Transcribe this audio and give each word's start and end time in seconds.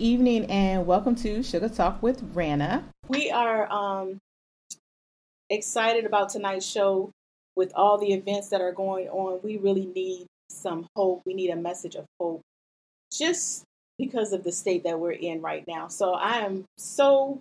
Evening 0.00 0.44
and 0.44 0.86
welcome 0.86 1.16
to 1.16 1.42
Sugar 1.42 1.68
Talk 1.68 2.00
with 2.04 2.22
Rana. 2.32 2.84
We 3.08 3.32
are 3.32 3.68
um, 3.72 4.18
excited 5.50 6.04
about 6.04 6.28
tonight's 6.28 6.64
show 6.64 7.10
with 7.56 7.72
all 7.74 7.98
the 7.98 8.12
events 8.12 8.50
that 8.50 8.60
are 8.60 8.70
going 8.70 9.08
on. 9.08 9.40
We 9.42 9.56
really 9.56 9.86
need 9.86 10.26
some 10.50 10.86
hope. 10.94 11.22
We 11.26 11.34
need 11.34 11.50
a 11.50 11.56
message 11.56 11.96
of 11.96 12.04
hope 12.20 12.42
just 13.12 13.64
because 13.98 14.32
of 14.32 14.44
the 14.44 14.52
state 14.52 14.84
that 14.84 15.00
we're 15.00 15.10
in 15.10 15.42
right 15.42 15.64
now. 15.66 15.88
So 15.88 16.12
I 16.12 16.38
am 16.38 16.64
so 16.76 17.40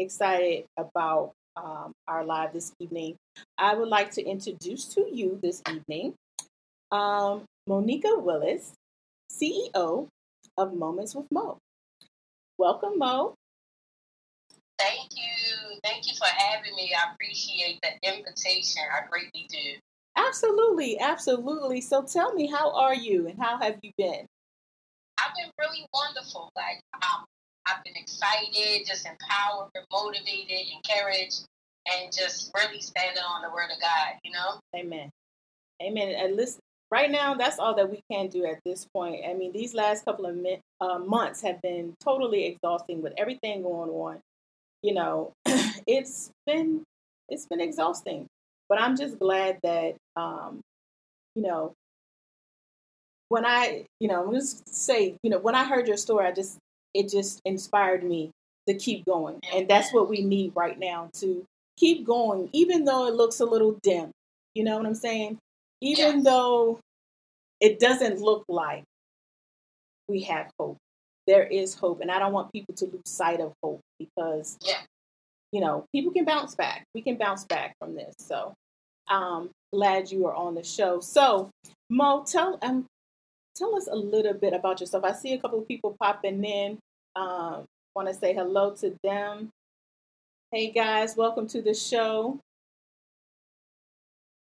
excited 0.00 0.64
about 0.76 1.30
um, 1.56 1.92
our 2.08 2.24
live 2.24 2.52
this 2.52 2.72
evening. 2.80 3.14
I 3.58 3.76
would 3.76 3.88
like 3.88 4.10
to 4.12 4.24
introduce 4.24 4.86
to 4.94 5.06
you 5.08 5.38
this 5.40 5.62
evening 5.70 6.14
um, 6.90 7.44
Monica 7.68 8.18
Willis, 8.18 8.72
CEO 9.30 10.08
of 10.58 10.74
Moments 10.74 11.14
with 11.14 11.30
Mo. 11.30 11.58
Welcome, 12.62 12.96
Mo. 12.96 13.34
Thank 14.78 15.10
you. 15.16 15.80
Thank 15.82 16.06
you 16.06 16.12
for 16.16 16.28
having 16.28 16.76
me. 16.76 16.94
I 16.94 17.12
appreciate 17.12 17.80
the 17.82 18.08
invitation. 18.08 18.82
I 18.88 19.04
greatly 19.10 19.48
do. 19.50 19.80
Absolutely, 20.16 21.00
absolutely. 21.00 21.80
So 21.80 22.04
tell 22.04 22.32
me, 22.34 22.46
how 22.46 22.70
are 22.70 22.94
you 22.94 23.26
and 23.26 23.36
how 23.36 23.58
have 23.58 23.80
you 23.82 23.90
been? 23.98 24.26
I've 25.18 25.34
been 25.34 25.50
really 25.58 25.84
wonderful. 25.92 26.50
Like, 26.54 26.78
um, 26.94 27.24
I've 27.66 27.82
been 27.82 27.96
excited, 27.96 28.86
just 28.86 29.08
empowered, 29.08 29.70
motivated, 29.90 30.68
encouraged, 30.72 31.42
and 31.90 32.12
just 32.12 32.52
really 32.54 32.80
standing 32.80 33.24
on 33.24 33.42
the 33.42 33.50
word 33.50 33.70
of 33.74 33.80
God, 33.80 34.20
you 34.22 34.30
know? 34.30 34.60
Amen. 34.76 35.10
Amen. 35.82 36.14
And 36.16 36.36
listen, 36.36 36.60
right 36.92 37.10
now, 37.10 37.34
that's 37.34 37.58
all 37.58 37.74
that 37.74 37.90
we 37.90 38.02
can 38.10 38.28
do 38.28 38.44
at 38.44 38.60
this 38.66 38.86
point. 38.94 39.22
I 39.26 39.32
mean, 39.32 39.50
these 39.52 39.74
last 39.74 40.04
couple 40.04 40.26
of 40.26 40.36
uh, 40.80 40.98
months 40.98 41.40
have 41.40 41.60
been 41.62 41.94
totally 42.04 42.44
exhausting 42.44 43.00
with 43.00 43.14
everything 43.16 43.62
going 43.62 43.90
on. 43.90 44.20
You 44.82 44.94
know, 44.94 45.32
it's 45.86 46.30
been 46.46 46.82
it's 47.28 47.46
been 47.46 47.60
exhausting, 47.60 48.26
but 48.68 48.78
I'm 48.80 48.96
just 48.96 49.18
glad 49.18 49.58
that 49.62 49.94
um, 50.16 50.60
you 51.34 51.42
know 51.42 51.72
when 53.30 53.46
I 53.46 53.86
you 53.98 54.08
know 54.08 54.26
I'm 54.26 54.34
just 54.34 54.68
say 54.68 55.16
you 55.22 55.30
know 55.30 55.38
when 55.38 55.54
I 55.54 55.64
heard 55.64 55.88
your 55.88 55.96
story, 55.96 56.26
I 56.26 56.32
just 56.32 56.58
it 56.94 57.08
just 57.08 57.40
inspired 57.46 58.04
me 58.04 58.30
to 58.68 58.74
keep 58.74 59.06
going, 59.06 59.40
and 59.54 59.66
that's 59.66 59.94
what 59.94 60.10
we 60.10 60.22
need 60.22 60.52
right 60.54 60.78
now 60.78 61.08
to 61.20 61.42
keep 61.78 62.04
going, 62.04 62.50
even 62.52 62.84
though 62.84 63.06
it 63.06 63.14
looks 63.14 63.40
a 63.40 63.46
little 63.46 63.78
dim. 63.82 64.10
You 64.54 64.64
know 64.64 64.76
what 64.76 64.84
I'm 64.84 64.94
saying? 64.94 65.38
Even 65.82 66.16
yes. 66.16 66.24
though 66.24 66.80
it 67.60 67.80
doesn't 67.80 68.20
look 68.20 68.44
like 68.48 68.84
we 70.08 70.22
have 70.22 70.50
hope, 70.58 70.78
there 71.26 71.44
is 71.44 71.74
hope. 71.74 72.00
And 72.00 72.10
I 72.10 72.18
don't 72.18 72.32
want 72.32 72.52
people 72.52 72.74
to 72.76 72.86
lose 72.86 73.02
sight 73.06 73.40
of 73.40 73.52
hope 73.62 73.80
because, 73.98 74.56
yeah. 74.62 74.80
you 75.50 75.60
know, 75.60 75.84
people 75.92 76.12
can 76.12 76.24
bounce 76.24 76.54
back. 76.54 76.84
We 76.94 77.02
can 77.02 77.16
bounce 77.16 77.44
back 77.44 77.74
from 77.78 77.94
this. 77.94 78.14
So 78.18 78.54
um 79.10 79.50
glad 79.72 80.10
you 80.10 80.26
are 80.26 80.34
on 80.34 80.54
the 80.54 80.62
show. 80.62 81.00
So 81.00 81.50
Mo, 81.90 82.24
tell 82.24 82.58
um 82.62 82.86
tell 83.56 83.74
us 83.76 83.88
a 83.90 83.96
little 83.96 84.34
bit 84.34 84.52
about 84.52 84.80
yourself. 84.80 85.04
I 85.04 85.12
see 85.12 85.34
a 85.34 85.38
couple 85.38 85.58
of 85.58 85.68
people 85.68 85.96
popping 86.00 86.44
in. 86.44 86.78
Um, 87.16 87.64
want 87.94 88.08
to 88.08 88.14
say 88.14 88.32
hello 88.32 88.74
to 88.76 88.96
them. 89.02 89.50
Hey 90.50 90.70
guys, 90.70 91.16
welcome 91.16 91.46
to 91.48 91.60
the 91.60 91.74
show. 91.74 92.38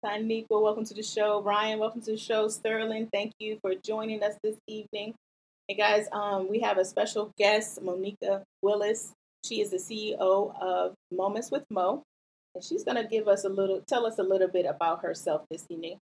Tanika, 0.03 0.47
welcome 0.49 0.83
to 0.83 0.95
the 0.95 1.03
show. 1.03 1.43
Ryan, 1.43 1.77
welcome 1.77 2.01
to 2.01 2.11
the 2.11 2.17
show. 2.17 2.47
Sterling, 2.47 3.07
thank 3.13 3.33
you 3.37 3.59
for 3.61 3.75
joining 3.75 4.23
us 4.23 4.33
this 4.41 4.57
evening. 4.67 5.13
Hey 5.67 5.75
guys, 5.75 6.07
um, 6.11 6.49
we 6.49 6.59
have 6.61 6.79
a 6.79 6.85
special 6.85 7.31
guest, 7.37 7.79
Monica 7.83 8.41
Willis. 8.63 9.11
She 9.45 9.61
is 9.61 9.69
the 9.69 9.77
CEO 9.77 10.59
of 10.59 10.95
Moments 11.11 11.51
with 11.51 11.65
Mo, 11.69 12.01
and 12.55 12.63
she's 12.63 12.83
going 12.83 12.97
to 12.97 13.07
give 13.07 13.27
us 13.27 13.43
a 13.43 13.49
little, 13.49 13.83
tell 13.87 14.07
us 14.07 14.17
a 14.17 14.23
little 14.23 14.47
bit 14.47 14.65
about 14.65 15.03
herself 15.03 15.43
this 15.51 15.67
evening. 15.69 15.99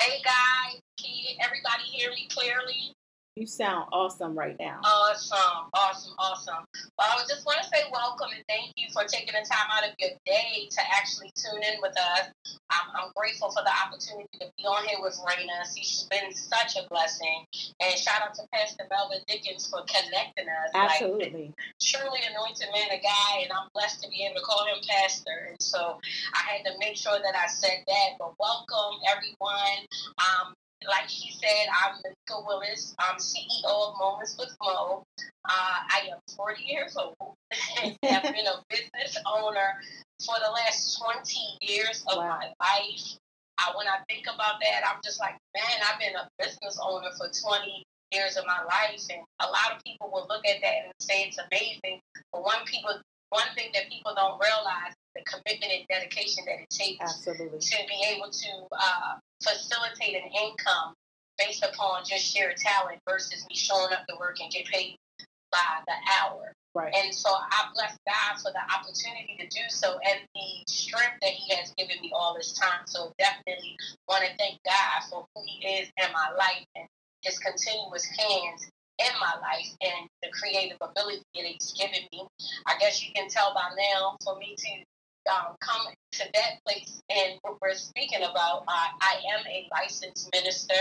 Hey 0.00 0.20
guys, 0.24 0.80
can 0.98 1.36
everybody 1.44 1.84
hear 1.84 2.10
me 2.10 2.26
clearly? 2.28 2.92
You 3.36 3.50
sound 3.50 3.90
awesome 3.90 4.38
right 4.38 4.54
now. 4.60 4.78
Awesome, 4.84 5.66
awesome, 5.74 6.14
awesome. 6.22 6.62
Well, 6.94 7.08
I 7.10 7.26
just 7.26 7.44
want 7.44 7.58
to 7.62 7.66
say 7.66 7.82
welcome 7.90 8.30
and 8.30 8.44
thank 8.46 8.70
you 8.78 8.86
for 8.94 9.02
taking 9.10 9.34
the 9.34 9.42
time 9.42 9.66
out 9.74 9.82
of 9.82 9.90
your 9.98 10.14
day 10.24 10.70
to 10.70 10.80
actually 10.94 11.34
tune 11.34 11.58
in 11.58 11.82
with 11.82 11.98
us. 11.98 12.30
I'm, 12.70 12.86
I'm 12.94 13.10
grateful 13.16 13.50
for 13.50 13.66
the 13.66 13.74
opportunity 13.74 14.30
to 14.38 14.46
be 14.54 14.62
on 14.62 14.86
here 14.86 15.02
with 15.02 15.18
Raina. 15.18 15.66
She's 15.66 16.06
been 16.06 16.30
such 16.30 16.78
a 16.78 16.86
blessing. 16.86 17.42
And 17.82 17.98
shout 17.98 18.22
out 18.22 18.38
to 18.38 18.46
Pastor 18.54 18.86
Melvin 18.86 19.26
Dickens 19.26 19.66
for 19.66 19.82
connecting 19.82 20.46
us. 20.46 20.70
Absolutely. 20.70 21.50
Like, 21.50 21.74
truly 21.82 22.22
anointed 22.30 22.70
man, 22.70 22.94
a 22.94 23.02
guy, 23.02 23.42
and 23.42 23.50
I'm 23.50 23.66
blessed 23.74 23.98
to 24.06 24.08
be 24.14 24.22
able 24.30 24.38
to 24.38 24.46
call 24.46 24.62
him 24.70 24.78
Pastor. 24.86 25.50
And 25.50 25.58
so 25.58 25.98
I 26.38 26.54
had 26.54 26.62
to 26.70 26.78
make 26.78 26.94
sure 26.94 27.18
that 27.18 27.34
I 27.34 27.50
said 27.50 27.82
that. 27.82 28.14
But 28.14 28.38
welcome, 28.38 29.02
everyone. 29.10 29.90
Um, 30.22 30.54
like 30.88 31.08
she 31.08 31.32
said, 31.32 31.66
I'm 31.72 31.96
Monica 31.96 32.46
Willis. 32.46 32.94
I'm 32.98 33.16
CEO 33.16 33.64
of 33.64 33.94
Moments 33.98 34.36
with 34.38 34.54
Mo. 34.62 35.04
Uh, 35.44 35.76
I 35.88 36.08
am 36.12 36.18
40 36.36 36.62
years 36.62 36.96
old 36.96 37.36
and 37.82 37.96
have 38.02 38.22
been 38.22 38.46
a 38.46 38.62
business 38.68 39.16
owner 39.26 39.80
for 40.24 40.36
the 40.44 40.50
last 40.50 41.00
20 41.00 41.38
years 41.60 42.04
of 42.08 42.18
wow. 42.18 42.38
my 42.40 42.46
life. 42.60 43.18
Uh, 43.58 43.72
when 43.76 43.86
I 43.86 44.02
think 44.08 44.26
about 44.26 44.60
that, 44.60 44.82
I'm 44.86 45.00
just 45.04 45.20
like, 45.20 45.36
man, 45.54 45.78
I've 45.86 46.00
been 46.00 46.16
a 46.16 46.28
business 46.38 46.78
owner 46.82 47.08
for 47.16 47.28
20 47.28 47.84
years 48.12 48.36
of 48.36 48.44
my 48.46 48.62
life, 48.64 49.02
and 49.10 49.22
a 49.40 49.46
lot 49.46 49.74
of 49.74 49.82
people 49.84 50.10
will 50.12 50.26
look 50.28 50.46
at 50.46 50.60
that 50.60 50.76
and 50.84 50.92
say 51.00 51.24
it's 51.26 51.38
amazing. 51.38 52.00
But 52.32 52.42
one 52.42 52.64
people, 52.66 52.90
one 53.30 53.46
thing 53.54 53.70
that 53.74 53.88
people 53.88 54.12
don't 54.14 54.40
realize 54.42 54.94
the 55.14 55.22
commitment 55.22 55.72
and 55.72 55.86
dedication 55.88 56.44
that 56.46 56.60
it 56.60 56.70
takes 56.70 57.00
Absolutely. 57.00 57.58
to 57.58 57.76
be 57.88 57.98
able 58.14 58.30
to 58.30 58.50
uh, 58.72 59.14
facilitate 59.42 60.16
an 60.16 60.30
income 60.32 60.94
based 61.38 61.64
upon 61.64 62.04
just 62.04 62.24
sheer 62.24 62.54
talent 62.56 63.00
versus 63.08 63.44
me 63.48 63.56
showing 63.56 63.92
up 63.92 64.06
to 64.06 64.14
work 64.18 64.40
and 64.40 64.50
get 64.52 64.66
paid 64.66 64.98
by 65.50 65.82
the 65.86 65.94
hour. 66.20 66.52
Right. 66.74 66.92
And 66.92 67.14
so 67.14 67.30
I 67.30 67.70
bless 67.74 67.96
God 68.02 68.40
for 68.42 68.50
the 68.50 68.64
opportunity 68.74 69.38
to 69.38 69.46
do 69.46 69.62
so 69.68 69.94
and 70.02 70.18
the 70.34 70.50
strength 70.66 71.22
that 71.22 71.30
He 71.30 71.54
has 71.54 71.72
given 71.78 72.00
me 72.02 72.10
all 72.12 72.34
this 72.34 72.52
time. 72.52 72.82
So 72.86 73.12
definitely 73.18 73.76
want 74.08 74.24
to 74.24 74.36
thank 74.36 74.58
God 74.64 75.06
for 75.08 75.26
who 75.34 75.42
He 75.46 75.66
is 75.78 75.88
in 75.96 76.12
my 76.12 76.34
life 76.36 76.66
and 76.74 76.88
His 77.22 77.38
continuous 77.38 78.04
hands 78.06 78.66
in 78.98 79.12
my 79.20 79.34
life 79.40 79.70
and 79.82 80.08
the 80.22 80.30
creative 80.30 80.78
ability 80.80 81.22
that 81.36 81.44
He's 81.44 81.72
given 81.78 82.02
me. 82.10 82.26
I 82.66 82.76
guess 82.80 83.02
you 83.06 83.12
can 83.14 83.28
tell 83.28 83.54
by 83.54 83.70
now 83.78 84.16
for 84.24 84.36
me 84.38 84.56
to 84.58 84.84
um, 85.30 85.56
come 85.60 85.92
to 86.12 86.24
that 86.34 86.62
place 86.64 87.00
and 87.10 87.38
what 87.42 87.58
we're 87.60 87.74
speaking 87.74 88.22
about. 88.22 88.64
Uh, 88.68 88.88
I 89.00 89.20
am 89.34 89.46
a 89.46 89.68
licensed 89.72 90.30
minister. 90.32 90.74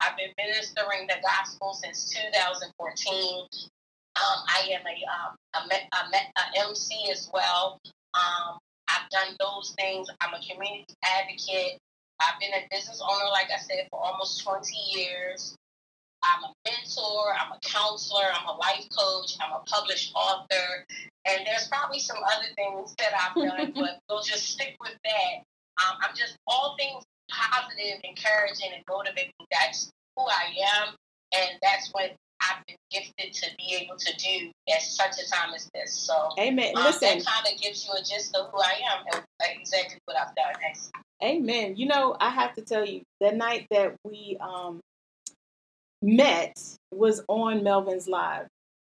I've 0.00 0.16
been 0.16 0.32
ministering 0.38 1.06
the 1.08 1.16
gospel 1.22 1.74
since 1.74 2.10
2014. 2.10 3.46
Um, 4.16 4.38
I 4.48 4.70
am 4.72 4.80
a, 4.80 4.96
um, 5.12 5.36
a, 5.54 5.74
a, 5.74 6.60
a, 6.60 6.68
MC 6.68 7.10
as 7.10 7.28
well. 7.32 7.78
Um, 8.14 8.58
I've 8.88 9.08
done 9.10 9.36
those 9.38 9.74
things. 9.76 10.08
I'm 10.20 10.32
a 10.32 10.40
community 10.40 10.94
advocate. 11.04 11.78
I've 12.20 12.40
been 12.40 12.52
a 12.54 12.66
business 12.70 13.02
owner, 13.02 13.30
like 13.30 13.48
I 13.54 13.60
said, 13.60 13.88
for 13.90 14.00
almost 14.00 14.42
20 14.42 14.74
years. 14.94 15.54
I'm 16.34 16.44
a 16.44 16.52
mentor, 16.64 17.34
I'm 17.38 17.52
a 17.52 17.60
counselor, 17.62 18.24
I'm 18.32 18.48
a 18.48 18.56
life 18.56 18.86
coach, 18.96 19.36
I'm 19.40 19.52
a 19.52 19.60
published 19.66 20.12
author, 20.14 20.84
and 21.26 21.46
there's 21.46 21.68
probably 21.68 21.98
some 21.98 22.18
other 22.18 22.48
things 22.54 22.94
that 22.98 23.12
I've 23.14 23.34
done, 23.34 23.72
but 23.76 24.00
we'll 24.08 24.22
just 24.22 24.48
stick 24.50 24.76
with 24.80 24.96
that. 25.04 25.42
Um, 25.78 25.98
I'm 26.02 26.16
just 26.16 26.36
all 26.46 26.76
things 26.78 27.04
positive, 27.30 28.00
encouraging, 28.04 28.70
and 28.74 28.82
motivating. 28.88 29.32
That's 29.50 29.90
who 30.16 30.24
I 30.24 30.54
am, 30.80 30.94
and 31.34 31.58
that's 31.62 31.90
what 31.92 32.14
I've 32.40 32.64
been 32.66 32.76
gifted 32.90 33.32
to 33.32 33.46
be 33.56 33.78
able 33.80 33.96
to 33.96 34.16
do 34.16 34.50
at 34.72 34.82
such 34.82 35.18
a 35.22 35.30
time 35.30 35.54
as 35.54 35.68
this. 35.74 35.92
So, 35.92 36.30
Amen. 36.38 36.76
um, 36.76 36.84
Listen, 36.84 37.18
that 37.18 37.26
kind 37.26 37.46
of 37.52 37.60
gives 37.60 37.86
you 37.86 37.92
a 37.92 38.02
gist 38.02 38.36
of 38.36 38.50
who 38.52 38.60
I 38.60 38.80
am 38.92 39.04
and 39.12 39.24
exactly 39.58 39.98
what 40.04 40.16
I've 40.16 40.34
done. 40.34 40.52
Next. 40.62 40.92
Amen. 41.22 41.76
You 41.76 41.86
know, 41.86 42.16
I 42.20 42.30
have 42.30 42.54
to 42.56 42.62
tell 42.62 42.84
you, 42.84 43.02
the 43.20 43.32
night 43.32 43.66
that 43.70 43.96
we 44.04 44.36
um, 44.40 44.80
met 46.02 46.56
was 46.92 47.22
on 47.28 47.62
Melvin's 47.62 48.08
Live. 48.08 48.46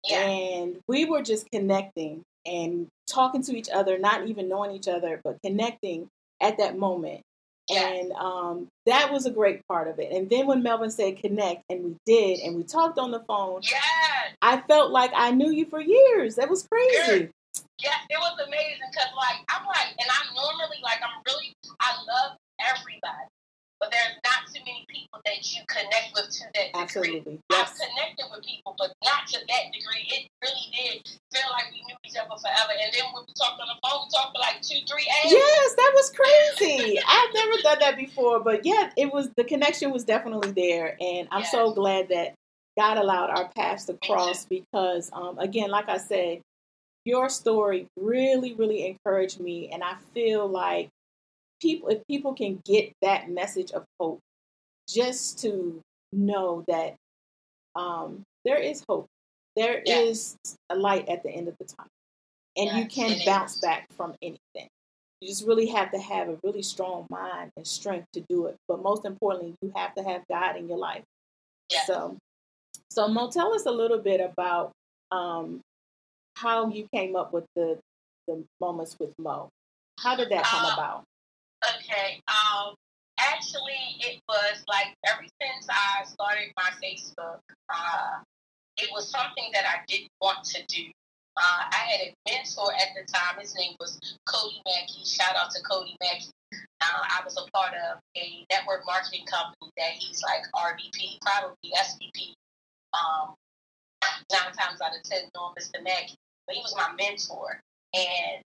Yeah. 0.04 0.20
And 0.20 0.76
we 0.88 1.04
were 1.04 1.22
just 1.22 1.50
connecting 1.50 2.22
and 2.44 2.88
talking 3.06 3.42
to 3.44 3.56
each 3.56 3.68
other, 3.70 3.98
not 3.98 4.26
even 4.26 4.48
knowing 4.48 4.72
each 4.72 4.88
other, 4.88 5.20
but 5.22 5.38
connecting 5.44 6.08
at 6.40 6.58
that 6.58 6.76
moment. 6.76 7.22
Yeah. 7.70 7.86
And 7.86 8.12
um, 8.12 8.68
that 8.86 9.12
was 9.12 9.26
a 9.26 9.30
great 9.30 9.60
part 9.68 9.86
of 9.86 10.00
it. 10.00 10.12
And 10.12 10.28
then 10.28 10.46
when 10.46 10.62
Melvin 10.62 10.90
said 10.90 11.18
connect, 11.18 11.62
and 11.70 11.84
we 11.84 11.96
did, 12.06 12.40
and 12.40 12.56
we 12.56 12.64
talked 12.64 12.98
on 12.98 13.12
the 13.12 13.20
phone, 13.20 13.60
Yeah. 13.62 13.78
I 14.42 14.60
felt 14.62 14.90
like 14.90 15.12
I 15.14 15.30
knew 15.30 15.52
you 15.52 15.66
for 15.66 15.80
years. 15.80 16.34
That 16.36 16.50
was 16.50 16.66
crazy. 16.66 17.30
Yeah, 17.78 17.98
it 18.08 18.18
was 18.18 18.38
amazing 18.46 18.80
because, 18.90 19.10
like, 19.16 19.44
I'm 19.50 19.66
like, 19.66 19.94
and 19.98 20.08
I'm 20.08 20.34
normally 20.34 20.78
like, 20.82 21.00
I'm 21.02 21.22
really, 21.26 21.52
I 21.80 21.92
love 22.08 22.36
everybody, 22.58 23.28
but 23.82 23.90
there's 23.90 24.14
not 24.22 24.46
too 24.46 24.62
many 24.62 24.86
people 24.86 25.18
that 25.26 25.42
you 25.50 25.58
connect 25.66 26.14
with 26.14 26.30
to 26.30 26.46
that 26.54 26.70
degree. 26.70 27.18
Absolutely. 27.18 27.38
I've 27.50 27.66
Yes. 27.66 27.82
connected 27.82 28.26
with 28.30 28.46
people, 28.46 28.78
but 28.78 28.94
not 29.02 29.26
to 29.34 29.42
that 29.42 29.64
degree. 29.74 30.06
It 30.06 30.30
really 30.38 30.70
did 30.70 31.18
feel 31.34 31.50
like 31.50 31.66
we 31.74 31.82
knew 31.82 31.98
each 32.06 32.14
other 32.14 32.30
forever. 32.38 32.78
And 32.78 32.94
then 32.94 33.10
when 33.10 33.26
we 33.26 33.34
talked 33.34 33.58
on 33.58 33.66
the 33.66 33.78
phone, 33.82 34.06
we 34.06 34.08
talked 34.14 34.30
for 34.30 34.38
like 34.38 34.62
two, 34.62 34.78
three 34.86 35.10
hours. 35.10 35.34
Yes, 35.34 35.74
that 35.74 35.92
was 35.98 36.14
crazy. 36.14 37.00
I've 37.08 37.34
never 37.34 37.62
done 37.62 37.78
that 37.80 37.96
before, 37.96 38.38
but 38.38 38.64
yeah, 38.64 38.94
it 38.96 39.12
was 39.12 39.30
the 39.36 39.42
connection 39.42 39.90
was 39.90 40.04
definitely 40.04 40.52
there, 40.52 40.96
and 41.00 41.26
I'm 41.32 41.44
so 41.44 41.74
glad 41.74 42.08
that 42.10 42.34
God 42.78 42.98
allowed 42.98 43.30
our 43.30 43.50
paths 43.56 43.86
to 43.86 43.98
cross 44.06 44.46
because, 44.46 45.10
um, 45.12 45.40
again, 45.40 45.70
like 45.70 45.88
I 45.88 45.98
said, 45.98 46.40
your 47.04 47.28
story 47.28 47.88
really, 47.98 48.54
really 48.54 48.86
encouraged 48.86 49.40
me, 49.40 49.70
and 49.72 49.82
I 49.82 49.96
feel 50.14 50.46
like 50.46 50.88
people, 51.62 51.88
if 51.88 52.06
people 52.08 52.34
can 52.34 52.60
get 52.66 52.92
that 53.02 53.30
message 53.30 53.70
of 53.72 53.84
hope, 54.00 54.18
just 54.88 55.38
to 55.40 55.80
know 56.12 56.64
that 56.68 56.96
um, 57.76 58.22
there 58.44 58.58
is 58.58 58.84
hope, 58.88 59.06
there 59.56 59.78
is 59.86 60.36
Yes. 60.44 60.56
a 60.70 60.76
light 60.76 61.08
at 61.08 61.22
the 61.22 61.30
end 61.30 61.48
of 61.48 61.56
the 61.58 61.64
tunnel, 61.64 61.88
and 62.56 62.78
you 62.78 62.86
can 62.86 63.18
bounce 63.24 63.54
is. 63.54 63.60
back 63.60 63.86
from 63.96 64.14
anything. 64.20 64.68
You 65.20 65.28
just 65.28 65.46
really 65.46 65.66
have 65.68 65.92
to 65.92 65.98
have 66.00 66.28
a 66.28 66.36
really 66.42 66.62
strong 66.62 67.06
mind 67.08 67.52
and 67.56 67.64
strength 67.66 68.08
to 68.14 68.24
do 68.28 68.46
it. 68.46 68.56
But 68.66 68.82
most 68.82 69.04
importantly, 69.04 69.54
you 69.62 69.72
have 69.76 69.94
to 69.94 70.02
have 70.02 70.22
God 70.28 70.56
in 70.56 70.68
your 70.68 70.78
life. 70.78 71.04
Yes. 71.70 71.86
So, 71.86 72.16
so 72.90 73.06
Mo, 73.06 73.30
tell 73.30 73.54
us 73.54 73.66
a 73.66 73.70
little 73.70 73.98
bit 73.98 74.20
about 74.20 74.72
um, 75.12 75.60
how 76.36 76.68
you 76.68 76.88
came 76.92 77.14
up 77.14 77.32
with 77.32 77.44
the 77.54 77.78
the 78.26 78.44
moments 78.60 78.96
with 78.98 79.12
Mo. 79.18 79.48
How 80.00 80.16
did 80.16 80.30
that 80.30 80.44
come 80.44 80.64
Uh, 80.64 80.74
about? 80.74 81.04
Okay. 81.92 82.20
Um. 82.28 82.74
Actually, 83.18 84.00
it 84.00 84.20
was 84.26 84.64
like 84.66 84.96
ever 85.06 85.22
since 85.40 85.66
I 85.68 86.04
started 86.04 86.50
my 86.56 86.70
Facebook, 86.82 87.38
uh, 87.68 88.24
it 88.78 88.88
was 88.92 89.10
something 89.10 89.44
that 89.52 89.64
I 89.64 89.84
didn't 89.86 90.10
want 90.20 90.42
to 90.44 90.64
do. 90.66 90.90
Uh, 91.36 91.62
I 91.70 91.76
had 91.76 92.00
a 92.00 92.14
mentor 92.26 92.72
at 92.72 92.96
the 92.96 93.04
time. 93.12 93.38
His 93.38 93.54
name 93.54 93.76
was 93.78 94.00
Cody 94.26 94.60
Mackey. 94.66 95.04
Shout 95.04 95.36
out 95.36 95.50
to 95.50 95.62
Cody 95.62 95.94
Mackey. 96.00 96.32
Uh, 96.80 97.02
I 97.04 97.20
was 97.24 97.36
a 97.36 97.48
part 97.52 97.74
of 97.74 98.00
a 98.16 98.46
network 98.50 98.84
marketing 98.86 99.26
company 99.26 99.70
that 99.76 99.92
he's 99.92 100.22
like 100.22 100.42
RVP, 100.56 101.20
probably 101.20 101.70
SVP. 101.76 102.32
Um, 102.96 103.34
nine 104.32 104.52
times 104.52 104.80
out 104.80 104.96
of 104.96 105.02
ten, 105.04 105.28
knowing 105.34 105.54
Mr. 105.60 105.84
Mackey. 105.84 106.16
But 106.46 106.56
he 106.56 106.62
was 106.62 106.74
my 106.74 106.90
mentor. 106.96 107.60
And 107.94 108.42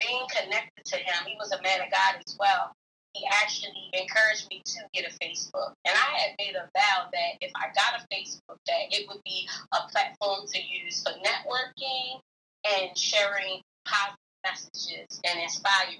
being 0.00 0.24
connected 0.30 0.84
to 0.86 0.96
him, 0.96 1.26
he 1.26 1.34
was 1.38 1.52
a 1.52 1.60
man 1.62 1.80
of 1.82 1.90
God 1.90 2.22
as 2.24 2.36
well. 2.38 2.72
He 3.14 3.24
actually 3.30 3.90
encouraged 3.92 4.48
me 4.50 4.60
to 4.64 4.80
get 4.92 5.06
a 5.06 5.14
Facebook. 5.18 5.72
And 5.84 5.94
I 5.94 6.18
had 6.18 6.34
made 6.38 6.56
a 6.56 6.68
vow 6.74 7.08
that 7.12 7.38
if 7.40 7.52
I 7.54 7.66
got 7.74 8.02
a 8.02 8.14
Facebook, 8.14 8.58
that 8.66 8.90
it 8.90 9.06
would 9.08 9.22
be 9.24 9.48
a 9.72 9.88
platform 9.90 10.46
to 10.52 10.58
use 10.58 11.02
for 11.02 11.12
networking 11.22 12.20
and 12.64 12.96
sharing 12.98 13.60
positive 13.84 14.18
messages 14.44 15.20
and 15.24 15.40
inspiring. 15.40 15.98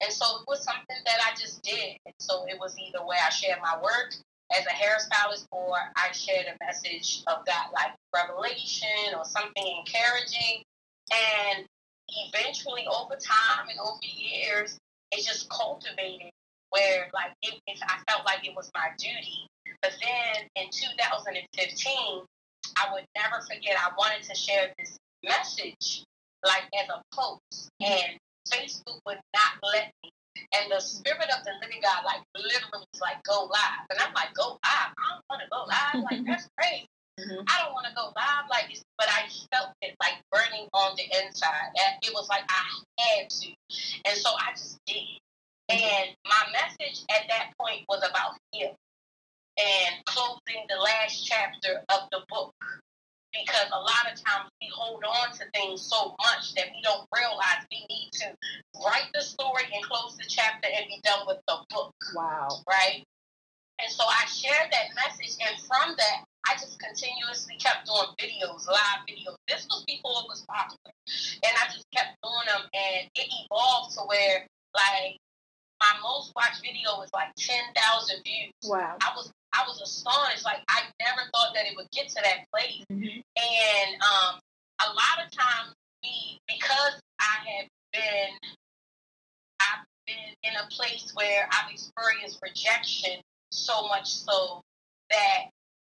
And 0.00 0.12
so 0.12 0.24
it 0.40 0.44
was 0.46 0.62
something 0.62 0.96
that 1.04 1.18
I 1.26 1.34
just 1.34 1.62
did. 1.62 1.96
And 2.06 2.14
so 2.20 2.46
it 2.46 2.58
was 2.58 2.76
either 2.78 3.04
way 3.04 3.16
I 3.24 3.30
shared 3.30 3.58
my 3.60 3.80
work 3.82 4.14
as 4.56 4.64
a 4.66 4.70
hairstylist 4.70 5.46
or 5.50 5.74
I 5.96 6.12
shared 6.12 6.46
a 6.46 6.64
message 6.64 7.22
of 7.26 7.44
God, 7.44 7.72
like 7.74 7.92
revelation 8.14 9.16
or 9.16 9.24
something 9.24 9.82
encouraging. 9.84 10.62
And 11.10 11.66
eventually, 12.08 12.86
over 12.86 13.16
time 13.16 13.68
and 13.68 13.78
over 13.80 13.98
years, 14.02 14.78
it 15.10 15.26
just 15.26 15.48
cultivated 15.50 16.30
where, 16.72 17.08
like, 17.14 17.32
it, 17.42 17.60
it, 17.68 17.78
I 17.84 18.00
felt 18.10 18.24
like 18.24 18.44
it 18.48 18.56
was 18.56 18.70
my 18.74 18.88
duty. 18.98 19.46
But 19.80 19.92
then 20.00 20.48
in 20.56 20.66
2015, 20.72 22.24
I 22.76 22.92
would 22.92 23.04
never 23.16 23.40
forget, 23.44 23.76
I 23.76 23.92
wanted 23.96 24.22
to 24.24 24.34
share 24.34 24.72
this 24.78 24.96
message, 25.24 26.04
like, 26.44 26.64
as 26.74 26.88
a 26.88 27.00
post. 27.14 27.68
And 27.80 28.16
Facebook 28.48 28.98
would 29.06 29.20
not 29.36 29.52
let 29.62 29.92
me. 30.02 30.10
And 30.56 30.72
the 30.72 30.80
spirit 30.80 31.28
of 31.36 31.44
the 31.44 31.52
living 31.60 31.80
God, 31.82 32.04
like, 32.04 32.22
literally 32.34 32.84
was 32.92 33.00
like, 33.00 33.22
go 33.24 33.48
live. 33.52 33.84
And 33.90 34.00
I'm 34.00 34.12
like, 34.14 34.32
go 34.34 34.58
live? 34.64 34.92
I 34.96 35.04
don't 35.12 35.24
want 35.30 35.42
to 35.44 35.48
go 35.52 35.64
live. 35.68 36.04
Like, 36.10 36.24
that's 36.26 36.48
crazy. 36.58 36.88
Mhm. 37.20 37.44
I 37.46 37.60
don't 37.62 37.74
want 37.74 37.86
to 37.86 37.94
go 37.94 38.10
live 38.16 38.48
like 38.48 38.70
this, 38.70 38.82
but 38.96 39.06
I 39.12 39.28
felt 39.52 39.70
it 39.82 39.94
like 40.00 40.16
burning 40.32 40.66
on 40.72 40.96
the 40.96 41.04
inside. 41.22 41.68
And 41.76 41.96
it 42.02 42.10
was 42.14 42.26
like 42.30 42.42
I 42.48 42.64
had 42.98 43.28
to. 43.30 43.48
And 44.06 44.16
so 44.16 44.30
I 44.40 44.52
just 44.52 44.78
did. 44.86 45.20
And 45.68 46.16
my 46.24 46.42
message 46.52 47.04
at 47.10 47.28
that 47.28 47.52
point 47.58 47.84
was 47.88 48.02
about 48.08 48.36
healing 48.50 48.76
and 49.58 50.04
closing 50.06 50.64
the 50.68 50.76
last 50.76 51.24
chapter 51.24 51.82
of 51.88 52.08
the 52.10 52.20
book. 52.28 52.54
Because 53.32 53.64
a 53.72 53.80
lot 53.80 54.12
of 54.12 54.20
times 54.20 54.50
we 54.60 54.68
hold 54.74 55.02
on 55.08 55.32
to 55.32 55.44
things 55.54 55.80
so 55.80 56.14
much 56.20 56.52
that 56.54 56.66
we 56.68 56.82
don't 56.82 57.08
realize 57.16 57.64
we 57.72 57.80
need 57.88 58.10
to 58.20 58.26
write 58.84 59.08
the 59.14 59.22
story 59.22 59.64
and 59.72 59.82
close 59.84 60.18
the 60.18 60.24
chapter 60.28 60.68
and 60.68 60.84
be 60.86 61.00
done 61.02 61.24
with 61.26 61.38
the 61.48 61.56
book 61.70 61.94
Wow. 62.14 62.48
right? 62.68 63.02
And 63.80 63.90
so 63.90 64.04
I 64.04 64.26
shared 64.28 64.70
that 64.70 64.92
message, 64.94 65.34
and 65.40 65.58
from 65.64 65.96
that, 65.96 66.24
I 66.46 66.54
just 66.60 66.78
continuously 66.78 67.56
kept 67.56 67.86
doing 67.86 68.12
videos, 68.20 68.68
live 68.68 69.02
videos. 69.08 69.34
This 69.48 69.64
was 69.64 69.82
before 69.86 70.22
it 70.22 70.28
was 70.28 70.44
popular, 70.46 70.92
and 71.42 71.52
I 71.56 71.72
just 71.72 71.86
kept 71.90 72.14
doing 72.22 72.46
them, 72.46 72.68
and 72.74 73.08
it 73.14 73.28
evolved 73.32 73.96
to 73.96 74.02
where, 74.04 74.46
like, 74.76 75.16
my 75.82 75.98
most 76.00 76.30
watched 76.36 76.62
video 76.62 76.94
was 77.02 77.10
like 77.12 77.34
ten 77.34 77.62
thousand 77.74 78.22
views. 78.22 78.54
Wow. 78.64 78.96
I 79.02 79.10
was 79.16 79.32
I 79.52 79.64
was 79.66 79.82
astonished. 79.82 80.44
Like 80.44 80.62
I 80.70 80.86
never 81.02 81.26
thought 81.34 81.52
that 81.54 81.66
it 81.66 81.74
would 81.76 81.90
get 81.90 82.08
to 82.08 82.20
that 82.22 82.46
place. 82.54 82.86
Mhm. 82.90 83.22
And 83.34 83.90
um, 84.00 84.38
a 84.86 84.88
lot 84.94 85.26
of 85.26 85.30
times 85.34 85.74
we, 86.02 86.38
because 86.46 87.00
I 87.20 87.34
have 87.58 87.68
been, 87.92 88.30
I've 89.60 89.84
been 90.06 90.34
in 90.42 90.54
a 90.56 90.66
place 90.70 91.12
where 91.14 91.48
I've 91.52 91.70
experienced 91.70 92.38
rejection 92.42 93.20
so 93.50 93.86
much 93.88 94.08
so 94.08 94.62
that 95.10 95.50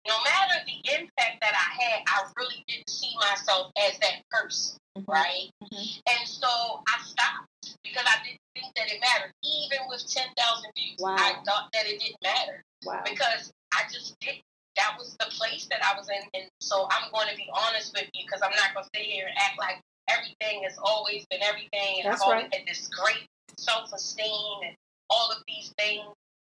no 0.06 0.14
matter 0.22 0.60
the 0.66 0.78
impact 1.00 1.40
that 1.40 1.54
I 1.54 1.82
had, 1.82 2.02
I 2.06 2.28
really 2.36 2.64
didn't 2.68 2.90
see 2.90 3.14
myself 3.16 3.72
as 3.76 3.98
that 4.00 4.22
person, 4.30 4.78
Mhm. 4.96 5.04
right? 5.08 5.50
Mhm. 5.62 6.02
And 6.06 6.28
so 6.28 6.82
I 6.86 7.02
stopped 7.02 7.76
because 7.82 8.04
I 8.06 8.22
didn't 8.22 8.40
think 8.54 8.74
that 8.76 8.90
it 8.90 9.00
mattered. 9.00 9.32
Even 9.42 9.88
with 9.88 10.06
10,000 10.06 10.72
views, 10.76 10.98
Wow. 11.00 11.16
I 11.18 11.42
thought 11.44 11.72
that 11.72 11.86
it 11.86 12.00
didn't 12.00 12.22
matter 12.22 12.62
Wow. 12.84 13.02
because 13.04 13.52
I 13.72 13.88
just 13.90 14.18
did. 14.20 14.42
That 14.76 14.98
was 14.98 15.16
the 15.18 15.26
place 15.26 15.66
that 15.66 15.84
I 15.84 15.94
was 15.96 16.08
in, 16.08 16.28
and 16.34 16.50
so 16.60 16.88
I'm 16.90 17.08
going 17.12 17.28
to 17.28 17.36
be 17.36 17.48
honest 17.52 17.92
with 17.94 18.10
you 18.12 18.24
because 18.26 18.42
I'm 18.42 18.50
not 18.56 18.74
going 18.74 18.82
to 18.84 18.90
sit 18.92 19.06
here 19.06 19.28
and 19.28 19.38
act 19.38 19.56
like 19.56 19.80
everything 20.08 20.64
has 20.64 20.76
always 20.78 21.24
been 21.26 21.42
everything, 21.44 22.00
and 22.02 22.10
That's 22.10 22.20
I've 22.22 22.28
always 22.28 22.42
right. 22.44 22.54
had 22.54 22.66
this 22.66 22.88
great 22.88 23.24
self-esteem 23.56 24.62
and 24.64 24.76
all 25.10 25.30
of 25.30 25.42
these 25.46 25.72
things. 25.78 26.04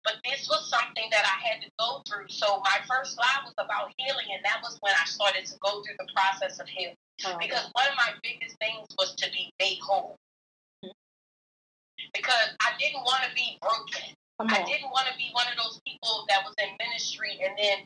But 0.05 0.21
this 0.23 0.47
was 0.47 0.69
something 0.69 1.09
that 1.11 1.25
I 1.25 1.41
had 1.41 1.61
to 1.65 1.69
go 1.79 2.01
through. 2.07 2.29
So 2.29 2.61
my 2.61 2.77
first 2.87 3.17
live 3.17 3.43
was 3.43 3.57
about 3.57 3.91
healing, 3.97 4.29
and 4.31 4.45
that 4.45 4.61
was 4.61 4.77
when 4.81 4.93
I 4.93 5.03
started 5.05 5.45
to 5.47 5.57
go 5.59 5.81
through 5.81 5.97
the 5.97 6.07
process 6.13 6.59
of 6.59 6.67
healing. 6.69 6.95
Oh, 7.25 7.37
Because 7.41 7.67
one 7.73 7.87
of 7.89 7.97
my 7.97 8.13
biggest 8.21 8.55
things 8.59 8.85
was 8.99 9.15
to 9.15 9.31
be 9.31 9.49
made 9.59 9.79
whole. 9.81 10.15
Mhm. 10.85 10.91
Because 12.13 12.55
I 12.61 12.77
didn't 12.77 13.03
want 13.03 13.23
to 13.27 13.33
be 13.33 13.57
broken. 13.61 14.13
I 14.39 14.63
didn't 14.63 14.91
want 14.91 15.07
to 15.07 15.15
be 15.17 15.29
one 15.31 15.47
of 15.47 15.55
those 15.57 15.79
people 15.87 16.25
that 16.27 16.43
was 16.43 16.53
in 16.59 16.75
ministry 16.77 17.39
and 17.41 17.57
then 17.57 17.85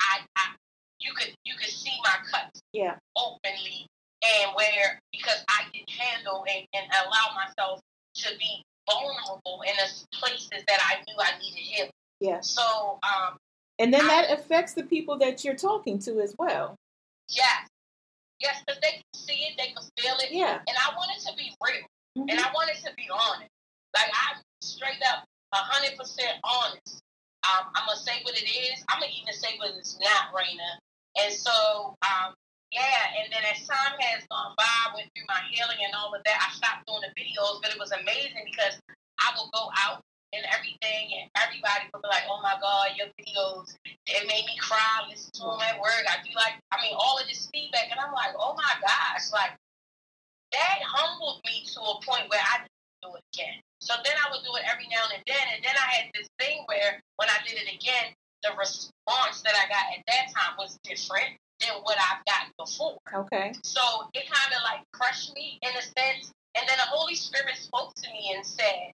I, 0.00 0.24
I 0.36 0.54
you 1.00 1.12
could 1.14 1.34
you 1.44 1.54
could 1.56 1.70
see 1.70 1.98
my 2.04 2.18
cuts 2.30 2.60
Yeah. 2.72 2.96
openly 3.16 3.88
and 4.22 4.54
where 4.54 5.00
because 5.10 5.44
I 5.48 5.64
didn't 5.72 5.90
handle 5.90 6.44
and, 6.48 6.64
and 6.72 6.86
allow 7.02 7.34
myself 7.34 7.80
to 8.14 8.36
be 8.38 8.62
vulnerable 8.90 9.62
in 9.66 9.74
the 9.76 10.16
places 10.18 10.64
that 10.66 10.80
I 10.80 11.02
knew 11.06 11.14
I 11.18 11.38
needed 11.38 11.58
healing. 11.58 11.90
Yeah. 12.20 12.40
So 12.40 12.98
um 13.02 13.36
And 13.78 13.92
then 13.92 14.02
I- 14.04 14.08
that 14.08 14.38
affects 14.38 14.74
the 14.74 14.84
people 14.84 15.18
that 15.18 15.44
you're 15.44 15.56
talking 15.56 15.98
to 16.00 16.20
as 16.20 16.34
well. 16.38 16.76
Yes, 17.28 17.68
Yes, 18.40 18.60
because 18.66 18.80
they 18.80 18.90
can 18.92 19.02
see 19.14 19.44
it, 19.46 19.54
they 19.56 19.68
can 19.72 19.82
feel 19.96 20.16
it. 20.18 20.32
Yeah. 20.32 20.58
And 20.66 20.76
I 20.76 20.94
wanted 20.96 21.20
to 21.26 21.32
be 21.36 21.54
real. 21.62 21.86
Mhm. 22.18 22.30
And 22.30 22.40
I 22.40 22.50
wanted 22.52 22.76
to 22.84 22.92
be 22.94 23.08
honest. 23.10 23.50
Like 23.94 24.10
I'm 24.12 24.42
straight 24.62 25.02
up 25.06 25.24
hundred 25.54 25.96
percent 25.96 26.38
honest. 26.44 27.02
Um, 27.48 27.70
I'm 27.74 27.86
gonna 27.86 27.98
say 27.98 28.22
what 28.22 28.34
it 28.36 28.48
is. 28.48 28.84
I'm 28.88 29.00
gonna 29.00 29.12
even 29.12 29.34
say 29.34 29.56
what 29.58 29.70
it's 29.76 29.98
not, 30.00 30.32
Raina. 30.32 30.78
And 31.16 31.32
so, 31.32 31.94
um, 32.02 32.34
yeah. 32.72 33.20
And 33.20 33.28
then 33.28 33.44
as 33.52 33.60
time 33.68 33.94
has 34.00 34.24
gone 34.32 34.56
by, 34.56 34.64
I 34.64 34.96
went 34.96 35.12
through 35.12 35.28
my 35.28 35.44
healing 35.52 35.84
and 35.84 35.92
all 35.92 36.16
of 36.16 36.24
that. 36.24 36.38
I 36.40 36.48
stopped 36.56 36.88
doing 36.88 37.04
the 37.04 37.12
videos, 37.12 37.60
but 37.60 37.70
it 37.70 37.78
was 37.78 37.92
amazing 37.92 38.48
because 38.48 38.80
I 39.20 39.30
will 39.36 39.52
go 39.52 39.68
out 39.76 40.00
and 40.32 40.48
everything, 40.48 41.12
and 41.12 41.28
everybody 41.36 41.92
would 41.92 42.00
be 42.00 42.08
like, 42.08 42.24
"Oh 42.24 42.40
my 42.40 42.56
God, 42.56 42.96
your 42.96 43.12
videos! 43.20 43.76
It 43.84 44.24
made 44.24 44.48
me 44.48 44.56
cry. 44.56 45.04
Listen 45.04 45.28
to 45.36 45.44
them 45.44 45.60
at 45.60 45.76
work. 45.76 46.08
I 46.08 46.24
do 46.24 46.32
like, 46.32 46.56
I 46.72 46.80
mean, 46.80 46.96
all 46.96 47.20
of 47.20 47.28
this 47.28 47.52
feedback, 47.52 47.92
and 47.92 48.00
I'm 48.00 48.16
like, 48.16 48.32
oh 48.40 48.56
my 48.56 48.74
gosh, 48.80 49.28
like 49.28 49.52
that 50.56 50.78
humbled 50.84 51.40
me 51.44 51.64
to 51.76 51.80
a 51.80 52.00
point 52.00 52.32
where 52.32 52.40
I 52.40 52.64
didn't 52.64 53.00
do 53.04 53.12
it 53.12 53.24
again. 53.36 53.60
So 53.84 53.92
then 54.04 54.16
I 54.16 54.32
would 54.32 54.40
do 54.40 54.56
it 54.56 54.64
every 54.64 54.88
now 54.88 55.04
and 55.12 55.20
then, 55.28 55.46
and 55.52 55.60
then 55.60 55.76
I 55.76 55.86
had 56.00 56.06
this 56.16 56.28
thing 56.40 56.64
where 56.64 56.96
when 57.20 57.28
I 57.28 57.36
did 57.44 57.60
it 57.60 57.68
again, 57.68 58.16
the 58.40 58.56
response 58.56 59.44
that 59.44 59.52
I 59.52 59.68
got 59.68 59.84
at 59.92 60.02
that 60.08 60.32
time 60.32 60.56
was 60.56 60.80
different 60.84 61.36
than 61.62 61.78
what 61.82 61.96
I've 61.98 62.24
gotten 62.26 62.52
before. 62.58 62.98
Okay. 63.14 63.52
So 63.62 63.80
it 64.14 64.24
kind 64.30 64.52
of 64.54 64.62
like 64.64 64.80
crushed 64.92 65.34
me 65.34 65.58
in 65.62 65.70
a 65.70 65.82
sense. 65.82 66.32
And 66.54 66.68
then 66.68 66.76
the 66.76 66.88
Holy 66.90 67.14
Spirit 67.14 67.56
spoke 67.56 67.94
to 67.94 68.08
me 68.10 68.34
and 68.36 68.44
said 68.44 68.92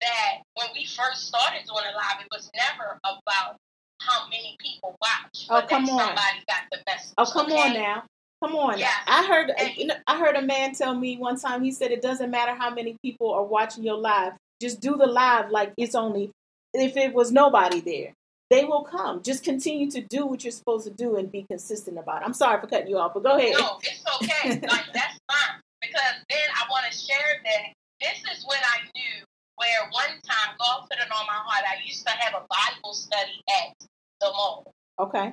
that 0.00 0.42
when 0.54 0.68
we 0.74 0.84
first 0.86 1.28
started 1.28 1.62
doing 1.66 1.84
it 1.88 1.94
live, 1.94 2.20
it 2.20 2.28
was 2.32 2.50
never 2.56 2.98
about 3.04 3.56
how 4.00 4.28
many 4.28 4.56
people 4.58 4.96
watch. 5.00 5.46
Oh, 5.48 5.62
come 5.68 5.84
on. 5.88 5.98
Somebody 5.98 6.42
got 6.48 6.62
the 6.72 6.78
message. 6.86 7.14
Oh, 7.18 7.26
come 7.32 7.46
okay? 7.46 7.60
on 7.60 7.74
now. 7.74 8.02
Come 8.42 8.56
on. 8.56 8.78
Yeah. 8.78 8.90
I 9.06 9.24
heard 9.26 9.50
uh, 9.50 9.54
And- 9.58 9.76
you 9.76 9.86
know, 9.86 9.94
I 10.06 10.18
heard 10.18 10.34
a 10.36 10.42
man 10.42 10.74
tell 10.74 10.94
me 10.94 11.16
one 11.16 11.38
time 11.38 11.62
he 11.62 11.70
said 11.70 11.92
it 11.92 12.02
doesn't 12.02 12.30
matter 12.30 12.54
how 12.54 12.70
many 12.74 12.96
people 13.02 13.32
are 13.32 13.44
watching 13.44 13.84
your 13.84 13.96
live. 13.98 14.32
Just 14.60 14.80
do 14.80 14.96
the 14.96 15.06
live 15.06 15.50
like 15.50 15.72
it's 15.76 15.94
only 15.94 16.30
if 16.74 16.96
it 16.96 17.14
was 17.14 17.30
nobody 17.30 17.80
there. 17.80 18.12
They 18.52 18.66
will 18.66 18.84
come. 18.84 19.22
Just 19.22 19.44
continue 19.44 19.90
to 19.92 20.02
do 20.02 20.26
what 20.26 20.44
you're 20.44 20.52
supposed 20.52 20.84
to 20.84 20.92
do 20.92 21.16
and 21.16 21.32
be 21.32 21.46
consistent 21.48 21.96
about 21.96 22.20
it. 22.20 22.26
I'm 22.26 22.34
sorry 22.34 22.60
for 22.60 22.66
cutting 22.66 22.88
you 22.88 22.98
off, 22.98 23.14
but 23.14 23.22
go 23.22 23.38
ahead. 23.38 23.54
No, 23.56 23.80
it's 23.80 24.04
okay. 24.20 24.60
like 24.68 24.92
that's 24.92 25.16
fine. 25.24 25.56
Because 25.80 26.20
then 26.28 26.48
I 26.52 26.68
want 26.68 26.84
to 26.84 26.92
share 26.92 27.40
that 27.48 27.72
this 27.98 28.20
is 28.36 28.44
when 28.44 28.58
I 28.60 28.84
knew 28.92 29.24
where 29.56 29.88
one 29.92 30.20
time 30.20 30.52
God 30.60 30.84
put 30.84 31.00
it 31.00 31.08
on 31.10 31.26
my 31.26 31.40
heart. 31.48 31.64
I 31.64 31.80
used 31.86 32.04
to 32.04 32.12
have 32.12 32.34
a 32.34 32.44
Bible 32.44 32.92
study 32.92 33.40
at 33.48 33.72
the 34.20 34.26
mall. 34.26 34.70
Okay. 35.00 35.32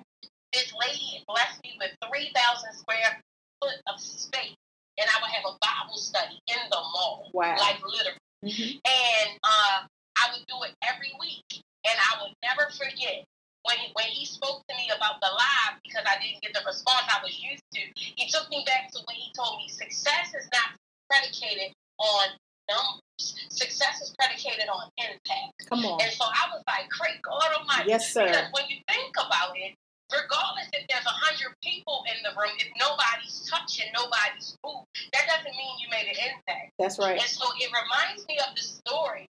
This 0.53 0.71
lady 0.79 1.21
blessed 1.27 1.59
me 1.65 1.75
with 1.77 1.91
three 2.07 2.31
thousand 2.33 2.71
square 2.71 3.19
foot 3.61 3.75
of 3.93 3.99
space, 3.99 4.55
and 4.97 5.09
I 5.11 5.19
would 5.21 5.31
have 5.31 5.43
a 5.43 5.57
Bible 5.59 5.97
study 5.97 6.39
in 6.47 6.69
the 6.71 6.77
mall. 6.77 7.31
Wow. 7.33 7.57
Like 7.59 7.83
literally. 7.83 8.17
hmm 8.47 8.79
And 8.87 9.39
uh, 9.43 9.87
I 10.19 10.35
would 10.35 10.45
do 10.47 10.57
it 10.67 10.75
every 10.83 11.15
week. 11.19 11.63
And 11.87 11.95
I 11.95 12.21
would 12.21 12.35
never 12.43 12.67
forget 12.75 13.23
when 13.63 13.77
he, 13.79 13.87
when 13.95 14.07
he 14.11 14.27
spoke 14.27 14.63
to 14.67 14.73
me 14.75 14.91
about 14.91 15.23
the 15.23 15.31
live 15.31 15.79
because 15.83 16.03
I 16.03 16.19
didn't 16.19 16.43
get 16.43 16.51
the 16.51 16.63
response 16.67 17.07
I 17.07 17.23
was 17.23 17.35
used 17.39 17.63
to. 17.75 17.81
He 17.95 18.27
took 18.27 18.49
me 18.51 18.63
back 18.67 18.91
to 18.91 18.99
when 19.07 19.15
he 19.15 19.31
told 19.35 19.59
me 19.63 19.67
success 19.71 20.35
is 20.35 20.47
not 20.51 20.75
predicated 21.07 21.71
on 21.99 22.35
numbers. 22.67 23.35
Success 23.49 23.99
is 24.03 24.15
predicated 24.19 24.67
on 24.67 24.87
impact. 24.99 25.55
Come 25.67 25.83
on. 25.83 25.99
And 26.01 26.11
so 26.11 26.23
I 26.27 26.51
was 26.51 26.63
like, 26.67 26.87
great 26.91 27.19
God 27.23 27.51
Almighty. 27.55 27.89
Yes, 27.89 28.11
sir. 28.11 28.27
Because 28.27 28.51
when 28.51 28.67
you 28.67 28.79
think 28.87 29.15
about 29.15 29.55
it, 29.55 29.75
regardless 30.11 30.67
if 30.73 30.87
there's 30.87 31.05
a 31.05 31.17
hundred 31.27 31.55
people 31.63 32.03
in 32.11 32.17
the 32.23 32.31
room, 32.39 32.55
if 32.59 32.71
nobody's 32.79 33.47
touching 33.47 33.87
nobody's 33.91 34.55
food, 34.63 34.83
that 35.13 35.27
doesn't 35.27 35.55
mean 35.55 35.73
you 35.79 35.87
made 35.91 36.07
an 36.07 36.19
impact. 36.31 36.71
That's 36.79 36.97
right. 36.99 37.19
And 37.19 37.29
so 37.29 37.45
it 37.59 37.69
reminds 37.71 38.27
me 38.27 38.39
of 38.39 38.55
the 38.55 38.63
story 38.63 39.27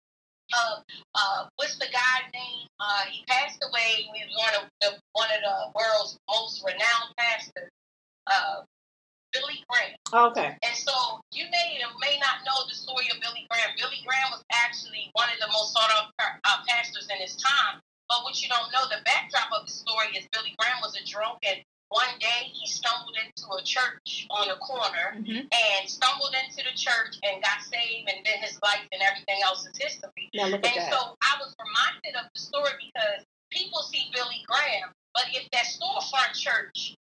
of 0.53 0.83
uh, 1.15 1.47
what's 1.55 1.77
the 1.77 1.89
guy's 1.91 2.27
name? 2.33 2.67
Uh, 2.79 3.03
he 3.09 3.23
passed 3.27 3.63
away. 3.63 4.05
He 4.05 4.21
was 4.25 4.35
one 4.37 4.55
of 4.61 4.63
the 4.81 4.89
one 5.13 5.29
of 5.33 5.41
the 5.41 5.57
world's 5.73 6.17
most 6.29 6.63
renowned 6.65 7.11
pastors, 7.17 7.71
uh, 8.27 8.61
Billy 9.33 9.63
Graham. 9.69 9.97
Okay. 10.13 10.57
And 10.61 10.75
so 10.75 10.93
you 11.31 11.45
may 11.49 11.81
may 11.99 12.19
not 12.19 12.45
know 12.45 12.67
the 12.67 12.75
story 12.75 13.09
of 13.13 13.19
Billy 13.21 13.47
Graham. 13.49 13.73
Billy 13.77 14.01
Graham 14.05 14.29
was 14.31 14.43
actually 14.53 15.09
one 15.13 15.29
of 15.33 15.39
the 15.39 15.49
most 15.51 15.73
sought 15.73 15.91
after 15.91 16.39
uh, 16.43 16.61
pastors 16.67 17.07
in 17.09 17.17
his 17.17 17.35
time. 17.35 17.81
But 18.07 18.21
what 18.21 18.37
you 18.37 18.47
don't 18.47 18.69
know, 18.69 18.85
the 18.85 19.01
backdrop 19.01 19.49
of 19.49 19.65
the 19.65 19.73
story 19.73 20.13
is 20.13 20.27
Billy 20.31 20.53
Graham 20.61 20.77
was 20.81 20.93
a 20.93 21.03
drunk, 21.09 21.41
and 21.41 21.57
one 21.89 22.17
day 22.19 22.49
he 22.51 22.65
stumbled 22.67 23.15
into 23.15 23.45
a 23.53 23.63
church 23.63 24.27
on 24.29 24.49
a 24.49 24.57
corner 24.57 25.15
hmm 25.21 25.45
and 25.45 25.89
stumbled 25.89 26.33
into 26.43 26.63
the 26.65 26.75
church 26.75 27.17
and 27.23 27.41
got 27.43 27.61
saved, 27.61 28.09
and 28.09 28.25
then 28.25 28.39
his 28.41 28.57
life 28.63 28.83
and 28.91 29.01
everything 29.01 29.37
else 29.43 29.65
is 29.65 29.73
history. 29.77 30.29
Now 30.33 30.47
look 30.47 30.65
at 30.65 30.73
And 30.75 30.81
that. 30.81 30.91
so 30.91 31.15
I 31.21 31.37
was 31.39 31.53
reminded 31.61 32.15
of 32.19 32.25
the 32.33 32.39
story 32.41 32.73
because 32.81 33.23
people 33.51 33.81
see 33.83 34.09
Billy 34.13 34.41
Graham, 34.47 34.89
but 35.13 35.25
if 35.33 35.49
that 35.51 35.65
storefront 35.65 36.33
church 36.33 36.95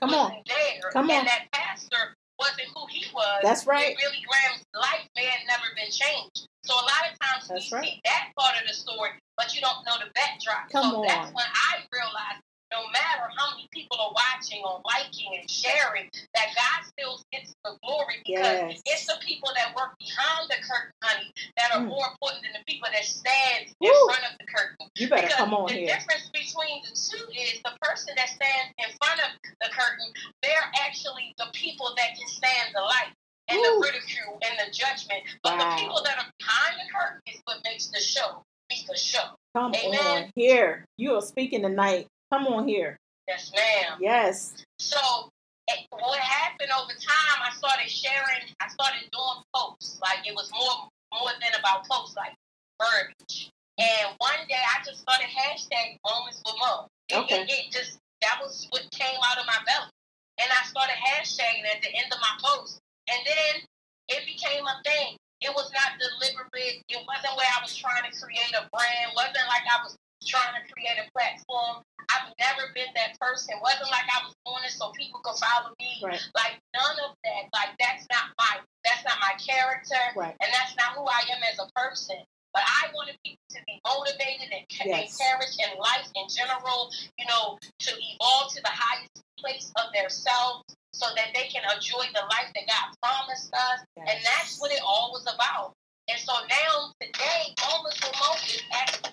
Come 0.00 0.10
on. 0.14 0.30
wasn't 0.30 0.46
there 0.46 0.90
Come 0.92 1.10
and 1.10 1.20
on. 1.20 1.24
that 1.26 1.46
pastor 1.52 2.14
wasn't 2.38 2.68
who 2.74 2.86
he 2.90 3.04
was, 3.14 3.40
That's 3.42 3.66
right. 3.66 3.96
Billy 3.98 4.22
Graham's 4.28 4.64
life 4.74 5.06
may 5.16 5.24
have 5.26 5.42
never 5.46 5.66
been 5.74 5.90
changed. 5.90 6.46
So 6.64 6.74
a 6.74 6.84
lot 6.86 7.02
of 7.10 7.18
times 7.18 7.48
That's 7.48 7.70
we 7.70 7.76
right. 7.78 7.84
see 7.86 8.00
that 8.04 8.30
part 8.38 8.60
of 8.60 8.68
the 8.68 8.74
story, 8.74 9.10
but 9.36 9.54
you 9.54 9.60
don't 9.60 9.82
know 9.86 9.96
the 9.98 10.10
backdrop. 10.14 10.70
Come 10.70 10.90
so 10.90 11.02
that's 11.06 11.32
when 11.34 11.46
I 11.46 11.82
realized 11.92 12.42
no 12.72 12.84
matter 12.92 13.24
how 13.36 13.50
many 13.56 13.68
people 13.72 13.96
are 14.00 14.12
watching 14.12 14.60
or 14.64 14.80
liking 14.84 15.32
and 15.38 15.48
sharing, 15.48 16.08
that 16.34 16.48
God 16.54 16.84
still 16.84 17.20
gets 17.32 17.54
the 17.64 17.76
glory 17.82 18.20
because 18.24 18.76
Yes. 18.76 18.82
it's 18.86 19.06
the 19.06 19.16
people 19.24 19.50
that 19.56 19.74
work 19.74 19.96
behind 19.98 20.48
the 20.50 20.56
curtain, 20.60 20.92
honey, 21.02 21.32
that 21.56 21.72
are 21.72 21.80
Mm. 21.80 21.88
more 21.88 22.06
important 22.08 22.42
than 22.44 22.52
the 22.52 22.64
people 22.66 22.88
that 22.92 23.04
stand 23.04 23.72
in 23.80 23.92
front 24.06 24.24
of 24.30 24.36
the 24.38 24.44
curtain. 24.46 24.88
You 24.96 25.08
better 25.08 25.22
Because 25.26 25.38
come 25.38 25.54
on 25.54 25.66
the 25.66 25.74
here. 25.80 25.96
difference 25.96 26.28
between 26.30 26.82
the 26.82 26.92
two 26.92 27.24
is 27.32 27.60
the 27.62 27.76
person 27.80 28.14
that 28.16 28.28
stands 28.28 28.74
in 28.78 28.90
front 29.00 29.20
of 29.24 29.30
the 29.60 29.68
curtain, 29.70 30.12
they're 30.42 30.70
actually 30.84 31.32
the 31.38 31.48
people 31.52 31.94
that 31.96 32.16
can 32.16 32.28
stand 32.28 32.74
the 32.74 32.80
light 32.82 33.12
and 33.48 33.58
Woo. 33.58 33.80
the 33.80 33.86
ridicule 33.88 34.38
and 34.42 34.58
the 34.58 34.70
judgment. 34.70 35.24
But 35.42 35.56
Wow. 35.58 35.70
the 35.70 35.80
people 35.82 36.02
that 36.04 36.18
are 36.18 36.30
behind 36.38 36.80
the 36.80 36.92
curtain 36.92 37.22
is 37.26 37.40
what 37.44 37.64
makes 37.64 37.86
the 37.88 38.00
show 38.00 38.44
be 38.68 38.84
the 38.86 38.96
show. 38.96 39.34
Come 39.54 39.74
Amen. 39.74 40.24
on 40.24 40.32
here. 40.36 40.84
You 40.98 41.14
are 41.16 41.22
speaking 41.22 41.62
tonight. 41.62 42.06
Come 42.32 42.46
on 42.48 42.68
here. 42.68 42.96
Yes, 43.26 43.52
ma'am. 43.54 43.98
Yes. 44.00 44.54
So 44.78 45.30
it, 45.68 45.86
what 45.90 46.18
happened 46.18 46.70
over 46.72 46.92
time, 46.92 47.38
I 47.44 47.52
started 47.54 47.88
sharing, 47.88 48.48
I 48.60 48.68
started 48.68 49.08
doing 49.12 49.40
posts. 49.54 49.98
Like 50.00 50.26
it 50.26 50.34
was 50.34 50.50
more 50.52 50.88
more 51.12 51.32
than 51.40 51.58
about 51.58 51.88
posts, 51.88 52.16
like 52.16 52.34
verbiage. 52.76 53.50
And 53.78 54.12
one 54.18 54.44
day 54.48 54.60
I 54.60 54.84
just 54.84 55.00
started 55.00 55.28
hashtag 55.28 55.96
moments 56.04 56.42
with 56.44 56.54
Mo. 56.60 56.88
It, 57.08 57.16
Okay. 57.16 57.42
it, 57.42 57.50
it 57.50 57.72
just 57.72 57.98
that 58.20 58.36
was 58.42 58.66
what 58.70 58.84
came 58.92 59.16
out 59.24 59.38
of 59.38 59.46
my 59.46 59.56
belly. 59.64 59.92
And 60.40 60.48
I 60.52 60.62
started 60.68 60.96
hashtagging 61.00 61.64
at 61.64 61.80
the 61.82 61.88
end 61.94 62.12
of 62.12 62.18
my 62.20 62.34
post. 62.44 62.78
And 63.08 63.20
then 63.24 63.62
it 64.08 64.26
became 64.26 64.64
a 64.66 64.76
thing. 64.84 65.16
It 65.40 65.52
was 65.54 65.70
not 65.72 65.96
deliberate. 66.00 66.82
It 66.88 67.00
wasn't 67.06 67.36
where 67.38 67.48
I 67.56 67.62
was 67.62 67.72
trying 67.76 68.04
to 68.04 68.12
create 68.12 68.52
a 68.58 68.66
brand. 68.74 69.10
It 69.10 69.14
wasn't 69.16 69.46
like 69.48 69.64
I 69.70 69.78
was 69.82 69.96
trying 70.26 70.54
to 70.58 70.62
create 70.72 70.98
a 70.98 71.06
platform. 71.12 71.82
I've 72.08 72.32
never 72.40 72.72
been 72.74 72.88
that 72.96 73.18
person. 73.20 73.54
It 73.54 73.62
wasn't 73.62 73.90
like 73.92 74.08
I 74.08 74.24
was 74.24 74.34
doing 74.46 74.64
it 74.64 74.72
so 74.72 74.90
people 74.96 75.20
could 75.20 75.36
follow 75.36 75.76
me. 75.78 76.00
Right. 76.02 76.22
Like 76.34 76.58
none 76.72 76.96
of 77.04 77.14
that. 77.24 77.52
Like 77.52 77.76
that's 77.78 78.06
not 78.08 78.32
my 78.38 78.64
that's 78.84 79.04
not 79.04 79.20
my 79.20 79.36
character. 79.36 80.00
Right. 80.16 80.34
And 80.40 80.50
that's 80.52 80.74
not 80.76 80.96
who 80.96 81.04
I 81.04 81.22
am 81.30 81.42
as 81.44 81.60
a 81.60 81.68
person. 81.76 82.16
But 82.56 82.64
I 82.64 82.88
wanted 82.96 83.20
people 83.22 83.44
to 83.54 83.60
be 83.68 83.78
motivated 83.84 84.48
and 84.50 84.64
Yes. 84.88 85.20
encouraged 85.20 85.60
in 85.60 85.78
life 85.78 86.08
in 86.16 86.26
general, 86.32 86.90
you 87.18 87.26
know, 87.28 87.58
to 87.60 87.90
evolve 87.92 88.54
to 88.54 88.60
the 88.62 88.72
highest 88.72 89.20
place 89.38 89.70
of 89.76 89.92
their 89.92 90.08
self 90.08 90.64
so 90.94 91.06
that 91.14 91.28
they 91.34 91.46
can 91.52 91.62
enjoy 91.76 92.08
the 92.14 92.24
life 92.32 92.48
that 92.56 92.64
God 92.66 92.96
promised 93.02 93.52
us. 93.52 93.84
And 93.98 94.18
that's 94.24 94.58
what 94.60 94.72
it 94.72 94.80
all 94.82 95.12
was 95.12 95.28
about. 95.28 95.74
And 96.08 96.18
so 96.18 96.32
now, 96.48 96.90
today, 97.00 97.52
Moments 97.68 98.00
with 98.00 98.16
Mo 98.16 98.32
is 98.48 98.62
actually. 98.72 99.12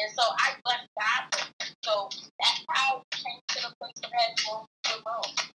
And 0.00 0.12
so 0.16 0.22
I 0.38 0.52
bless 0.64 0.80
God. 0.98 1.48
So 1.84 2.08
that's 2.40 2.64
how 2.68 2.98
we 2.98 3.18
came 3.18 3.40
to 3.48 3.62
the 3.62 3.74
place 3.80 3.94
of 4.04 4.10
having 4.12 4.36
Moments 4.46 4.70
with 4.86 5.04
Mo. 5.06 5.46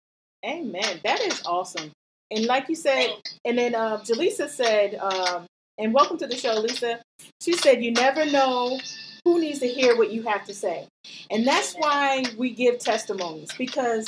Amen. 0.45 0.99
That 1.03 1.21
is 1.21 1.41
awesome. 1.45 1.91
And 2.31 2.45
like 2.45 2.69
you 2.69 2.75
said, 2.75 3.09
And 3.45 3.57
and 3.57 3.57
then 3.57 3.75
uh, 3.75 3.99
Jaleesa 3.99 4.49
said, 4.49 4.95
um, 4.95 5.45
and 5.77 5.93
welcome 5.93 6.17
to 6.17 6.27
the 6.27 6.35
show, 6.35 6.55
Lisa. 6.55 7.01
She 7.41 7.53
said, 7.53 7.83
you 7.83 7.91
never 7.91 8.25
know 8.25 8.79
who 9.25 9.39
needs 9.39 9.59
to 9.59 9.67
hear 9.67 9.97
what 9.97 10.11
you 10.11 10.23
have 10.23 10.45
to 10.45 10.53
say. 10.53 10.87
And 11.31 11.47
that's 11.47 11.73
why 11.75 12.25
we 12.37 12.51
give 12.51 12.79
testimonies 12.79 13.49
because 13.57 14.07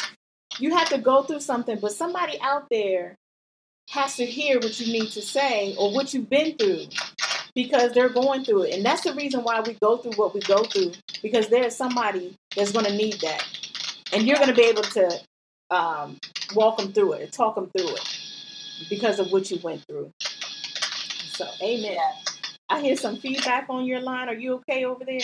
you 0.60 0.75
have 0.75 0.89
to 0.89 0.98
go 0.98 1.24
through 1.24 1.42
something, 1.42 1.80
but 1.80 1.94
somebody 1.94 2.39
out 2.42 2.68
there 2.72 3.15
has 3.92 4.15
to 4.18 4.25
hear 4.25 4.60
what 4.60 4.80
you 4.80 4.92
need 4.92 5.12
to 5.12 5.22
say 5.22 5.75
or 5.77 5.94
what 5.94 6.13
you've 6.13 6.30
been 6.30 6.58
through 6.58 6.88
because 7.56 7.94
they're 7.94 8.10
going 8.10 8.44
through 8.44 8.64
it. 8.64 8.76
And 8.76 8.86
that's 8.86 9.04
the 9.04 9.14
reason 9.14 9.44
why 9.44 9.62
we 9.62 9.74
go 9.82 9.98
through 9.98 10.14
what 10.14 10.34
we 10.34 10.42
go 10.42 10.64
through 10.64 10.92
because 11.22 11.48
there's 11.48 11.76
somebody 11.76 12.36
that's 12.56 12.72
going 12.72 12.86
to 12.86 12.96
need 12.96 13.22
that. 13.22 13.44
And 14.14 14.28
you're 14.28 14.38
going 14.38 14.50
to 14.50 14.56
be 14.56 14.66
able 14.66 14.84
to 14.84 15.20
um, 15.72 16.18
walk 16.54 16.78
them 16.78 16.92
through 16.92 17.14
it, 17.14 17.32
talk 17.32 17.56
them 17.56 17.72
through 17.76 17.90
it 17.96 18.20
because 18.90 19.20
of 19.20 19.32
what 19.32 19.50
you 19.50 19.58
went 19.64 19.84
through. 19.88 20.12
So, 20.20 21.48
amen. 21.62 21.98
I 22.70 22.82
hear 22.82 22.96
some 22.96 23.18
feedback 23.18 23.68
on 23.70 23.86
your 23.86 24.02
line. 24.02 24.30
Are 24.30 24.36
you 24.36 24.56
okay 24.56 24.86
over 24.86 25.04
there? 25.06 25.20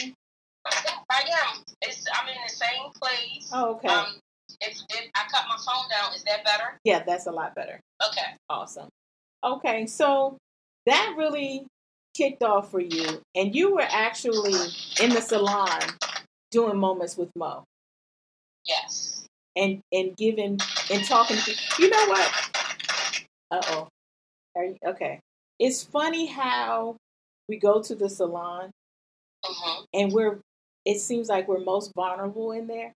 I 0.66 1.22
am. 1.22 1.64
It's, 1.82 2.06
I'm 2.14 2.28
in 2.30 2.36
the 2.48 2.54
same 2.54 2.92
place. 3.00 3.50
Oh, 3.54 3.76
okay. 3.76 3.88
Um, 3.88 4.16
if, 4.62 4.78
if 4.90 5.10
I 5.16 5.22
cut 5.32 5.46
my 5.48 5.58
phone 5.58 5.90
down, 5.90 6.14
is 6.16 6.24
that 6.24 6.46
better? 6.46 6.80
yeah, 6.84 7.04
that's 7.04 7.26
a 7.28 7.32
lot 7.32 7.56
better. 7.56 7.80
Okay. 8.08 8.36
Awesome. 8.50 8.90
Okay, 9.44 9.88
so 9.88 10.38
that 10.86 11.16
really 11.18 11.66
kicked 12.16 12.44
off 12.44 12.72
for 12.72 12.82
you, 12.82 13.22
and 13.36 13.56
you 13.56 13.74
were 13.76 13.88
actually 13.90 14.54
in 15.02 15.12
the 15.12 15.22
salon 15.22 15.82
doing 16.52 16.78
moments 16.78 17.18
with 17.18 17.30
Mo 17.36 17.64
Yes. 18.66 19.28
and 19.58 19.82
and 19.94 20.16
giving 20.18 20.60
and 20.92 21.06
talking. 21.06 21.38
To, 21.38 21.56
you 21.80 21.90
know 21.90 22.08
what? 22.08 22.34
Uh 23.52 23.62
oh. 23.70 23.88
Are 24.56 24.66
you 24.66 24.78
okay? 24.86 25.20
It's 25.60 25.84
funny 25.84 26.28
how 26.28 26.98
we 27.50 27.58
go 27.58 27.82
to 27.82 27.96
the 27.96 28.10
salon 28.10 28.72
hmm 29.46 29.84
and 29.94 30.12
we're. 30.14 30.40
It 30.86 31.00
seems 31.00 31.30
like 31.30 31.48
we're 31.48 31.60
most 31.62 31.94
vulnerable 31.96 32.52
in 32.54 32.68
there. 32.68 32.94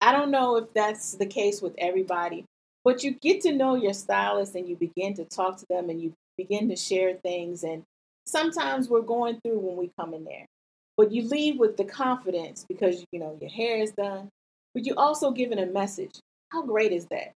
I 0.00 0.12
don't 0.12 0.30
know 0.30 0.56
if 0.56 0.72
that's 0.74 1.14
the 1.14 1.26
case 1.26 1.62
with 1.62 1.74
everybody, 1.78 2.44
but 2.84 3.04
you 3.04 3.12
get 3.12 3.42
to 3.42 3.52
know 3.52 3.76
your 3.76 3.94
stylist 3.94 4.54
and 4.56 4.68
you 4.68 4.76
begin 4.76 5.14
to 5.16 5.26
talk 5.26 5.58
to 5.58 5.66
them 5.70 5.90
and 5.90 6.00
you 6.02 6.14
begin 6.38 6.68
to 6.70 6.76
share 6.76 7.14
things. 7.14 7.64
And 7.64 7.84
sometimes 8.28 8.88
we're 8.88 9.00
going 9.02 9.40
through 9.40 9.58
when 9.58 9.76
we 9.76 9.90
come 9.98 10.14
in 10.14 10.24
there, 10.24 10.46
but 10.96 11.10
you 11.10 11.22
leave 11.22 11.58
with 11.58 11.76
the 11.76 11.84
confidence 11.84 12.64
because 12.68 13.04
you 13.10 13.18
know 13.18 13.36
your 13.40 13.50
hair 13.50 13.78
is 13.78 13.92
done, 13.92 14.28
but 14.74 14.84
you 14.84 14.94
also 14.96 15.30
given 15.30 15.58
a 15.58 15.66
message. 15.66 16.20
How 16.52 16.62
great 16.62 16.92
is 16.92 17.06
that? 17.06 17.32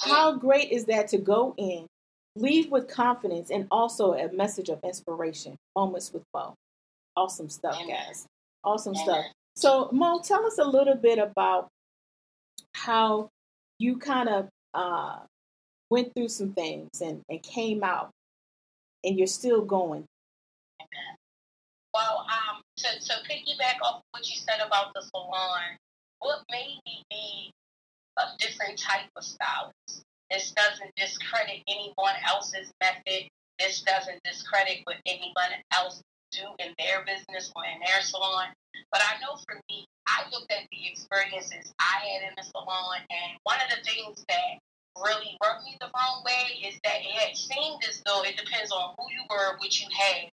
How 0.00 0.36
great 0.36 0.70
is 0.70 0.86
that 0.86 1.08
to 1.08 1.18
go 1.18 1.54
in, 1.56 1.86
leave 2.36 2.70
with 2.70 2.88
confidence, 2.88 3.50
and 3.50 3.66
also 3.70 4.14
a 4.14 4.32
message 4.32 4.68
of 4.68 4.80
inspiration? 4.84 5.56
Moments 5.76 6.12
with 6.12 6.22
Mo. 6.34 6.54
Awesome 7.16 7.48
stuff, 7.48 7.78
guys. 7.86 8.26
Awesome 8.64 8.94
stuff. 8.94 9.24
So, 9.54 9.90
Mo, 9.92 10.20
tell 10.24 10.46
us 10.46 10.58
a 10.58 10.64
little 10.64 10.94
bit 10.94 11.18
about 11.18 11.68
how 12.74 13.28
you 13.78 13.98
kind 13.98 14.28
of 14.28 14.48
uh, 14.74 15.18
went 15.90 16.14
through 16.14 16.28
some 16.28 16.52
things 16.52 16.88
and, 17.00 17.20
and 17.28 17.42
came 17.42 17.84
out, 17.84 18.10
and 19.04 19.18
you're 19.18 19.26
still 19.26 19.62
going. 19.62 20.04
Well, 21.94 22.24
um, 22.24 22.62
to, 22.78 22.88
to 22.88 23.14
piggyback 23.28 23.76
off 23.82 24.02
what 24.12 24.28
you 24.28 24.36
said 24.36 24.64
about 24.64 24.94
the 24.94 25.02
salon, 25.02 25.76
what 26.20 26.40
made 26.50 26.80
me 26.86 27.04
be 27.10 27.52
a 28.18 28.24
different 28.38 28.78
type 28.78 29.10
of 29.14 29.24
stylist? 29.24 30.04
This 30.30 30.52
doesn't 30.52 30.94
discredit 30.96 31.60
anyone 31.68 32.16
else's 32.26 32.72
method. 32.80 33.28
This 33.58 33.82
doesn't 33.82 34.22
discredit 34.24 34.80
what 34.84 34.96
anyone 35.04 35.52
else 35.70 36.00
do 36.32 36.40
in 36.58 36.72
their 36.78 37.04
business 37.04 37.52
or 37.54 37.64
in 37.64 37.78
their 37.84 38.00
salon. 38.00 38.48
But 38.90 39.02
I 39.04 39.20
know 39.20 39.36
for 39.44 39.60
me, 39.68 39.84
I 40.06 40.24
looked 40.32 40.50
at 40.50 40.64
the 40.72 40.88
experiences 40.88 41.74
I 41.78 42.00
had 42.08 42.22
in 42.28 42.34
the 42.36 42.42
salon, 42.42 43.04
and 43.10 43.36
one 43.44 43.60
of 43.60 43.68
the 43.68 43.84
things 43.84 44.24
that 44.28 44.58
really 44.96 45.36
rubbed 45.44 45.64
me 45.64 45.76
the 45.80 45.92
wrong 45.92 46.24
way 46.24 46.68
is 46.68 46.80
that 46.84 47.04
it 47.04 47.36
seemed 47.36 47.84
as 47.86 48.00
though 48.06 48.22
it 48.22 48.36
depends 48.36 48.72
on 48.72 48.94
who 48.96 49.04
you 49.12 49.22
were, 49.28 49.58
what 49.58 49.78
you 49.78 49.86
had, 49.92 50.32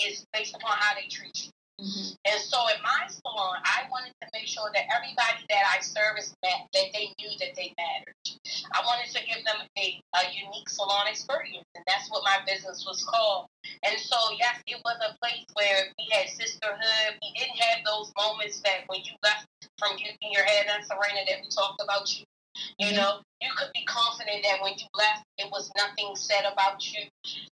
is 0.00 0.26
based 0.32 0.54
upon 0.54 0.76
how 0.78 0.94
they 0.94 1.08
treat 1.08 1.46
you. 1.46 1.50
Mm-hmm. 1.80 2.14
And 2.30 2.38
so 2.38 2.58
in 2.70 2.78
my 2.86 3.02
salon, 3.10 3.58
I 3.66 3.90
wanted 3.90 4.14
to 4.22 4.30
make 4.30 4.46
sure 4.46 4.70
that 4.70 4.86
everybody 4.94 5.42
that 5.50 5.64
I 5.74 5.82
serviced 5.82 6.38
that, 6.46 6.70
that 6.70 6.88
they 6.94 7.10
knew 7.18 7.34
that 7.42 7.58
they 7.58 7.74
mattered. 7.74 8.14
I 8.70 8.78
wanted 8.86 9.10
to 9.10 9.20
give 9.26 9.42
them 9.42 9.58
a, 9.74 9.98
a 10.14 10.22
unique 10.30 10.70
salon 10.70 11.10
experience, 11.10 11.66
and 11.74 11.82
that's 11.86 12.06
what 12.14 12.22
my 12.22 12.46
business 12.46 12.86
was 12.86 13.02
called. 13.02 13.50
And 13.82 13.98
so, 13.98 14.16
yes, 14.38 14.62
it 14.70 14.78
was 14.86 14.98
a 15.02 15.18
place 15.18 15.50
where 15.58 15.90
we 15.98 16.06
had 16.14 16.30
sisterhood. 16.30 17.18
We 17.18 17.34
didn't 17.34 17.58
have 17.58 17.82
those 17.82 18.14
moments 18.14 18.62
that 18.62 18.86
when 18.86 19.02
you 19.02 19.18
left 19.26 19.50
from 19.78 19.98
getting 19.98 20.30
your 20.30 20.44
hair 20.46 20.62
done, 20.70 20.86
Serena, 20.86 21.26
that 21.26 21.42
we 21.42 21.50
talked 21.50 21.82
about 21.82 22.06
you. 22.14 22.22
You 22.78 22.92
know, 22.92 23.20
you 23.40 23.50
could 23.56 23.70
be 23.74 23.84
confident 23.84 24.42
that 24.44 24.62
when 24.62 24.74
you 24.78 24.86
left, 24.94 25.24
it 25.38 25.50
was 25.50 25.70
nothing 25.76 26.14
said 26.16 26.44
about 26.50 26.82
you. 26.92 27.06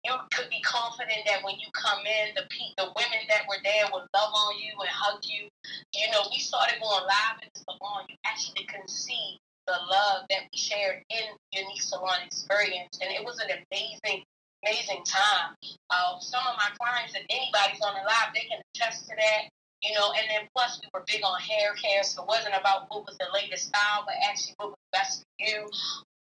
You 0.04 0.12
could 0.32 0.48
be 0.50 0.60
confident 0.62 1.24
that 1.26 1.44
when 1.44 1.58
you 1.58 1.68
come 1.72 2.00
in, 2.06 2.34
the 2.34 2.42
pe- 2.50 2.76
the 2.76 2.92
women 2.96 3.22
that 3.28 3.44
were 3.48 3.60
there 3.64 3.84
would 3.92 4.08
love 4.14 4.32
on 4.32 4.58
you 4.58 4.72
and 4.80 4.88
hug 4.88 5.20
you. 5.24 5.48
You 5.92 6.10
know, 6.12 6.28
we 6.30 6.38
started 6.38 6.80
going 6.80 7.04
live 7.04 7.40
in 7.42 7.48
the 7.54 7.60
salon. 7.60 8.06
You 8.08 8.16
actually 8.24 8.64
can 8.64 8.86
see 8.88 9.38
the 9.66 9.76
love 9.90 10.24
that 10.30 10.48
we 10.52 10.58
shared 10.58 11.02
in 11.10 11.24
Unique 11.52 11.82
Salon 11.82 12.20
Experience, 12.26 12.98
and 13.02 13.10
it 13.12 13.24
was 13.24 13.38
an 13.38 13.50
amazing, 13.50 14.24
amazing 14.64 15.02
time. 15.04 15.54
Uh, 15.90 16.18
some 16.20 16.42
of 16.46 16.56
my 16.56 16.70
clients, 16.80 17.14
if 17.14 17.24
anybody's 17.30 17.80
on 17.80 17.94
the 17.94 18.02
live, 18.02 18.34
they 18.34 18.48
can 18.48 18.60
attest 18.74 19.08
to 19.08 19.14
that. 19.16 19.48
You 19.82 19.94
know, 19.94 20.12
and 20.12 20.28
then 20.28 20.48
plus 20.54 20.80
we 20.82 20.88
were 20.92 21.04
big 21.06 21.22
on 21.24 21.40
hair 21.40 21.72
care, 21.74 22.02
so 22.02 22.22
it 22.22 22.28
wasn't 22.28 22.54
about 22.54 22.86
what 22.88 23.06
was 23.06 23.16
the 23.18 23.26
latest 23.32 23.68
style, 23.68 24.04
but 24.04 24.14
actually 24.28 24.54
what 24.58 24.70
was 24.70 24.86
best 24.92 25.24
for 25.24 25.46
you. 25.46 25.68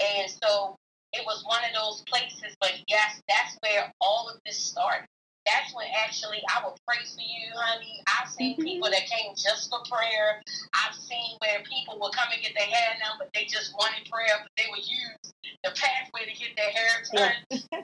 And 0.03 0.29
so 0.29 0.75
it 1.13 1.23
was 1.25 1.43
one 1.47 1.63
of 1.63 1.71
those 1.71 2.03
places, 2.11 2.55
but 2.59 2.73
yes, 2.87 3.21
that's 3.29 3.55
where 3.63 3.91
all 4.01 4.27
of 4.27 4.39
this 4.45 4.59
started. 4.59 5.07
That's 5.45 5.73
when 5.75 5.85
actually 6.03 6.41
I 6.51 6.65
will 6.65 6.75
pray 6.87 6.97
for 7.05 7.21
you, 7.21 7.53
honey. 7.55 8.01
I've 8.07 8.29
seen 8.29 8.57
Mhm. 8.57 8.63
people 8.63 8.89
that 8.89 9.05
came 9.05 9.35
just 9.35 9.69
for 9.69 9.79
prayer. 9.87 10.41
I've 10.73 10.95
seen 10.95 11.37
where 11.39 11.61
people 11.63 11.99
would 11.99 12.13
come 12.13 12.31
and 12.33 12.41
get 12.41 12.55
their 12.57 12.65
hair 12.67 12.97
done, 12.99 13.17
but 13.19 13.31
they 13.33 13.45
just 13.45 13.71
wanted 13.77 14.09
prayer, 14.09 14.39
but 14.41 14.51
they 14.57 14.67
would 14.71 14.85
use 14.85 15.15
the 15.63 15.71
pathway 15.71 16.25
to 16.25 16.33
get 16.33 16.55
their 16.57 16.71
hair 16.71 17.03
done 17.13 17.35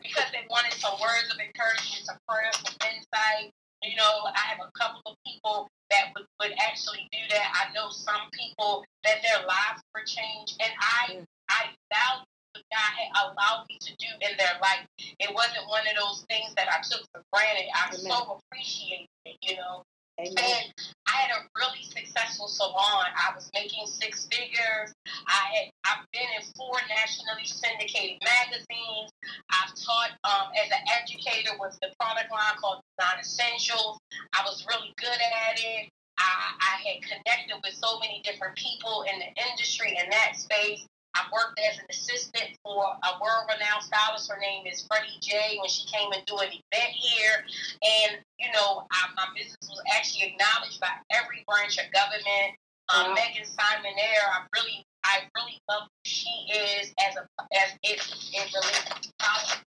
because 0.01 0.31
they 0.33 0.43
wanted 0.49 0.73
some 0.73 0.99
words 0.99 1.31
of 1.31 1.39
encouragement, 1.39 2.03
some 2.05 2.17
prayers, 2.27 2.55
some 2.57 2.75
insight. 2.91 3.53
You 3.83 3.95
know, 3.97 4.29
I 4.35 4.41
have 4.53 4.59
a 4.61 4.71
couple 4.77 5.01
of 5.05 5.15
people 5.25 5.67
that 5.91 6.13
would, 6.15 6.25
would 6.39 6.53
actually 6.61 7.07
do 7.11 7.19
that. 7.31 7.51
I 7.53 7.73
know 7.73 7.89
some 7.89 8.29
people 8.31 8.85
that 9.03 9.21
their 9.23 9.45
lives 9.45 9.81
were 9.95 10.05
changed, 10.05 10.61
and 10.61 10.71
I 10.79 11.15
Mm. 11.21 11.25
I 11.49 11.61
value 11.91 12.25
what 12.53 12.63
God 12.71 12.91
had 12.95 13.09
allowed 13.25 13.65
me 13.69 13.77
to 13.81 13.95
do 13.97 14.07
in 14.21 14.37
their 14.37 14.55
life. 14.61 14.87
It 15.19 15.33
wasn't 15.33 15.67
one 15.67 15.83
of 15.87 15.95
those 15.99 16.25
things 16.29 16.53
that 16.55 16.69
I 16.69 16.81
took 16.83 17.03
for 17.11 17.23
granted. 17.33 17.67
I 17.75 17.87
Amen. 17.89 17.99
so 17.99 18.39
appreciated 18.39 19.07
it, 19.25 19.37
you 19.41 19.57
know. 19.57 19.83
And 20.17 20.73
I 21.07 21.11
had 21.11 21.31
a 21.31 21.47
really 21.57 21.83
successful 21.83 22.47
salon. 22.47 23.05
I 23.15 23.33
was 23.35 23.49
making 23.53 23.87
six 23.87 24.27
figures. 24.31 24.93
I 25.27 25.41
had 25.55 25.65
I've 25.85 26.05
been 26.13 26.29
in 26.37 26.43
four 26.55 26.77
nationally 26.89 27.45
syndicated 27.45 28.21
magazines. 28.23 29.09
I've 29.49 29.73
taught 29.75 30.11
um, 30.23 30.51
as 30.55 30.69
an 30.71 30.83
educator 31.01 31.51
with 31.59 31.77
the 31.81 31.89
product 31.99 32.31
line 32.31 32.55
called 32.59 32.81
Design 32.97 33.19
Essentials. 33.19 33.99
I 34.33 34.43
was 34.45 34.65
really 34.67 34.93
good 34.97 35.09
at 35.19 35.57
it. 35.57 35.89
I, 36.17 36.53
I 36.59 36.75
had 36.85 37.01
connected 37.01 37.57
with 37.63 37.73
so 37.73 37.97
many 37.99 38.21
different 38.23 38.55
people 38.55 39.03
in 39.11 39.19
the 39.19 39.29
industry 39.49 39.97
in 39.97 40.09
that 40.09 40.37
space. 40.37 40.85
I 41.15 41.27
worked 41.31 41.59
as 41.59 41.77
an 41.79 41.85
assistant 41.89 42.55
for 42.63 42.83
a 42.83 43.11
world-renowned 43.19 43.83
stylist. 43.83 44.31
Her 44.31 44.39
name 44.39 44.65
is 44.67 44.85
Freddie 44.87 45.19
J. 45.21 45.57
When 45.59 45.69
she 45.69 45.85
came 45.91 46.11
and 46.11 46.23
do 46.25 46.37
an 46.37 46.49
event 46.49 46.91
here, 46.95 47.43
and 47.83 48.19
you 48.39 48.51
know, 48.53 48.87
I, 48.91 49.09
my 49.15 49.27
business 49.35 49.67
was 49.69 49.81
actually 49.95 50.33
acknowledged 50.33 50.79
by 50.79 50.91
every 51.11 51.43
branch 51.47 51.77
of 51.77 51.91
government. 51.91 52.55
Um, 52.89 53.11
Wow. 53.11 53.15
Megan 53.15 53.45
Simon 53.45 53.95
there, 53.95 54.25
I 54.27 54.43
really, 54.55 54.83
I 55.03 55.23
really 55.35 55.57
love 55.69 55.83
who 55.83 56.03
she 56.03 56.29
is 56.51 56.93
as 56.99 57.15
a 57.15 57.23
as 57.55 57.71
it 57.83 57.99
it 57.99 58.53
relates 58.53 59.07
to 59.07 59.09
college. 59.19 59.63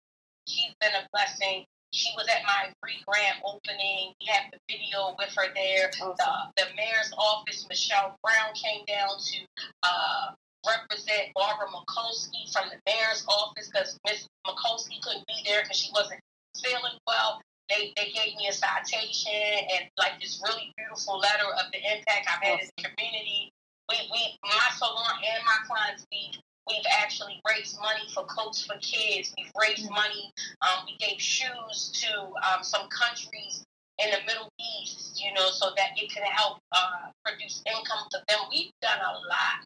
She's 0.49 0.75
been 0.81 0.95
a 0.95 1.07
blessing. 1.13 1.65
She 1.93 2.11
was 2.17 2.27
at 2.29 2.43
my 2.45 2.73
free 2.81 2.99
grant 3.07 3.39
opening. 3.45 4.15
We 4.19 4.27
have 4.33 4.51
the 4.51 4.59
video 4.69 5.15
with 5.19 5.29
her 5.37 5.53
there. 5.55 5.91
Awesome. 6.01 6.17
The, 6.57 6.65
the 6.65 6.67
mayor's 6.75 7.13
office, 7.19 7.67
Michelle 7.69 8.17
Brown, 8.25 8.55
came 8.55 8.85
down 8.87 9.11
to 9.21 9.39
uh, 9.83 10.33
represent 10.67 11.35
Barbara 11.35 11.69
Mikulski 11.69 12.51
from 12.53 12.71
the 12.71 12.79
mayor's 12.87 13.25
office 13.29 13.71
because 13.71 13.99
Miss 14.07 14.27
Mikulski 14.47 15.01
couldn't 15.03 15.27
be 15.27 15.43
there 15.47 15.63
because 15.63 15.79
she 15.79 15.91
wasn't 15.93 16.21
feeling 16.63 16.99
well. 17.07 17.41
They, 17.69 17.93
they 17.97 18.13
gave 18.13 18.37
me 18.37 18.49
a 18.49 18.53
citation 18.53 19.33
and 19.33 19.89
like 19.97 20.21
this 20.21 20.43
really 20.45 20.73
beautiful 20.77 21.19
letter 21.19 21.49
of 21.57 21.73
the 21.73 21.79
impact 21.79 22.29
I've 22.29 22.43
had 22.43 22.61
in 22.61 22.69
the 22.77 22.83
community. 22.85 23.53
We, 23.89 23.97
we 24.13 24.39
my 24.43 24.71
salon 24.77 25.17
and 25.25 25.43
my 25.45 25.59
clients 25.67 26.07
we 26.13 26.33
we've 26.69 26.87
actually 27.03 27.41
raised 27.49 27.79
money 27.81 28.07
for 28.15 28.25
coats 28.25 28.65
for 28.65 28.77
kids. 28.79 29.35
We've 29.37 29.53
raised 29.59 29.91
money. 29.91 30.33
Um, 30.63 30.87
we 30.87 30.97
gave 30.99 31.21
shoes 31.21 31.91
to 32.03 32.23
um, 32.47 32.63
some 32.63 32.89
countries 32.89 33.65
in 33.99 34.11
the 34.11 34.21
Middle 34.27 34.49
East, 34.59 35.21
you 35.23 35.33
know, 35.35 35.49
so 35.51 35.71
that 35.77 35.91
it 35.97 36.11
can 36.11 36.25
help 36.25 36.59
uh, 36.73 37.11
produce 37.25 37.63
income 37.67 38.09
for 38.11 38.21
them. 38.29 38.41
We've 38.51 38.73
done 38.81 39.01
a 39.01 39.13
lot, 39.29 39.59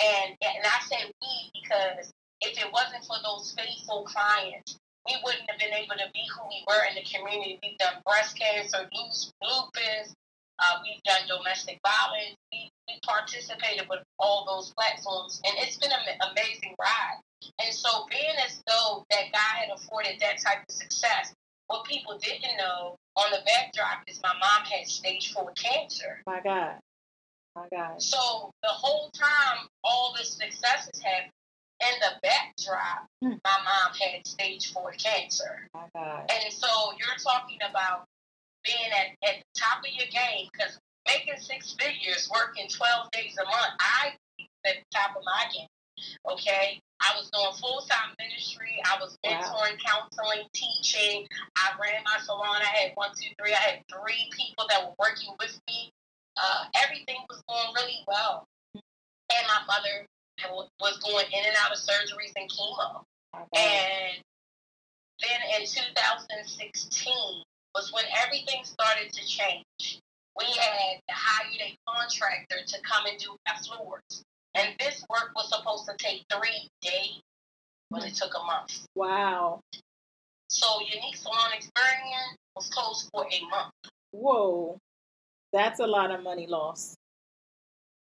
and 0.00 0.36
and 0.42 0.64
I 0.64 0.78
say 0.86 1.10
we 1.22 1.50
because 1.54 2.12
if 2.40 2.58
it 2.58 2.70
wasn't 2.72 3.04
for 3.04 3.16
those 3.22 3.54
faithful 3.56 4.04
clients, 4.04 4.78
we 5.06 5.16
wouldn't 5.24 5.48
have 5.50 5.58
been 5.58 5.74
able 5.74 5.96
to 5.96 6.08
be 6.12 6.22
who 6.34 6.42
we 6.48 6.62
were 6.68 6.82
in 6.90 6.94
the 6.94 7.06
community. 7.06 7.58
We've 7.62 7.78
done 7.78 8.02
breast 8.04 8.38
cancer, 8.38 8.88
lupus, 9.42 10.14
Uh, 10.58 10.78
we've 10.82 11.02
done 11.04 11.22
domestic 11.28 11.78
violence. 11.86 12.34
We, 12.52 12.70
we 12.88 12.98
participated 13.06 13.86
with 13.88 14.02
all 14.18 14.44
those 14.44 14.72
platforms, 14.74 15.40
and 15.46 15.54
it's 15.58 15.78
been 15.78 15.92
an 15.92 16.18
amazing 16.30 16.74
ride. 16.80 17.20
And 17.62 17.72
so, 17.74 18.06
being 18.10 18.34
as 18.44 18.60
though 18.66 19.04
that 19.10 19.30
God 19.32 19.54
had 19.54 19.70
afforded 19.74 20.18
that 20.20 20.42
type 20.42 20.64
of 20.68 20.74
success, 20.74 21.32
what 21.68 21.84
people 21.84 22.18
didn't 22.18 22.56
know 22.58 22.96
on 23.16 23.30
the 23.30 23.38
backdrop 23.46 24.02
is 24.06 24.20
my 24.22 24.32
mom 24.40 24.64
had 24.64 24.86
stage 24.86 25.32
four 25.32 25.52
cancer. 25.52 26.22
My 26.26 26.40
God. 26.40 26.76
My 27.54 27.66
God. 27.70 28.02
So 28.02 28.50
the 28.62 28.68
whole 28.68 29.10
time 29.10 29.68
all 29.84 30.14
the 30.18 30.24
successes 30.24 31.00
happened, 31.02 31.32
in 31.80 31.94
the 32.00 32.18
backdrop, 32.22 33.06
mm. 33.22 33.38
my 33.44 33.58
mom 33.62 33.94
had 33.94 34.26
stage 34.26 34.72
four 34.72 34.92
cancer. 34.92 35.68
My 35.74 35.86
God. 35.94 36.30
And 36.30 36.52
so 36.52 36.66
you're 36.98 37.18
talking 37.22 37.58
about 37.68 38.04
being 38.64 38.90
at, 38.90 39.28
at 39.28 39.36
the 39.38 39.60
top 39.60 39.78
of 39.78 39.90
your 39.92 40.08
game 40.10 40.48
because 40.52 40.78
making 41.06 41.40
six 41.40 41.76
figures, 41.78 42.28
working 42.34 42.68
12 42.68 43.10
days 43.12 43.36
a 43.40 43.44
month, 43.44 43.74
I 43.80 44.12
at 44.66 44.74
the 44.74 44.96
top 44.96 45.16
of 45.16 45.22
my 45.24 45.44
game. 45.54 45.68
Okay. 46.30 46.80
I 47.00 47.14
was 47.16 47.30
doing 47.30 47.54
full 47.60 47.86
time 47.86 48.14
ministry. 48.18 48.82
I 48.84 48.98
was 49.00 49.16
mentoring, 49.24 49.78
wow. 49.78 50.08
counseling, 50.10 50.46
teaching. 50.52 51.26
I 51.56 51.70
ran 51.80 52.02
my 52.04 52.18
salon. 52.24 52.58
I 52.60 52.76
had 52.76 52.92
one, 52.94 53.10
two, 53.14 53.30
three. 53.38 53.54
I 53.54 53.78
had 53.78 53.78
three 53.86 54.30
people 54.34 54.66
that 54.68 54.82
were 54.82 54.94
working 54.98 55.30
with 55.38 55.58
me. 55.68 55.92
Uh, 56.36 56.64
everything 56.82 57.18
was 57.28 57.42
going 57.48 57.74
really 57.74 58.02
well. 58.06 58.46
And 58.74 59.44
my 59.46 59.62
mother 59.66 60.06
was 60.80 60.98
going 60.98 61.26
in 61.32 61.44
and 61.44 61.56
out 61.58 61.72
of 61.72 61.78
surgeries 61.78 62.32
and 62.36 62.50
chemo. 62.50 63.02
And 63.54 64.22
then 65.20 65.40
in 65.60 65.66
2016 65.66 67.14
was 67.74 67.92
when 67.92 68.04
everything 68.24 68.64
started 68.64 69.12
to 69.12 69.26
change. 69.26 70.00
We 70.36 70.46
had 70.46 71.00
hired 71.10 71.60
a 71.60 71.76
contractor 71.88 72.58
to 72.66 72.80
come 72.82 73.06
and 73.06 73.18
do 73.18 73.36
our 73.48 73.58
floors. 73.62 74.24
And 74.54 74.74
this 74.78 75.04
work 75.10 75.30
was 75.34 75.48
supposed 75.50 75.86
to 75.86 75.94
take 75.98 76.24
three 76.32 76.68
days, 76.82 77.20
but 77.90 78.04
it 78.04 78.14
took 78.14 78.32
a 78.34 78.44
month. 78.44 78.86
Wow. 78.94 79.60
So 80.48 80.66
Unique 80.80 81.16
Salon 81.16 81.52
Experience 81.54 82.36
was 82.56 82.68
closed 82.70 83.08
for 83.12 83.26
a 83.30 83.40
month. 83.50 83.72
Whoa. 84.12 84.78
That's 85.52 85.80
a 85.80 85.86
lot 85.86 86.10
of 86.10 86.22
money 86.22 86.46
lost. 86.46 86.96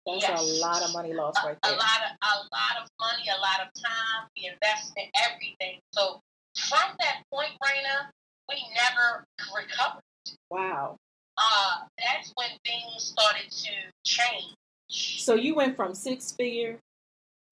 That's 0.06 0.22
yes. 0.22 0.40
a 0.40 0.60
lot 0.60 0.82
of 0.82 0.92
money 0.92 1.12
lost 1.12 1.38
right 1.44 1.56
there. 1.62 1.72
A 1.72 1.76
lot 1.76 2.00
of 2.08 2.16
a 2.22 2.36
lot 2.50 2.82
of 2.82 2.88
money, 2.98 3.28
a 3.28 3.40
lot 3.40 3.60
of 3.60 3.68
time, 3.80 4.28
the 4.34 4.46
investment, 4.46 5.08
everything. 5.14 5.78
So 5.92 6.20
from 6.56 6.96
that 6.98 7.22
point, 7.32 7.50
Raina, 7.62 8.08
we 8.48 8.64
never 8.74 9.24
recovered. 9.54 10.02
Wow. 10.50 10.96
Uh, 11.36 11.86
that's 11.98 12.32
when 12.34 12.48
things 12.64 13.04
started 13.04 13.50
to 13.50 13.70
change. 14.04 14.54
So 14.90 15.34
you 15.34 15.54
went 15.54 15.76
from 15.76 15.94
six 15.94 16.32
figure 16.32 16.78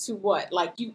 to 0.00 0.14
what? 0.14 0.52
Like 0.52 0.74
you, 0.78 0.92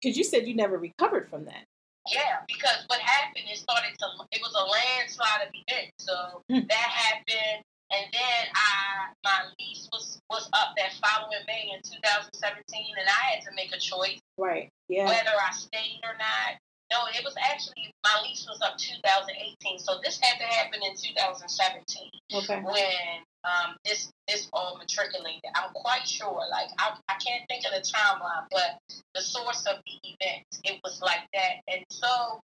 because 0.00 0.16
you 0.16 0.24
said 0.24 0.46
you 0.46 0.54
never 0.54 0.78
recovered 0.78 1.28
from 1.28 1.44
that. 1.46 1.64
Yeah, 2.12 2.44
because 2.46 2.84
what 2.86 3.00
happened, 3.00 3.46
is 3.52 3.60
started 3.60 3.98
to, 3.98 4.06
it 4.30 4.40
was 4.40 4.54
a 4.54 4.64
landslide 4.64 5.48
event. 5.50 5.90
So 5.98 6.42
hmm. 6.48 6.66
that 6.68 6.72
happened. 6.72 7.64
And 7.90 8.06
then 8.12 8.42
I, 8.54 9.12
my 9.24 9.46
lease 9.58 9.88
was, 9.92 10.18
was 10.28 10.48
up 10.52 10.74
that 10.76 10.92
following 11.02 11.38
May 11.46 11.70
in 11.72 11.80
2017, 11.82 12.62
and 12.98 13.08
I 13.08 13.34
had 13.34 13.42
to 13.44 13.50
make 13.54 13.72
a 13.72 13.78
choice. 13.78 14.20
Right. 14.36 14.70
Yeah. 14.88 15.06
Whether 15.06 15.30
I 15.30 15.52
stayed 15.52 16.00
or 16.04 16.14
not. 16.18 16.58
No, 16.90 16.98
it 17.18 17.24
was 17.24 17.34
actually 17.42 17.90
my 18.04 18.22
lease 18.22 18.46
was 18.48 18.62
up 18.62 18.78
2018, 18.78 19.78
so 19.78 19.98
this 20.04 20.20
had 20.22 20.38
to 20.38 20.46
happen 20.46 20.80
in 20.86 20.94
2017. 20.94 22.10
Okay. 22.32 22.62
When 22.62 23.26
um, 23.42 23.74
this 23.84 24.10
this 24.28 24.48
all 24.52 24.78
matriculated, 24.78 25.50
I'm 25.54 25.72
quite 25.74 26.06
sure. 26.06 26.46
Like 26.50 26.70
I, 26.78 26.94
I 27.08 27.14
can't 27.18 27.42
think 27.48 27.64
of 27.66 27.74
the 27.74 27.82
timeline, 27.82 28.46
but 28.50 28.78
the 29.14 29.22
source 29.22 29.66
of 29.66 29.82
the 29.82 29.94
event, 30.02 30.46
it 30.62 30.80
was 30.84 31.02
like 31.02 31.26
that, 31.34 31.62
and 31.66 31.84
so 31.90 32.40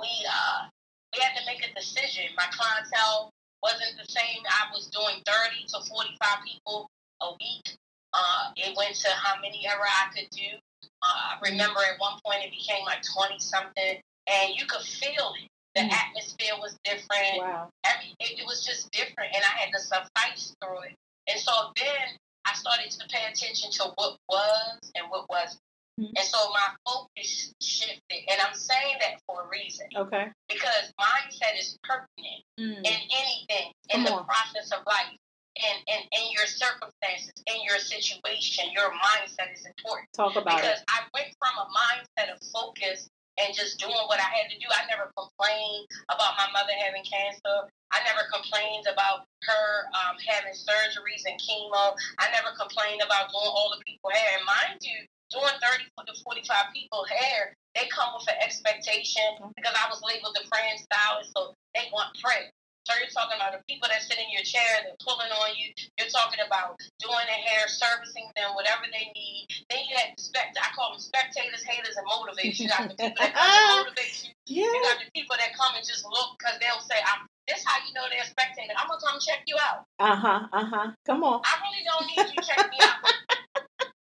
we 0.00 0.10
uh 0.26 0.66
we 1.14 1.22
had 1.22 1.38
to 1.38 1.46
make 1.46 1.62
a 1.62 1.72
decision. 1.74 2.24
My 2.36 2.46
clientele 2.50 3.30
wasn't 3.62 3.94
the 3.98 4.10
same. 4.10 4.42
I 4.46 4.70
was 4.72 4.88
doing 4.88 5.22
30 5.24 5.66
to 5.68 5.78
45 5.88 6.18
people 6.44 6.90
a 7.22 7.30
week. 7.40 7.78
Uh, 8.12 8.50
it 8.56 8.76
went 8.76 8.94
to 8.94 9.10
how 9.10 9.40
many 9.40 9.66
ever 9.66 9.82
I 9.82 10.08
could 10.14 10.30
do. 10.30 10.58
Uh, 10.82 11.36
I 11.36 11.50
remember 11.50 11.80
at 11.80 11.98
one 11.98 12.18
point 12.24 12.44
it 12.44 12.50
became 12.50 12.84
like 12.84 13.02
20 13.02 13.38
something, 13.38 14.00
and 14.26 14.54
you 14.54 14.66
could 14.66 14.82
feel 14.82 15.32
it. 15.42 15.48
The 15.74 15.82
mm. 15.82 15.92
atmosphere 15.92 16.56
was 16.58 16.78
different. 16.84 17.36
Wow. 17.38 17.68
Every, 17.84 18.14
it, 18.20 18.40
it 18.40 18.46
was 18.46 18.64
just 18.64 18.90
different, 18.90 19.34
and 19.34 19.44
I 19.44 19.60
had 19.60 19.70
to 19.72 19.80
suffice 19.80 20.54
through 20.60 20.88
it. 20.88 20.96
And 21.28 21.38
so 21.40 21.52
then 21.76 22.16
I 22.46 22.54
started 22.54 22.90
to 22.90 23.08
pay 23.08 23.24
attention 23.30 23.70
to 23.72 23.92
what 23.96 24.16
was 24.28 24.78
and 24.94 25.10
what 25.10 25.28
wasn't. 25.28 25.60
Mm-hmm. 26.00 26.12
And 26.16 26.26
so 26.26 26.38
my 26.52 26.68
focus 26.84 27.52
shifted. 27.60 28.20
And 28.28 28.40
I'm 28.40 28.54
saying 28.54 28.96
that 29.00 29.20
for 29.26 29.44
a 29.44 29.48
reason. 29.48 29.86
Okay. 29.96 30.28
Because 30.48 30.92
mindset 31.00 31.58
is 31.58 31.78
pertinent 31.82 32.44
mm. 32.60 32.78
in 32.78 32.98
anything, 33.16 33.72
in 33.90 34.02
Come 34.02 34.04
the 34.04 34.12
on. 34.12 34.24
process 34.24 34.72
of 34.72 34.84
life 34.86 35.16
in, 35.56 35.76
in, 35.88 36.00
in 36.12 36.24
your 36.36 36.46
circumstances, 36.46 37.32
in 37.48 37.64
your 37.64 37.78
situation, 37.80 38.68
your 38.76 38.92
mindset 38.92 39.52
is 39.56 39.64
important. 39.64 40.08
Talk 40.12 40.36
about 40.36 40.60
because 40.60 40.80
it. 40.80 40.84
Because 40.84 40.92
I 40.92 41.00
went 41.16 41.30
from 41.40 41.54
a 41.56 41.66
mindset 41.72 42.28
of 42.34 42.38
focus 42.52 43.08
and 43.36 43.52
just 43.52 43.76
doing 43.76 44.04
what 44.08 44.20
I 44.20 44.28
had 44.32 44.48
to 44.48 44.56
do. 44.56 44.68
I 44.72 44.88
never 44.88 45.12
complained 45.12 45.88
about 46.08 46.40
my 46.40 46.48
mother 46.56 46.72
having 46.80 47.04
cancer. 47.04 47.68
I 47.92 48.00
never 48.08 48.24
complained 48.32 48.88
about 48.88 49.28
her 49.44 49.66
um, 49.92 50.16
having 50.24 50.56
surgeries 50.56 51.28
and 51.28 51.36
chemo. 51.36 51.92
I 52.16 52.32
never 52.32 52.56
complained 52.56 53.04
about 53.04 53.28
doing 53.28 53.52
all 53.52 53.72
the 53.76 53.80
people 53.84 54.08
hair. 54.08 54.40
And 54.40 54.44
mind 54.48 54.80
you, 54.80 55.04
doing 55.28 55.52
30 55.60 55.84
to 55.84 56.14
45 56.24 56.72
people 56.72 57.04
hair, 57.04 57.52
they 57.76 57.86
come 57.92 58.16
with 58.16 58.24
an 58.32 58.40
expectation 58.40 59.36
mm-hmm. 59.36 59.52
because 59.52 59.76
I 59.76 59.88
was 59.92 60.00
labeled 60.00 60.32
the 60.32 60.48
praying 60.48 60.80
stylist, 60.80 61.36
so 61.36 61.52
they 61.76 61.92
want 61.92 62.16
prayer. 62.24 62.48
So 62.86 62.94
you're 63.02 63.10
talking 63.10 63.34
about 63.34 63.50
the 63.50 63.66
people 63.66 63.90
that 63.90 63.98
sit 63.98 64.14
in 64.14 64.30
your 64.30 64.46
chair, 64.46 64.62
they're 64.86 64.94
pulling 65.02 65.26
on 65.26 65.58
you. 65.58 65.74
You're 65.98 66.06
talking 66.06 66.38
about 66.38 66.78
doing 67.02 67.26
their 67.26 67.42
hair, 67.42 67.66
servicing 67.66 68.30
them, 68.38 68.54
whatever 68.54 68.86
they 68.86 69.10
need. 69.10 69.50
Then 69.66 69.82
you 69.90 69.98
have 69.98 70.14
spect 70.22 70.54
I 70.54 70.70
call 70.70 70.94
them 70.94 71.02
spectators, 71.02 71.66
haters, 71.66 71.98
and 71.98 72.06
motivators. 72.06 72.62
You 72.62 72.70
got 72.70 72.86
the 72.86 72.94
people 72.94 73.18
that 73.18 73.34
come 73.34 73.42
and 73.42 73.74
motivate 73.90 74.14
you. 74.22 74.30
Yeah. 74.46 74.70
You 74.70 74.78
got 74.86 75.02
the 75.02 75.10
people 75.10 75.34
that 75.34 75.50
come 75.58 75.74
and 75.74 75.82
just 75.82 76.06
look 76.06 76.38
because 76.38 76.62
they'll 76.62 76.78
say, 76.86 76.94
I'm 77.02 77.26
this 77.50 77.66
how 77.66 77.82
you 77.82 77.90
know 77.90 78.06
they're 78.06 78.22
a 78.22 78.30
spectator. 78.30 78.70
I'm 78.78 78.86
gonna 78.86 79.02
come 79.02 79.18
check 79.18 79.42
you 79.50 79.58
out. 79.58 79.82
Uh-huh. 79.98 80.46
Uh-huh. 80.46 80.94
Come 81.10 81.26
on. 81.26 81.42
I 81.42 81.58
really 81.66 81.82
don't 81.82 82.06
need 82.06 82.38
you 82.38 82.42
check 82.42 82.70
me 82.70 82.78
out. 82.86 83.02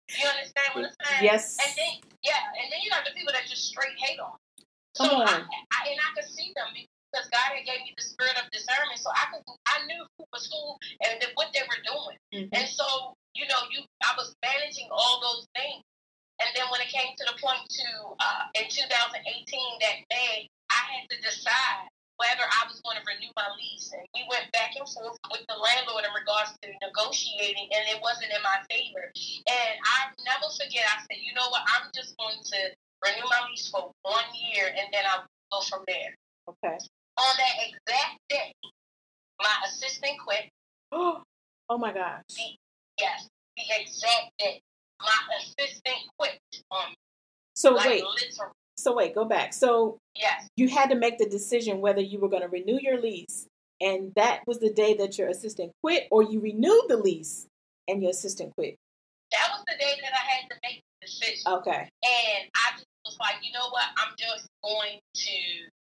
You 0.09 0.25
understand 0.25 0.69
what 0.73 0.89
I'm 0.89 0.97
saying? 1.05 1.21
Yes. 1.21 1.57
And 1.61 1.69
then 1.77 1.93
yeah, 2.25 2.49
and 2.57 2.65
then 2.73 2.81
you 2.81 2.89
got 2.89 3.05
the 3.05 3.13
people 3.13 3.29
that 3.33 3.45
just 3.45 3.69
straight 3.69 3.93
hate 4.01 4.17
on. 4.17 4.33
Come 4.97 5.05
so 5.05 5.21
on. 5.21 5.29
I, 5.29 5.45
I, 5.45 5.79
and 5.93 6.01
I 6.01 6.09
can 6.17 6.25
see 6.25 6.49
them 6.57 6.73
because 7.11 7.27
God 7.27 7.51
had 7.51 7.67
gave 7.67 7.83
me 7.83 7.91
the 7.99 8.07
spirit 8.07 8.39
of 8.39 8.47
discernment, 8.55 8.97
so 9.03 9.11
I 9.11 9.27
could 9.35 9.43
I 9.67 9.83
knew 9.85 9.99
who 10.15 10.23
was 10.31 10.47
who 10.47 10.63
and 11.03 11.19
what 11.35 11.51
they 11.51 11.63
were 11.67 11.83
doing. 11.83 12.17
Mm-hmm. 12.31 12.55
And 12.55 12.67
so, 12.71 13.13
you 13.35 13.43
know, 13.51 13.59
you 13.67 13.83
I 13.99 14.15
was 14.15 14.31
managing 14.39 14.87
all 14.91 15.19
those 15.19 15.45
things. 15.51 15.83
And 16.39 16.49
then 16.57 16.65
when 16.73 16.81
it 16.81 16.89
came 16.89 17.13
to 17.13 17.25
the 17.29 17.37
point 17.37 17.61
to 17.69 17.87
uh, 18.17 18.43
in 18.57 18.65
2018 18.65 19.13
that 19.13 19.97
day, 20.09 20.49
I 20.73 20.81
had 20.89 21.05
to 21.13 21.17
decide 21.21 21.85
whether 22.17 22.41
I 22.41 22.65
was 22.65 22.81
going 22.81 22.97
to 22.97 23.05
renew 23.05 23.29
my 23.37 23.45
lease. 23.53 23.93
And 23.93 24.01
we 24.17 24.25
went 24.25 24.49
back 24.49 24.73
and 24.73 24.85
forth 24.89 25.21
with 25.29 25.45
the 25.45 25.57
landlord 25.57 26.01
in 26.01 26.13
regards 26.17 26.57
to 26.61 26.65
negotiating, 26.81 27.69
and 27.69 27.83
it 27.93 28.01
wasn't 28.01 28.33
in 28.33 28.41
my 28.41 28.57
favor. 28.73 29.05
And 29.05 29.73
I 29.85 30.09
never 30.25 30.49
forget, 30.53 30.81
I 30.85 31.05
said, 31.05 31.21
you 31.21 31.33
know 31.37 31.45
what, 31.53 31.61
I'm 31.77 31.93
just 31.93 32.17
going 32.17 32.41
to 32.41 32.59
renew 33.05 33.27
my 33.29 33.45
lease 33.45 33.69
for 33.69 33.93
one 34.01 34.29
year, 34.33 34.69
and 34.69 34.89
then 34.89 35.05
I'll 35.05 35.29
go 35.53 35.61
from 35.69 35.85
there. 35.85 36.17
Okay 36.49 36.81
on 37.17 37.35
that 37.37 37.55
exact 37.67 38.19
day, 38.29 38.53
my 39.41 39.55
assistant 39.65 40.13
quit. 40.25 40.49
oh 40.91 41.23
my 41.77 41.93
gosh. 41.93 42.21
The, 42.29 42.43
yes, 42.99 43.27
the 43.57 43.63
exact 43.79 44.31
day. 44.39 44.61
My 44.99 45.35
assistant 45.39 45.97
quit 46.17 46.37
on 46.69 46.89
me. 46.89 46.95
So 47.55 47.71
like 47.71 47.87
wait. 47.87 48.03
Literally. 48.03 48.53
So 48.77 48.95
wait, 48.95 49.15
go 49.15 49.25
back. 49.25 49.53
So 49.53 49.97
yes. 50.15 50.47
you 50.55 50.67
had 50.67 50.89
to 50.89 50.95
make 50.95 51.17
the 51.17 51.29
decision 51.29 51.81
whether 51.81 52.01
you 52.01 52.19
were 52.19 52.29
going 52.29 52.41
to 52.41 52.47
renew 52.47 52.79
your 52.81 52.99
lease 52.99 53.47
and 53.81 54.13
that 54.15 54.41
was 54.45 54.59
the 54.59 54.71
day 54.71 54.93
that 54.95 55.17
your 55.17 55.27
assistant 55.27 55.71
quit 55.81 56.07
or 56.11 56.21
you 56.21 56.39
renewed 56.39 56.85
the 56.87 56.97
lease 56.97 57.47
and 57.87 58.01
your 58.01 58.11
assistant 58.11 58.53
quit. 58.55 58.75
That 59.31 59.49
was 59.51 59.63
the 59.67 59.73
day 59.79 59.93
that 60.01 60.13
I 60.13 60.31
had 60.31 60.49
to 60.49 60.55
make 60.63 60.81
the 61.01 61.07
decision. 61.07 61.51
Okay. 61.51 61.89
And 62.03 62.49
I 62.55 62.71
just 62.73 62.85
was 63.05 63.17
like, 63.19 63.35
you 63.41 63.51
know 63.53 63.69
what? 63.71 63.85
I'm 63.97 64.13
just 64.17 64.47
going 64.63 64.99
to 65.15 65.31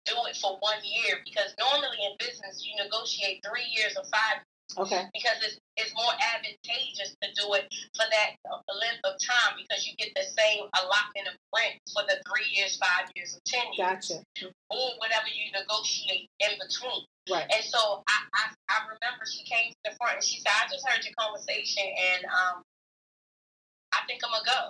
do 0.05 0.17
it 0.29 0.37
for 0.37 0.57
one 0.61 0.81
year 0.85 1.21
because 1.25 1.55
normally 1.59 1.99
in 2.05 2.13
business 2.19 2.65
you 2.65 2.77
negotiate 2.77 3.41
three 3.45 3.67
years 3.73 3.97
or 3.97 4.05
five 4.05 4.45
Okay. 4.79 5.07
Because 5.13 5.39
it's, 5.45 5.59
it's 5.77 5.93
more 5.95 6.11
advantageous 6.35 7.15
to 7.23 7.29
do 7.37 7.53
it 7.55 7.69
for 7.95 8.07
that 8.09 8.35
length 8.67 9.05
of 9.05 9.15
time 9.21 9.55
because 9.61 9.87
you 9.87 9.95
get 9.97 10.11
the 10.17 10.25
same 10.25 10.67
allotment 10.75 11.31
of 11.31 11.37
rent 11.55 11.79
for 11.93 12.03
the 12.09 12.19
three 12.27 12.49
years, 12.51 12.77
five 12.81 13.07
years, 13.15 13.37
or 13.37 13.43
ten 13.47 13.71
years. 13.77 13.79
Gotcha. 13.79 14.51
Or 14.71 14.99
whatever 14.99 15.31
you 15.31 15.53
negotiate 15.53 16.27
in 16.41 16.59
between. 16.59 17.07
Right. 17.31 17.47
And 17.47 17.65
so 17.65 18.03
I, 18.09 18.19
I, 18.35 18.43
I 18.73 18.77
remember 18.89 19.29
she 19.29 19.45
came 19.45 19.71
to 19.71 19.81
the 19.85 19.95
front 19.97 20.19
and 20.19 20.25
she 20.25 20.41
said, 20.41 20.51
I 20.51 20.67
just 20.73 20.83
heard 20.87 21.05
your 21.05 21.15
conversation 21.15 21.85
and 21.85 22.25
um, 22.27 22.65
I 23.93 24.03
think 24.09 24.25
I'm 24.25 24.33
going 24.33 24.45
to 24.45 24.51
go. 24.51 24.63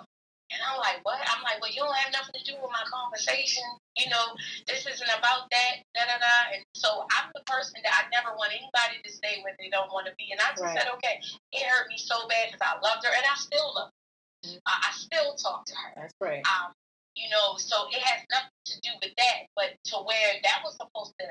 And 0.53 0.61
I'm 0.61 0.77
like, 0.77 1.01
what? 1.01 1.17
I'm 1.25 1.41
like, 1.41 1.57
well, 1.57 1.73
you 1.73 1.81
don't 1.81 1.95
have 1.97 2.13
nothing 2.13 2.37
to 2.37 2.43
do 2.45 2.53
with 2.61 2.69
my 2.69 2.85
conversation. 2.85 3.65
You 3.97 4.13
know, 4.13 4.37
this 4.69 4.85
isn't 4.85 5.11
about 5.17 5.49
that, 5.49 5.81
da 5.97 6.05
da 6.05 6.21
da. 6.21 6.37
And 6.53 6.61
so 6.77 7.07
I'm 7.17 7.33
the 7.33 7.41
person 7.49 7.81
that 7.81 7.89
I 7.95 8.05
never 8.13 8.35
want 8.37 8.53
anybody 8.53 9.01
to 9.01 9.09
stay 9.09 9.41
where 9.41 9.57
they 9.57 9.73
don't 9.73 9.89
want 9.89 10.05
to 10.05 10.13
be. 10.21 10.29
And 10.29 10.39
I 10.39 10.53
just 10.53 10.61
Right. 10.61 10.77
said, 10.77 10.87
okay, 11.01 11.17
it 11.51 11.63
hurt 11.65 11.89
me 11.89 11.97
so 11.97 12.27
bad 12.29 12.51
because 12.53 12.61
I 12.61 12.77
loved 12.77 13.01
her 13.05 13.13
and 13.13 13.25
I 13.25 13.35
still 13.41 13.73
love 13.73 13.89
her. 13.89 14.49
Mhm. 14.53 14.59
I, 14.69 14.75
I 14.85 14.91
still 14.93 15.33
talk 15.35 15.65
to 15.65 15.75
her. 15.75 15.91
That's 15.97 16.13
right. 16.21 16.45
Um, 16.45 16.73
you 17.15 17.29
know, 17.29 17.57
so 17.57 17.87
it 17.89 18.01
has 18.03 18.21
nothing 18.29 18.59
to 18.69 18.75
do 18.85 18.91
with 19.01 19.15
that, 19.17 19.49
but 19.55 19.73
to 19.89 19.97
where 20.05 20.31
that 20.43 20.61
was 20.63 20.75
supposed 20.77 21.15
to, 21.19 21.25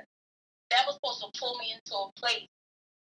that 0.75 0.83
was 0.91 0.97
supposed 0.99 1.21
to 1.23 1.31
pull 1.39 1.55
me 1.59 1.71
into 1.73 1.95
a 1.95 2.11
place 2.19 2.49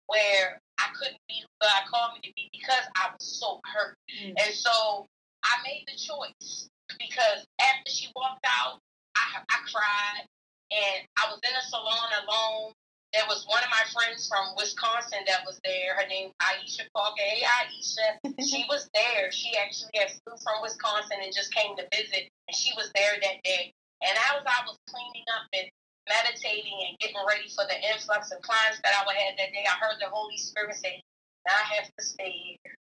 where 0.06 0.58
I 0.78 0.88
couldn't 0.98 1.20
be 1.28 1.44
who 1.44 1.48
God 1.62 1.86
called 1.86 2.14
me 2.18 2.28
to 2.28 2.32
be 2.34 2.48
because 2.50 2.82
I 2.96 3.10
was 3.12 3.22
so 3.38 3.60
hurt. 3.64 3.96
Mm. 4.18 4.34
And 4.42 4.54
so 4.54 5.06
I 5.44 5.60
made 5.64 5.84
the 5.86 5.96
choice 5.96 6.68
because 6.98 7.46
after 7.60 7.90
she 7.90 8.10
walked 8.16 8.44
out, 8.44 8.80
I, 9.16 9.40
I 9.48 9.58
cried 9.68 10.24
and 10.70 11.06
I 11.18 11.30
was 11.30 11.40
in 11.42 11.54
a 11.54 11.64
salon 11.66 12.10
alone. 12.24 12.72
There 13.12 13.26
was 13.26 13.42
one 13.50 13.62
of 13.66 13.70
my 13.74 13.82
friends 13.90 14.30
from 14.30 14.54
Wisconsin 14.54 15.26
that 15.26 15.42
was 15.42 15.58
there. 15.66 15.98
Her 15.98 16.06
name 16.06 16.30
Aisha 16.38 16.86
Parker. 16.94 17.18
Hey 17.18 17.42
Aisha. 17.42 18.22
she 18.46 18.64
was 18.70 18.88
there. 18.94 19.32
She 19.34 19.50
actually 19.58 19.90
had 19.98 20.14
flew 20.22 20.38
from 20.38 20.62
Wisconsin 20.62 21.18
and 21.18 21.34
just 21.34 21.50
came 21.52 21.74
to 21.74 21.84
visit 21.90 22.30
and 22.46 22.54
she 22.54 22.70
was 22.78 22.90
there 22.94 23.18
that 23.18 23.42
day. 23.42 23.74
And 24.02 24.14
as 24.14 24.46
I 24.46 24.62
was 24.64 24.78
cleaning 24.86 25.26
up 25.34 25.50
and 25.52 25.66
meditating 26.08 26.78
and 26.86 26.98
getting 26.98 27.18
ready 27.26 27.50
for 27.50 27.66
the 27.66 27.78
influx 27.92 28.30
of 28.30 28.40
clients 28.42 28.80
that 28.82 28.94
I 28.94 29.04
would 29.04 29.18
have 29.18 29.36
that 29.36 29.50
day, 29.52 29.66
I 29.66 29.74
heard 29.82 29.98
the 30.00 30.08
Holy 30.08 30.38
Spirit 30.38 30.74
say, 30.76 31.02
I 31.48 31.74
have 31.74 31.90
to 31.98 32.04
stay 32.04 32.30
here. 32.30 32.74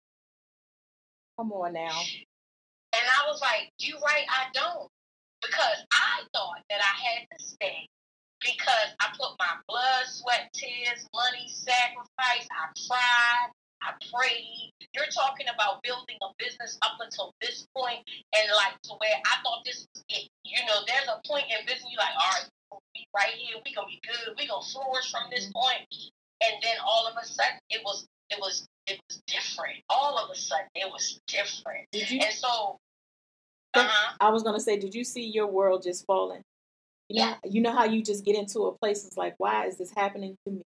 Come 1.37 1.51
on 1.53 1.73
now. 1.73 1.97
And 2.93 3.05
I 3.05 3.29
was 3.29 3.41
like, 3.41 3.71
You 3.79 3.95
right, 4.03 4.25
I 4.29 4.47
don't. 4.53 4.89
Because 5.41 5.79
I 5.91 6.27
thought 6.33 6.61
that 6.69 6.81
I 6.81 6.93
had 6.99 7.27
to 7.31 7.43
stay 7.43 7.87
because 8.41 8.95
I 8.99 9.11
put 9.19 9.35
my 9.39 9.59
blood, 9.67 10.03
sweat, 10.07 10.51
tears, 10.53 11.07
money, 11.11 11.47
sacrifice, 11.47 12.47
I 12.47 12.71
tried, 12.87 13.49
I 13.83 13.95
prayed. 14.11 14.71
You're 14.95 15.11
talking 15.11 15.47
about 15.51 15.83
building 15.83 16.17
a 16.23 16.31
business 16.39 16.79
up 16.81 16.99
until 16.99 17.35
this 17.41 17.67
point 17.75 18.03
and 18.35 18.45
like 18.55 18.79
to 18.87 18.95
where 18.99 19.19
I 19.27 19.35
thought 19.43 19.63
this 19.63 19.87
was 19.93 20.03
it. 20.09 20.27
You 20.43 20.59
know, 20.65 20.83
there's 20.87 21.07
a 21.07 21.19
point 21.27 21.47
in 21.51 21.65
business 21.67 21.91
you're 21.91 21.99
like, 21.99 22.15
all 22.15 22.31
right, 22.35 22.47
we'll 22.71 22.83
be 22.95 23.07
right 23.15 23.35
here, 23.35 23.59
we 23.63 23.75
gonna 23.75 23.87
be 23.87 24.01
good, 24.03 24.35
we 24.35 24.47
gonna 24.47 24.65
flourish 24.65 25.11
from 25.11 25.27
this 25.31 25.47
mm-hmm. 25.47 25.59
point. 25.59 25.83
And 26.39 26.55
then 26.63 26.79
all 26.83 27.07
of 27.07 27.15
a 27.19 27.25
sudden 27.25 27.59
it 27.69 27.83
was 27.83 28.07
it 28.29 28.39
was 28.39 28.67
it 28.87 28.99
was 29.07 29.21
different. 29.27 29.77
All 29.89 30.17
of 30.17 30.29
a 30.29 30.35
sudden 30.35 30.65
it 30.75 30.89
was 30.91 31.19
different. 31.27 31.87
Did 31.91 32.09
you? 32.09 32.19
And 32.21 32.33
so 32.33 32.77
uh-huh. 33.73 34.15
I 34.19 34.29
was 34.29 34.43
gonna 34.43 34.59
say, 34.59 34.77
did 34.77 34.95
you 34.95 35.03
see 35.03 35.25
your 35.25 35.47
world 35.47 35.83
just 35.83 36.05
falling? 36.05 36.41
You 37.09 37.25
know, 37.25 37.35
you 37.43 37.61
know 37.61 37.71
how 37.71 37.85
you 37.85 38.03
just 38.03 38.23
get 38.23 38.35
into 38.35 38.65
a 38.65 38.77
place. 38.77 39.05
It's 39.05 39.17
like, 39.17 39.35
why 39.37 39.65
is 39.65 39.77
this 39.77 39.91
happening 39.95 40.35
to 40.45 40.53
me? 40.53 40.61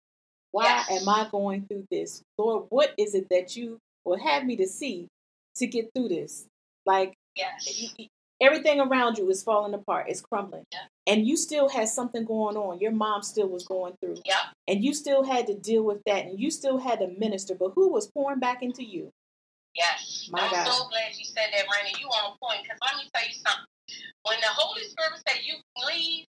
Why 0.52 0.84
Yes. 0.90 1.02
am 1.02 1.10
I 1.10 1.28
going 1.32 1.66
through 1.68 1.86
this, 1.92 2.24
Lord? 2.38 2.66
What 2.70 2.94
is 2.98 3.16
it 3.16 3.28
that 3.30 3.56
you 3.56 3.78
will 4.06 4.18
have 4.18 4.44
me 4.44 4.56
to 4.58 4.68
see 4.68 5.08
to 5.56 5.68
get 5.68 5.92
through 5.94 6.10
this? 6.10 6.46
Like 6.86 7.14
Yes. 7.36 7.96
Everything 8.42 8.80
around 8.80 9.18
you 9.18 9.30
is 9.30 9.44
falling 9.44 9.74
apart, 9.74 10.08
it's 10.10 10.22
crumbling, 10.22 10.66
Yeah. 10.72 10.86
and 11.08 11.28
you 11.28 11.38
still 11.38 11.70
had 11.70 11.88
something 11.90 12.26
going 12.26 12.58
on. 12.58 12.80
Your 12.80 12.92
mom 12.92 13.22
still 13.24 13.48
was 13.48 13.66
going 13.66 13.96
through, 14.02 14.18
Yep. 14.26 14.38
and 14.68 14.84
you 14.84 14.94
still 14.94 15.24
had 15.24 15.48
to 15.48 15.54
deal 15.54 15.84
with 15.84 16.02
that, 16.06 16.26
and 16.26 16.40
you 16.40 16.52
still 16.52 16.78
had 16.78 17.00
to 17.00 17.08
minister. 17.08 17.56
But 17.56 17.72
who 17.76 17.90
was 17.92 18.10
pouring 18.12 18.40
back 18.40 18.62
into 18.64 18.84
you? 18.84 19.12
Yes. 19.74 20.28
My 20.32 20.42
I'm 20.42 20.52
God. 20.52 20.68
so 20.68 20.88
glad 20.90 21.16
you 21.16 21.24
said 21.26 21.48
that, 21.54 21.66
Raina. 21.68 21.98
You 22.00 22.08
on 22.08 22.38
point. 22.42 22.64
Because 22.64 22.78
let 22.82 22.96
me 22.98 23.10
tell 23.14 23.26
you 23.26 23.34
something. 23.36 23.66
When 24.24 24.40
the 24.42 24.48
Holy 24.48 24.84
Spirit 24.84 25.14
said 25.28 25.40
you 25.46 25.56
can 25.56 25.88
leave, 25.88 26.26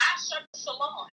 I 0.00 0.06
shut 0.28 0.42
the 0.52 0.58
salon. 0.58 1.08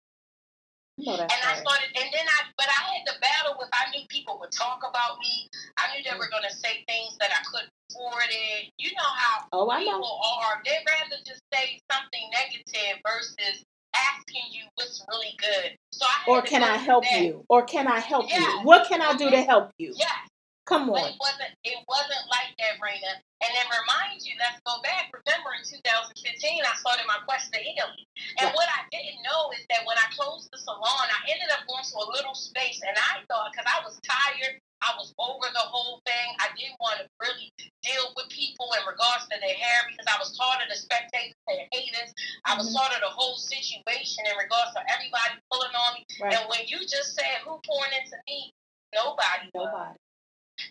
Know 1.09 1.17
that's 1.17 1.33
And 1.33 1.41
I 1.41 1.57
started, 1.57 1.89
and 1.97 2.09
then 2.13 2.27
I, 2.29 2.39
but 2.61 2.69
I 2.69 2.81
had 2.93 3.03
to 3.09 3.15
battle 3.17 3.57
with, 3.57 3.73
I 3.73 3.89
knew 3.91 4.05
people 4.13 4.37
would 4.45 4.53
talk 4.53 4.85
about 4.85 5.17
me. 5.19 5.49
I 5.81 5.89
knew 5.97 6.05
they 6.05 6.13
were 6.21 6.29
mm. 6.29 6.37
going 6.37 6.45
to 6.45 6.53
say 6.53 6.85
things 6.85 7.17
that 7.17 7.33
I 7.33 7.41
couldn't 7.49 7.73
afford 7.89 8.29
it. 8.29 8.69
You 8.77 8.93
know 8.93 9.13
how 9.17 9.49
Oh, 9.53 9.71
I 9.71 9.81
people 9.81 10.05
know. 10.05 10.21
are. 10.45 10.61
They'd 10.65 10.85
rather 10.85 11.17
just 11.25 11.41
say 11.49 11.81
something 11.91 12.25
negative 12.37 13.01
versus 13.01 13.65
asking 13.97 14.53
you 14.53 14.69
what's 14.77 15.01
really 15.09 15.33
good. 15.39 15.77
So 15.93 16.05
I 16.05 16.13
had 16.13 16.29
Or 16.29 16.43
can 16.43 16.63
I 16.63 16.77
help 16.77 17.05
that. 17.05 17.23
you? 17.23 17.45
Or 17.49 17.65
can 17.65 17.89
I 17.89 18.01
help 18.01 18.29
you? 18.29 18.61
What 18.63 18.87
can 18.89 19.01
I 19.01 19.17
do 19.17 19.31
to 19.31 19.37
mm-hmm. 19.37 19.49
help 19.49 19.71
you? 19.79 19.95
Yes. 19.97 20.29
Come 20.69 20.93
But 20.93 21.01
on. 21.01 21.09
it 21.09 21.17
wasn't 21.17 21.53
it 21.65 21.81
wasn't 21.89 22.25
like 22.29 22.53
that, 22.61 22.77
Raina. 22.77 23.25
And 23.41 23.51
then 23.57 23.67
remind 23.73 24.21
you, 24.21 24.37
let's 24.37 24.61
go 24.69 24.77
back. 24.85 25.09
Remember 25.17 25.57
in 25.57 25.65
2015 25.65 26.13
I 26.61 26.75
started 26.77 27.09
my 27.09 27.17
quest 27.25 27.49
to 27.57 27.59
healing. 27.59 28.05
And 28.37 28.53
Yeah. 28.53 28.53
what 28.53 28.69
I 28.69 28.85
didn't 28.93 29.25
know 29.25 29.49
is 29.57 29.65
that 29.73 29.87
when 29.89 29.97
I 29.97 30.13
closed 30.13 30.53
the 30.53 30.59
salon, 30.61 31.09
I 31.09 31.21
ended 31.33 31.49
up 31.57 31.65
going 31.65 31.85
to 31.89 31.97
a 32.05 32.07
little 32.13 32.35
space 32.37 32.85
and 32.85 32.93
I 33.01 33.25
thought 33.33 33.49
because 33.57 33.65
I 33.65 33.81
was 33.81 33.97
tired, 34.05 34.61
I 34.85 34.93
was 35.01 35.15
over 35.17 35.49
the 35.57 35.65
whole 35.73 36.03
thing. 36.05 36.29
I 36.39 36.53
didn't 36.53 36.77
want 36.85 37.01
to 37.01 37.09
really 37.17 37.49
deal 37.81 38.13
with 38.15 38.29
people 38.29 38.69
in 38.77 38.85
regards 38.85 39.25
to 39.33 39.41
their 39.41 39.57
hair 39.57 39.89
because 39.89 40.05
I 40.05 40.21
was 40.21 40.37
tired 40.37 40.63
of 40.63 40.69
the 40.69 40.77
spectators 40.77 41.33
and 41.49 41.65
haters. 41.73 42.13
I 42.45 42.61
was 42.61 42.69
Mhm. 42.69 42.77
tired 42.77 43.01
of 43.01 43.09
the 43.09 43.15
whole 43.17 43.39
situation 43.41 44.27
in 44.29 44.37
regards 44.37 44.75
to 44.77 44.85
everybody 44.93 45.41
pulling 45.51 45.75
on 45.75 45.95
me. 45.97 46.05
Right. 46.21 46.37
And 46.37 46.45
when 46.53 46.67
you 46.69 46.85
just 46.85 47.17
said 47.17 47.41
who 47.49 47.57
pouring 47.65 47.93
into 47.97 48.21
me, 48.29 48.53
nobody. 48.93 49.49
Nobody. 49.55 49.97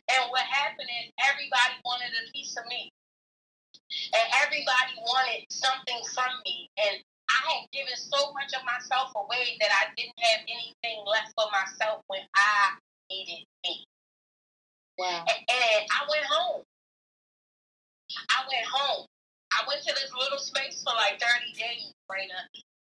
And 0.09 0.31
what 0.31 0.43
happened 0.43 0.89
is 1.03 1.11
everybody 1.19 1.75
wanted 1.83 2.11
a 2.11 2.31
piece 2.31 2.55
of 2.57 2.65
me. 2.67 2.91
And 4.13 4.25
everybody 4.43 4.99
wanted 4.99 5.47
something 5.49 5.99
from 6.13 6.31
me. 6.45 6.69
And 6.77 6.99
I 7.29 7.39
had 7.51 7.71
given 7.71 7.95
so 7.95 8.31
much 8.33 8.51
of 8.55 8.63
myself 8.63 9.11
away 9.15 9.57
that 9.59 9.71
I 9.71 9.91
didn't 9.95 10.19
have 10.19 10.41
anything 10.47 11.03
left 11.07 11.31
for 11.35 11.47
myself 11.51 12.03
when 12.07 12.23
I 12.35 12.75
needed 13.09 13.45
me. 13.63 13.85
Wow. 14.97 15.23
And, 15.27 15.39
and 15.47 15.81
I 15.91 16.01
went 16.09 16.25
home. 16.25 16.63
I 18.31 18.39
went 18.47 18.65
home. 18.65 19.05
I 19.53 19.63
went 19.67 19.83
to 19.83 19.93
this 19.93 20.11
little 20.15 20.39
space 20.39 20.83
for 20.83 20.95
like 20.95 21.19
30 21.19 21.53
days, 21.53 21.91
Raina. 22.11 22.39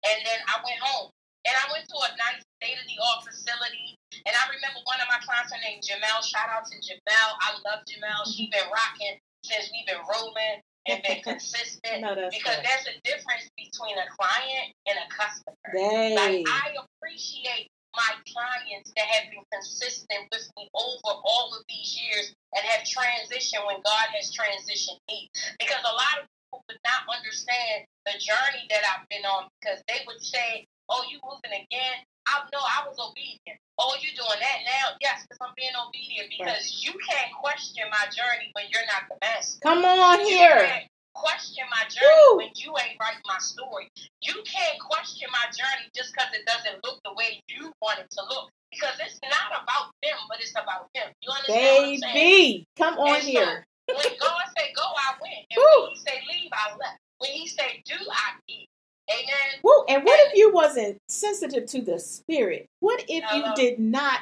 And 0.08 0.20
then 0.26 0.40
I 0.48 0.60
went 0.64 0.80
home. 0.80 1.12
And 1.44 1.54
I 1.54 1.66
went 1.76 1.86
to 1.92 1.98
a 2.00 2.12
nice 2.16 2.42
state 2.60 2.80
of 2.80 2.88
the 2.88 2.98
art 3.04 3.28
facility. 3.28 4.00
And 4.24 4.32
I 4.32 4.44
remember 4.48 4.80
one 4.88 5.00
of 5.04 5.12
my 5.12 5.20
clients, 5.20 5.52
her 5.52 5.60
name 5.60 5.84
Jamel. 5.84 6.24
Shout 6.24 6.48
out 6.48 6.64
to 6.72 6.76
Jamel. 6.80 7.30
I 7.44 7.60
love 7.68 7.84
Jamel. 7.84 8.24
She's 8.32 8.48
mm-hmm. 8.48 8.64
been 8.64 8.68
rocking 8.72 9.16
since 9.44 9.68
we've 9.76 9.88
been 9.88 10.04
rolling 10.08 10.64
and 10.88 11.04
been 11.04 11.20
consistent. 11.28 12.00
No, 12.00 12.16
that's 12.16 12.32
Because 12.32 12.60
right. 12.60 12.68
there's 12.68 12.88
a 12.92 12.96
difference 13.04 13.52
between 13.60 14.00
a 14.00 14.08
client 14.16 14.72
and 14.88 14.96
a 15.04 15.08
customer. 15.12 15.60
They. 15.76 16.16
Like 16.16 16.48
I 16.48 16.80
appreciate 16.80 17.68
my 17.94 18.12
clients 18.26 18.90
that 18.98 19.06
have 19.06 19.30
been 19.30 19.46
consistent 19.54 20.26
with 20.34 20.50
me 20.58 20.66
over 20.74 21.14
all 21.22 21.54
of 21.54 21.62
these 21.70 21.94
years 21.94 22.34
and 22.58 22.64
have 22.66 22.82
transitioned 22.82 23.66
when 23.70 23.78
God 23.86 24.08
has 24.18 24.34
transitioned 24.34 24.98
me. 25.08 25.30
Because 25.60 25.82
a 25.86 25.94
lot 25.94 26.22
of 26.22 26.26
people 26.26 26.66
would 26.68 26.82
not 26.82 27.06
understand 27.06 27.86
the 28.06 28.18
journey 28.18 28.66
that 28.70 28.82
I've 28.82 29.06
been 29.10 29.26
on 29.26 29.48
because 29.62 29.82
they 29.88 30.02
would 30.08 30.22
say, 30.22 30.66
Oh, 30.90 31.04
you 31.10 31.20
moving 31.24 31.54
again? 31.54 31.98
I 32.28 32.44
know 32.52 32.62
I 32.64 32.88
was 32.88 32.96
obedient. 33.00 33.60
Oh, 33.80 33.96
you 34.00 34.10
doing 34.16 34.40
that 34.40 34.60
now? 34.66 34.96
Yes, 35.02 35.24
because 35.28 35.40
I'm 35.42 35.54
being 35.58 35.74
obedient 35.76 36.30
because 36.32 36.84
you 36.84 36.94
can't 37.04 37.32
question 37.36 37.84
my 37.92 38.06
journey 38.12 38.48
when 38.54 38.66
you're 38.72 38.86
not 38.88 39.10
the 39.10 39.18
master. 39.20 39.60
Come 39.64 39.84
on 39.84 40.20
You 40.22 40.28
here. 40.28 40.64
can't 40.64 40.88
question 41.14 41.64
my 41.70 41.84
journey 41.90 42.24
Woo. 42.32 42.38
when 42.38 42.52
you 42.56 42.72
ain't 42.80 42.96
writing 43.00 43.26
my 43.28 43.40
story. 43.40 43.92
You 44.22 44.40
can't 44.46 44.80
question 44.80 45.28
my 45.32 45.46
journey 45.52 45.90
just 45.96 46.14
because 46.14 46.32
it 46.34 46.46
doesn't 46.46 46.80
look 46.84 47.00
the 47.04 47.14
way 47.14 47.42
you 47.50 47.72
want 47.82 48.00
it 48.00 48.10
to 48.12 48.22
look. 48.30 48.50
Because 48.72 48.96
it's 49.06 49.20
not 49.22 49.54
about 49.64 49.94
them, 50.02 50.18
but 50.30 50.40
it's 50.42 50.56
about 50.58 50.90
him. 50.94 51.12
You 51.22 51.30
understand 51.30 51.78
what 51.78 51.90
I'm 51.92 51.98
saying? 51.98 52.14
Baby. 52.16 52.66
Come 52.78 52.98
on 52.98 53.16
And 53.16 53.24
so, 53.24 53.30
here. 53.30 53.66
when 53.88 54.12
God 54.20 54.42
say 54.58 54.74
go, 54.74 54.82
I 54.82 55.14
went. 55.22 55.46
And 55.52 55.58
Woo. 55.62 55.84
when 55.86 55.92
he 55.94 55.98
say 56.02 56.18
leave, 56.32 56.52
I 56.54 56.72
left. 56.78 56.98
When 57.20 57.32
he 57.32 57.46
say 57.48 57.84
do, 57.86 57.96
I 58.00 58.30
did. 58.48 58.66
Amen. 59.12 59.60
Woo. 59.64 59.84
And 59.90 60.04
what 60.04 60.20
if 60.28 60.38
you 60.38 60.54
wasn't 60.54 60.98
sensitive 61.08 61.66
to 61.68 61.82
the 61.82 62.00
spirit? 62.00 62.68
What 62.80 63.04
if 63.08 63.24
you 63.34 63.44
did 63.56 63.80
not 63.80 64.22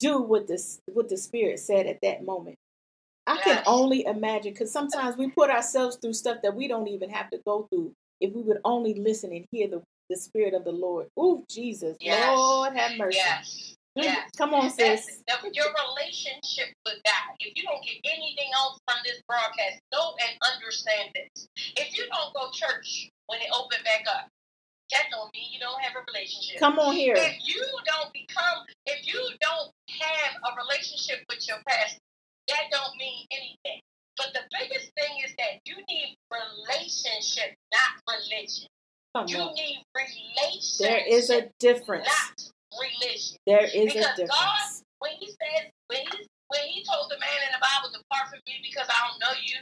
do 0.00 0.20
what 0.20 0.46
the 0.46 0.62
what 0.92 1.08
the 1.08 1.16
spirit 1.16 1.58
said 1.58 1.86
at 1.86 2.00
that 2.02 2.24
moment? 2.24 2.56
I 3.26 3.38
can 3.38 3.62
only 3.66 4.06
imagine 4.06 4.52
because 4.52 4.70
sometimes 4.72 5.16
we 5.16 5.28
put 5.30 5.50
ourselves 5.50 5.96
through 5.96 6.12
stuff 6.12 6.38
that 6.42 6.54
we 6.54 6.68
don't 6.68 6.86
even 6.88 7.10
have 7.10 7.28
to 7.30 7.40
go 7.44 7.66
through 7.70 7.92
if 8.20 8.32
we 8.32 8.42
would 8.42 8.60
only 8.64 8.94
listen 8.94 9.32
and 9.32 9.44
hear 9.50 9.68
the, 9.68 9.82
the 10.08 10.16
spirit 10.16 10.54
of 10.54 10.64
the 10.64 10.72
Lord. 10.72 11.08
Ooh, 11.18 11.44
Jesus, 11.50 11.96
Yes. 12.00 12.36
Lord 12.36 12.76
have 12.76 12.96
mercy. 12.96 13.18
Yes. 13.18 13.74
Mm, 13.98 14.04
yes. 14.04 14.30
Come 14.38 14.54
on, 14.54 14.70
sis. 14.70 15.22
The- 15.26 15.50
your 15.52 15.66
relationship 15.88 16.68
with 16.84 16.96
God. 17.04 17.34
If 17.40 17.56
you 17.56 17.64
don't 17.64 17.82
get 17.82 17.96
anything 18.04 18.50
else 18.54 18.78
from 18.86 18.98
this 19.04 19.20
broadcast, 19.26 19.80
know 19.92 20.14
and 20.20 20.38
understand 20.54 21.10
this. 21.14 21.48
If 21.76 21.96
you 21.96 22.04
don't 22.08 22.34
go 22.34 22.50
church 22.52 23.10
when 23.26 23.40
it 23.40 23.50
opened 23.54 23.84
back 23.84 24.04
up, 24.08 24.28
that 24.92 25.04
don't 25.10 25.32
mean 25.34 25.50
you 25.52 25.58
don't 25.60 25.80
have 25.82 25.94
a 25.96 26.02
relationship. 26.12 26.58
Come 26.60 26.78
on 26.78 26.94
here. 26.94 27.14
If 27.16 27.36
you 27.42 27.58
don't 27.84 28.12
become, 28.12 28.62
if 28.86 29.06
you 29.06 29.18
don't 29.40 29.70
have 30.00 30.32
a 30.46 30.50
relationship 30.56 31.24
with 31.28 31.42
your 31.48 31.58
pastor, 31.66 31.98
that 32.48 32.70
don't 32.70 32.94
mean 32.96 33.26
anything. 33.32 33.80
But 34.16 34.32
the 34.32 34.46
biggest 34.58 34.92
thing 34.94 35.12
is 35.24 35.34
that 35.38 35.60
you 35.66 35.76
need 35.90 36.16
relationship, 36.30 37.54
not 37.74 37.92
religion. 38.08 38.68
Come 39.14 39.26
You 39.28 39.38
on. 39.38 39.54
need 39.54 39.82
relationship. 39.94 40.86
There 40.86 41.04
is 41.06 41.30
a 41.30 41.50
difference. 41.58 42.06
not 42.06 42.80
religion. 42.80 43.36
There 43.46 43.64
is 43.64 43.74
a 43.74 43.94
Because 43.94 44.04
God- 44.06 44.16
difference. 44.16 44.82
When 44.98 45.12
he 45.20 45.26
said, 45.28 45.70
when 45.88 46.00
he 46.00 46.26
when 46.48 46.62
he 46.68 46.84
told 46.84 47.10
the 47.10 47.18
man 47.18 47.40
in 47.46 47.52
the 47.52 47.58
Bible, 47.60 47.90
"Depart 47.90 48.30
from 48.30 48.38
me, 48.46 48.60
because 48.62 48.86
I 48.88 49.08
don't 49.08 49.18
know 49.18 49.34
you," 49.42 49.58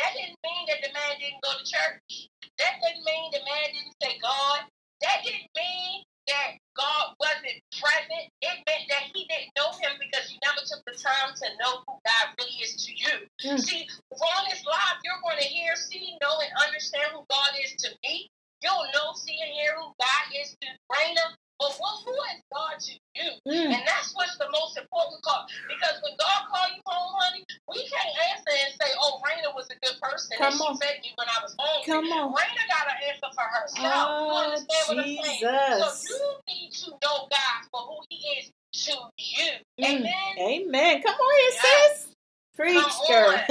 that 0.00 0.16
didn't 0.16 0.40
mean 0.40 0.64
that 0.72 0.80
the 0.80 0.92
man 0.96 1.12
didn't 1.20 1.44
go 1.44 1.52
to 1.52 1.64
church. 1.64 2.32
That 2.56 2.80
didn't 2.80 3.04
mean 3.04 3.28
the 3.36 3.44
man 3.44 3.66
didn't 3.68 3.96
say 4.00 4.16
God. 4.16 4.64
That 5.04 5.20
didn't 5.20 5.52
mean 5.52 6.04
that 6.28 6.56
God 6.72 7.12
wasn't 7.20 7.60
present. 7.76 8.24
It 8.40 8.56
meant 8.64 8.86
that 8.88 9.12
he 9.12 9.28
didn't 9.28 9.52
know 9.56 9.76
him 9.76 10.00
because 10.00 10.32
you 10.32 10.40
never 10.40 10.64
took 10.64 10.80
the 10.88 10.96
time 10.96 11.36
to 11.36 11.46
know 11.60 11.84
who 11.84 12.00
God 12.00 12.24
really 12.40 12.56
is 12.64 12.80
to 12.88 12.90
you. 12.96 13.14
Mm. 13.44 13.60
See, 13.60 13.84
on 14.12 14.42
this 14.48 14.64
live, 14.64 14.98
you're 15.04 15.20
going 15.20 15.40
to 15.40 15.48
hear, 15.48 15.76
see, 15.76 16.16
know, 16.20 16.40
and 16.40 16.52
understand 16.64 17.12
who 17.12 17.24
God 17.28 17.52
is 17.60 17.76
to 17.84 17.92
me. 18.04 18.28
You'll 18.64 18.88
know, 18.96 19.12
see, 19.16 19.36
and 19.40 19.52
hear 19.52 19.76
who 19.76 19.92
God 20.00 20.24
is 20.36 20.56
to 20.60 20.68
Raina. 20.92 21.36
But 21.60 21.76
what, 21.76 21.94
who 22.08 22.16
is 22.32 22.40
God 22.48 22.74
to 22.80 22.92
you? 23.14 23.28
Mm. 23.44 23.68
And 23.76 23.82
that's 23.84 24.16
what's 24.16 24.36
the 24.40 24.48
most 24.50 24.80
important 24.80 25.20
call. 25.22 25.44
Because 25.68 26.00
when 26.00 26.16
God 26.16 26.48
call 26.48 26.66
you 26.72 26.80
home, 26.88 27.12
honey, 27.20 27.44
we 27.68 27.84
can't 27.84 28.08
answer 28.32 28.48
and 28.64 28.72
say, 28.80 28.88
oh, 28.96 29.20
Raina 29.20 29.52
was 29.54 29.68
a 29.68 29.76
good 29.84 30.00
person 30.00 30.40
Come 30.40 30.56
and 30.56 30.60
on. 30.64 30.80
she 30.80 30.80
fed 30.80 30.96
me 31.04 31.12
when 31.20 31.28
I 31.28 31.38
was 31.44 31.52
hungry. 31.60 31.84
Come 31.84 32.08
on. 32.16 32.32
Raina 32.32 32.64
got 32.64 32.88
an 32.88 32.98
answer 33.12 33.30
for 33.36 33.44
herself. 33.44 33.76
you 33.76 33.92
Oh, 33.92 34.40
understand 34.40 34.84
what 34.88 34.98
I'm 35.04 35.04
saying? 35.04 35.44
Jesus. 35.44 35.94
So 36.00 36.16
you 36.16 36.24
need 36.48 36.72
to 36.72 36.88
know 37.04 37.16
God 37.28 37.58
for 37.68 37.80
who 37.92 37.96
he 38.08 38.18
is 38.40 38.44
to 38.88 38.94
you. 39.20 39.52
Mm. 39.76 39.84
Amen? 40.00 40.32
Amen. 40.40 41.02
Come 41.04 41.14
on 41.14 41.34
here, 41.44 41.60
sis. 41.60 42.08
Preach, 42.56 42.80
Come 42.80 43.06
girl. 43.08 43.36
on. 43.36 43.44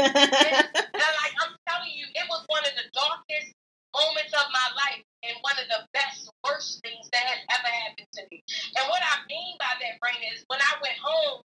And 0.99 1.15
like 1.21 1.35
I'm 1.45 1.53
telling 1.69 1.93
you, 1.93 2.05
it 2.09 2.25
was 2.29 2.41
one 2.49 2.65
of 2.65 2.73
the 2.73 2.85
darkest 2.93 3.53
moments 3.95 4.33
of 4.33 4.45
my 4.51 4.67
life 4.75 5.03
and 5.23 5.35
one 5.41 5.57
of 5.59 5.67
the 5.67 5.81
best, 5.91 6.31
worst 6.45 6.79
things 6.81 7.09
that 7.11 7.23
has 7.27 7.41
ever 7.51 7.71
happened 7.71 8.09
to 8.15 8.23
me. 8.31 8.43
And 8.77 8.85
what 8.87 9.03
I 9.03 9.23
mean 9.27 9.55
by 9.59 9.73
that, 9.79 9.99
Brain, 9.99 10.19
is 10.31 10.43
when 10.47 10.59
I 10.59 10.73
went 10.79 10.97
home, 10.99 11.43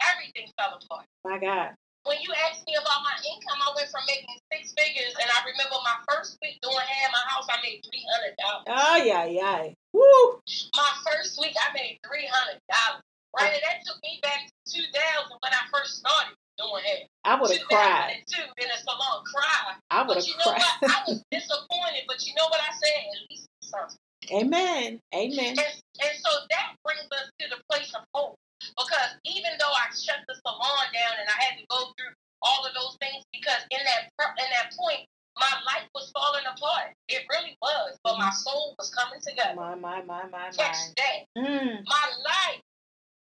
everything 0.00 0.48
fell 0.56 0.78
apart. 0.80 1.06
My 1.24 1.38
God. 1.38 1.76
When 2.04 2.20
you 2.20 2.36
asked 2.48 2.68
me 2.68 2.76
about 2.76 3.00
my 3.00 3.16
income, 3.24 3.64
I 3.64 3.72
went 3.72 3.88
from 3.88 4.04
making 4.04 4.36
six 4.52 4.76
figures, 4.76 5.16
and 5.16 5.28
I 5.32 5.40
remember 5.48 5.80
my 5.80 5.96
first 6.04 6.36
week 6.44 6.60
doing 6.60 6.76
hair 6.76 7.08
in 7.08 7.12
my 7.16 7.24
house, 7.32 7.48
I 7.48 7.56
made 7.64 7.80
three 7.80 8.04
hundred 8.12 8.36
dollars. 8.36 8.68
Oh, 8.68 8.96
yeah, 9.00 9.24
yeah. 9.24 9.72
Woo. 9.96 10.36
My 10.76 10.92
first 11.08 11.40
week, 11.40 11.56
I 11.56 11.72
made 11.72 11.96
three 12.04 12.28
hundred 12.28 12.60
dollars. 12.68 13.00
Right, 13.32 13.56
and 13.56 13.62
that 13.66 13.82
took 13.88 13.98
me 14.04 14.20
back 14.22 14.46
to 14.46 14.52
two 14.68 14.86
thousand 14.92 15.40
when 15.40 15.50
I 15.56 15.64
first 15.72 15.98
started 15.98 16.36
doing 16.58 16.82
hair. 16.84 17.06
I 17.24 17.40
would 17.40 17.50
have 17.50 17.66
cried. 17.66 18.22
2002 18.28 18.64
in 18.64 18.68
a 18.70 18.78
salon, 18.82 19.24
cried. 19.24 19.76
I 19.90 20.02
would 20.02 20.16
have 20.16 20.26
you 20.26 20.36
know 20.38 20.52
what? 20.52 20.62
I 20.82 20.98
was 21.08 21.22
disappointed, 21.30 22.04
but 22.06 22.20
you 22.26 22.34
know 22.34 22.48
what 22.48 22.60
I 22.60 22.72
said? 22.74 23.00
At 23.00 23.22
least 23.30 23.48
something. 23.62 23.98
Amen. 24.32 25.00
Amen. 25.14 25.52
And, 25.52 25.58
and 25.60 26.14
so 26.16 26.30
that 26.50 26.76
brings 26.84 27.04
us 27.12 27.28
to 27.40 27.44
the 27.50 27.60
place 27.70 27.92
of 27.94 28.02
hope. 28.14 28.36
Because 28.60 29.20
even 29.28 29.52
though 29.60 29.72
I 29.72 29.92
shut 29.92 30.24
the 30.26 30.34
salon 30.40 30.86
down 30.96 31.14
and 31.20 31.28
I 31.28 31.36
had 31.44 31.60
to 31.60 31.64
go 31.68 31.92
through 31.98 32.14
all 32.40 32.64
of 32.64 32.72
those 32.72 32.96
things, 32.96 33.20
because 33.32 33.60
in 33.70 33.80
that 33.84 34.08
in 34.40 34.48
that 34.56 34.72
point, 34.72 35.04
my 35.36 35.52
life 35.66 35.88
was 35.94 36.10
falling 36.14 36.44
apart. 36.46 36.94
It 37.08 37.22
really 37.28 37.56
was. 37.60 37.98
But 38.02 38.18
my 38.18 38.30
soul 38.30 38.74
was 38.78 38.94
coming 38.94 39.20
together. 39.20 39.54
My, 39.56 39.74
my, 39.74 40.02
my, 40.02 40.24
my, 40.30 40.50
Catch 40.56 40.56
my. 40.56 40.94
that. 40.96 41.18
Mm. 41.36 41.84
My 41.86 42.06
life 42.24 42.60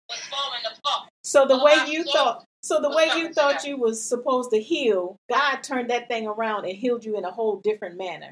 was 0.10 0.20
falling 0.30 0.64
apart. 0.64 1.10
So 1.24 1.46
the 1.46 1.64
way 1.64 1.76
you 1.88 2.04
thought, 2.04 2.46
so 2.64 2.80
the 2.80 2.90
way 2.90 3.12
you 3.20 3.36
thought 3.36 3.68
you 3.68 3.76
was 3.76 4.00
supposed 4.00 4.56
to 4.56 4.60
heal, 4.60 5.20
God 5.28 5.60
turned 5.68 5.92
that 5.92 6.08
thing 6.08 6.32
around 6.32 6.64
and 6.64 6.72
healed 6.72 7.04
you 7.04 7.20
in 7.20 7.28
a 7.28 7.32
whole 7.32 7.60
different 7.60 8.00
manner. 8.00 8.32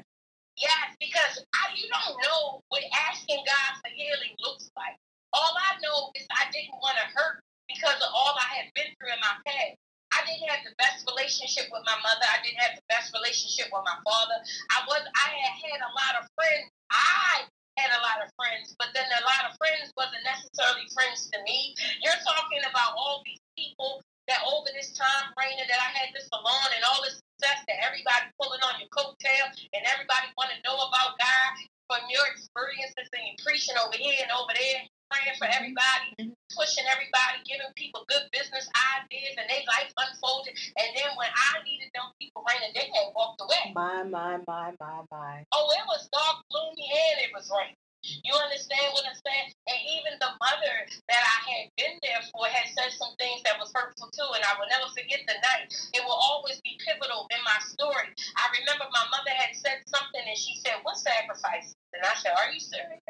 Yes, 0.56 0.96
because 0.96 1.44
I, 1.52 1.76
you 1.76 1.84
don't 1.92 2.16
know 2.16 2.64
what 2.72 2.80
asking 3.12 3.44
God 3.44 3.70
for 3.84 3.92
healing 3.92 4.32
looks 4.40 4.72
like. 4.72 4.96
All 5.36 5.52
I 5.52 5.76
know 5.84 6.16
is 6.16 6.24
I 6.32 6.48
didn't 6.48 6.80
want 6.80 6.96
to 6.96 7.12
hurt 7.12 7.44
because 7.68 8.00
of 8.00 8.08
all 8.08 8.32
I 8.40 8.48
had 8.56 8.68
been 8.72 8.88
through 8.96 9.12
in 9.12 9.20
my 9.20 9.36
past. 9.44 9.76
I 10.16 10.24
didn't 10.24 10.48
have 10.48 10.64
the 10.64 10.76
best 10.80 11.04
relationship 11.08 11.68
with 11.68 11.84
my 11.84 11.96
mother. 12.00 12.24
I 12.28 12.40
didn't 12.40 12.60
have 12.60 12.76
the 12.76 12.88
best 12.88 13.12
relationship 13.12 13.68
with 13.68 13.84
my 13.84 13.96
father. 14.00 14.40
I 14.72 14.84
was 14.88 15.04
I 15.12 15.28
had 15.28 15.54
had 15.60 15.80
a 15.84 15.92
lot 15.92 16.20
of 16.20 16.24
friends. 16.36 16.72
I 16.88 17.48
had 17.80 17.92
a 17.96 18.00
lot 18.00 18.20
of 18.24 18.28
friends, 18.36 18.76
but 18.76 18.92
then 18.96 19.08
a 19.08 19.24
lot 19.24 19.48
of 19.48 19.56
friends 19.56 19.92
wasn't 19.96 20.24
necessarily 20.24 20.84
friends 20.92 21.32
to 21.32 21.40
me. 21.48 21.72
You're 22.04 22.20
talking 22.24 22.60
about 22.68 22.92
all 22.92 23.24
these 23.24 23.40
people 23.56 24.04
that 24.28 24.40
over 24.46 24.68
this 24.74 24.92
time, 24.94 25.34
Raina, 25.34 25.66
that 25.66 25.80
I 25.82 25.90
had 25.98 26.14
this 26.14 26.28
salon 26.30 26.70
and 26.76 26.82
all 26.86 27.02
this 27.02 27.18
success 27.38 27.64
that 27.66 27.78
everybody 27.82 28.30
pulling 28.38 28.62
on 28.62 28.78
your 28.78 28.90
coattail 28.94 29.50
and 29.74 29.82
everybody 29.90 30.30
want 30.38 30.50
to 30.54 30.58
know 30.62 30.78
about 30.78 31.18
God 31.18 31.50
from 31.90 32.06
your 32.08 32.22
experiences 32.30 33.10
and 33.12 33.24
you 33.26 33.34
preaching 33.42 33.74
over 33.82 33.98
here 33.98 34.22
and 34.22 34.30
over 34.32 34.54
there, 34.54 34.86
praying 35.10 35.36
for 35.36 35.48
everybody, 35.50 36.08
Mhm. 36.22 36.32
pushing 36.54 36.86
everybody, 36.86 37.42
giving 37.44 37.68
people 37.74 38.04
good 38.08 38.30
business 38.32 38.68
ideas 39.02 39.34
and 39.36 39.50
they 39.50 39.66
life 39.66 39.92
unfolded. 39.98 40.54
And 40.78 40.88
then 40.96 41.10
when 41.16 41.28
I 41.34 41.60
needed 41.64 41.90
them 41.92 42.12
people, 42.20 42.44
Raina, 42.46 42.72
they 42.72 42.88
had 42.94 43.12
walked 43.14 43.42
away. 43.42 43.72
My, 43.74 44.02
my, 44.04 44.38
my, 44.46 44.72
my, 44.80 45.02
my. 45.10 45.44
Oh, 45.52 45.68
it 45.72 45.84
was 45.86 46.08
dark, 46.12 46.44
gloomy, 46.48 46.86
and 46.88 47.20
it 47.26 47.32
was 47.34 47.50
rain. 47.50 47.74
You 48.02 48.34
understand 48.34 48.90
what 48.98 49.06
I'm 49.06 49.14
saying? 49.14 49.54
And 49.70 49.78
even 49.94 50.18
the 50.18 50.34
mother 50.42 50.76
that 51.06 51.22
I 51.22 51.38
had 51.46 51.64
been 51.78 51.96
there 52.02 52.22
for 52.34 52.46
had 52.50 52.66
said 52.74 52.90
some 52.98 53.14
things 53.18 53.42
that 53.46 53.58
was 53.62 53.70
hurtful 53.70 54.10
too, 54.10 54.26
and 54.34 54.42
I 54.42 54.58
will 54.58 54.66
never 54.66 54.90
forget 54.90 55.22
the 55.26 55.38
night. 55.38 55.70
It 55.94 56.02
will 56.02 56.18
always 56.18 56.58
be 56.66 56.74
pivotal 56.82 57.30
in 57.30 57.38
my 57.46 57.58
story. 57.62 58.10
I 58.34 58.44
remember 58.58 58.90
my 58.90 59.06
mother 59.14 59.30
had 59.30 59.54
said 59.54 59.86
something, 59.86 60.24
and 60.26 60.38
she 60.38 60.58
said, 60.66 60.82
"What 60.82 60.98
sacrifice?" 60.98 61.74
And 61.94 62.02
I 62.02 62.14
said, 62.18 62.34
"Are 62.34 62.50
you 62.50 62.58
serious? 62.58 63.00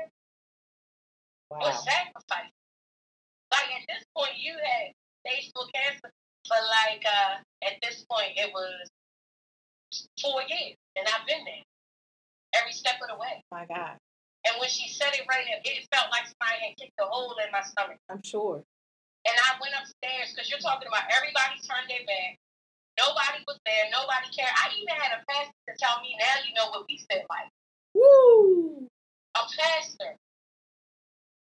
What 1.49 1.73
Wow. 1.73 1.81
sacrifice?" 1.89 2.53
Like 3.53 3.71
at 3.73 3.85
this 3.89 4.05
point, 4.17 4.37
you 4.37 4.57
had 4.61 4.93
stage 5.25 5.53
four 5.57 5.67
cancer, 5.73 6.13
but 6.49 6.63
like 6.69 7.05
uh, 7.09 7.41
at 7.65 7.81
this 7.81 8.05
point, 8.05 8.37
it 8.37 8.53
was 8.53 8.91
four 10.21 10.43
years, 10.49 10.77
and 10.97 11.09
I've 11.09 11.27
been 11.27 11.45
there 11.45 11.65
every 12.61 12.73
step 12.73 12.97
of 13.03 13.09
the 13.09 13.17
way. 13.17 13.43
My 13.51 13.65
God. 13.67 13.97
And 14.47 14.59
when 14.59 14.69
she 14.69 14.91
said 14.91 15.15
it 15.15 15.23
right, 15.31 15.47
it 15.47 15.63
it 15.65 15.87
felt 15.95 16.11
like 16.11 16.27
somebody 16.27 16.59
had 16.67 16.75
kicked 16.77 16.99
a 16.99 17.07
hole 17.07 17.35
in 17.39 17.51
my 17.53 17.63
stomach. 17.63 17.99
I'm 18.11 18.23
sure. 18.23 18.63
And 19.23 19.37
I 19.39 19.55
went 19.63 19.75
upstairs 19.79 20.35
because 20.35 20.51
you're 20.51 20.59
talking 20.63 20.89
about 20.91 21.07
everybody 21.15 21.63
turned 21.63 21.87
their 21.87 22.03
back. 22.03 22.35
Nobody 22.99 23.39
was 23.47 23.57
there. 23.65 23.87
Nobody 23.95 24.27
cared. 24.35 24.51
I 24.51 24.75
even 24.77 24.99
had 24.99 25.15
a 25.17 25.23
pastor 25.31 25.55
to 25.71 25.73
tell 25.79 26.03
me, 26.03 26.19
now 26.19 26.43
you 26.43 26.53
know 26.59 26.69
what 26.75 26.85
we 26.91 26.99
said 27.07 27.23
like. 27.31 27.49
Woo. 27.95 28.89
A 29.39 29.43
pastor. 29.47 30.19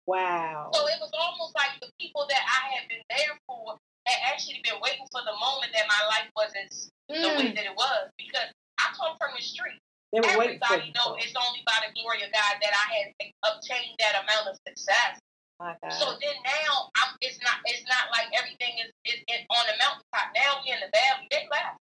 Wow. 0.05 0.69
So 0.73 0.85
it 0.87 0.99
was 0.99 1.11
almost 1.17 1.55
like 1.55 1.79
the 1.81 1.89
people 1.99 2.25
that 2.29 2.43
I 2.45 2.75
had 2.77 2.87
been 2.89 3.01
there 3.09 3.33
for 3.47 3.77
had 4.05 4.19
actually 4.33 4.59
been 4.63 4.77
waiting 4.83 5.07
for 5.11 5.21
the 5.23 5.33
moment 5.39 5.71
that 5.73 5.87
my 5.87 6.01
life 6.11 6.29
wasn't 6.35 6.71
the 7.07 7.29
way 7.39 7.51
Mm. 7.51 7.55
that 7.55 7.65
it 7.65 7.75
was. 7.75 8.11
Because 8.17 8.51
I 8.77 8.91
come 8.95 9.15
from 9.17 9.31
the 9.35 9.41
street. 9.43 9.79
They 10.13 10.21
were 10.21 10.37
waiting 10.37 10.61
for 10.61 10.77
Everybody 10.77 10.93
know 10.93 11.17
it's 11.17 11.33
only 11.33 11.65
by 11.65 11.81
the 11.81 11.89
glory 11.97 12.21
of 12.21 12.29
God 12.29 12.53
that 12.61 12.73
I 12.77 12.85
had 12.93 13.07
obtained 13.49 13.97
that 13.97 14.21
amount 14.21 14.53
of 14.53 14.61
success. 14.61 15.17
My 15.57 15.73
God. 15.81 15.89
So 15.97 16.05
then 16.21 16.37
now 16.45 16.93
I'm 17.01 17.17
it's 17.17 17.41
not 17.41 17.57
it's 17.65 17.81
not 17.89 18.13
like 18.13 18.29
everything 18.37 18.77
is, 18.77 18.93
is, 19.09 19.19
is 19.25 19.41
on 19.49 19.65
the 19.65 19.73
mountaintop. 19.81 20.29
Now 20.37 20.61
we 20.61 20.69
in 20.69 20.85
the 20.85 20.91
valley. 20.93 21.25
They 21.33 21.49
left. 21.49 21.81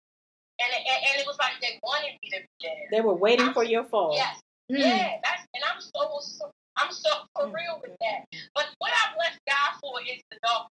And 0.64 0.70
it, 0.72 0.82
and, 0.88 1.00
and 1.04 1.16
it 1.20 1.28
was 1.28 1.36
like 1.36 1.60
they 1.60 1.76
wanted 1.84 2.16
me 2.24 2.32
to 2.32 2.40
be 2.40 2.56
there. 2.64 2.88
they 2.96 3.04
were 3.04 3.18
waiting 3.18 3.52
for 3.52 3.68
your 3.68 3.84
fall. 3.92 4.16
Yes. 4.16 4.40
Mm. 4.72 4.80
Yeah, 4.80 5.20
that's 5.20 5.44
and 5.52 5.64
I'm 5.68 5.82
so, 5.84 6.08
so 6.24 6.48
I'm 6.80 6.96
so 6.96 7.28
for 7.36 7.52
real 7.52 7.84
with 7.84 7.98
that. 8.00 8.24
But 8.56 8.72
what 8.80 8.96
I 8.96 9.12
bless 9.20 9.36
God 9.44 9.76
for 9.84 10.00
is 10.08 10.24
the 10.32 10.40
dark. 10.48 10.72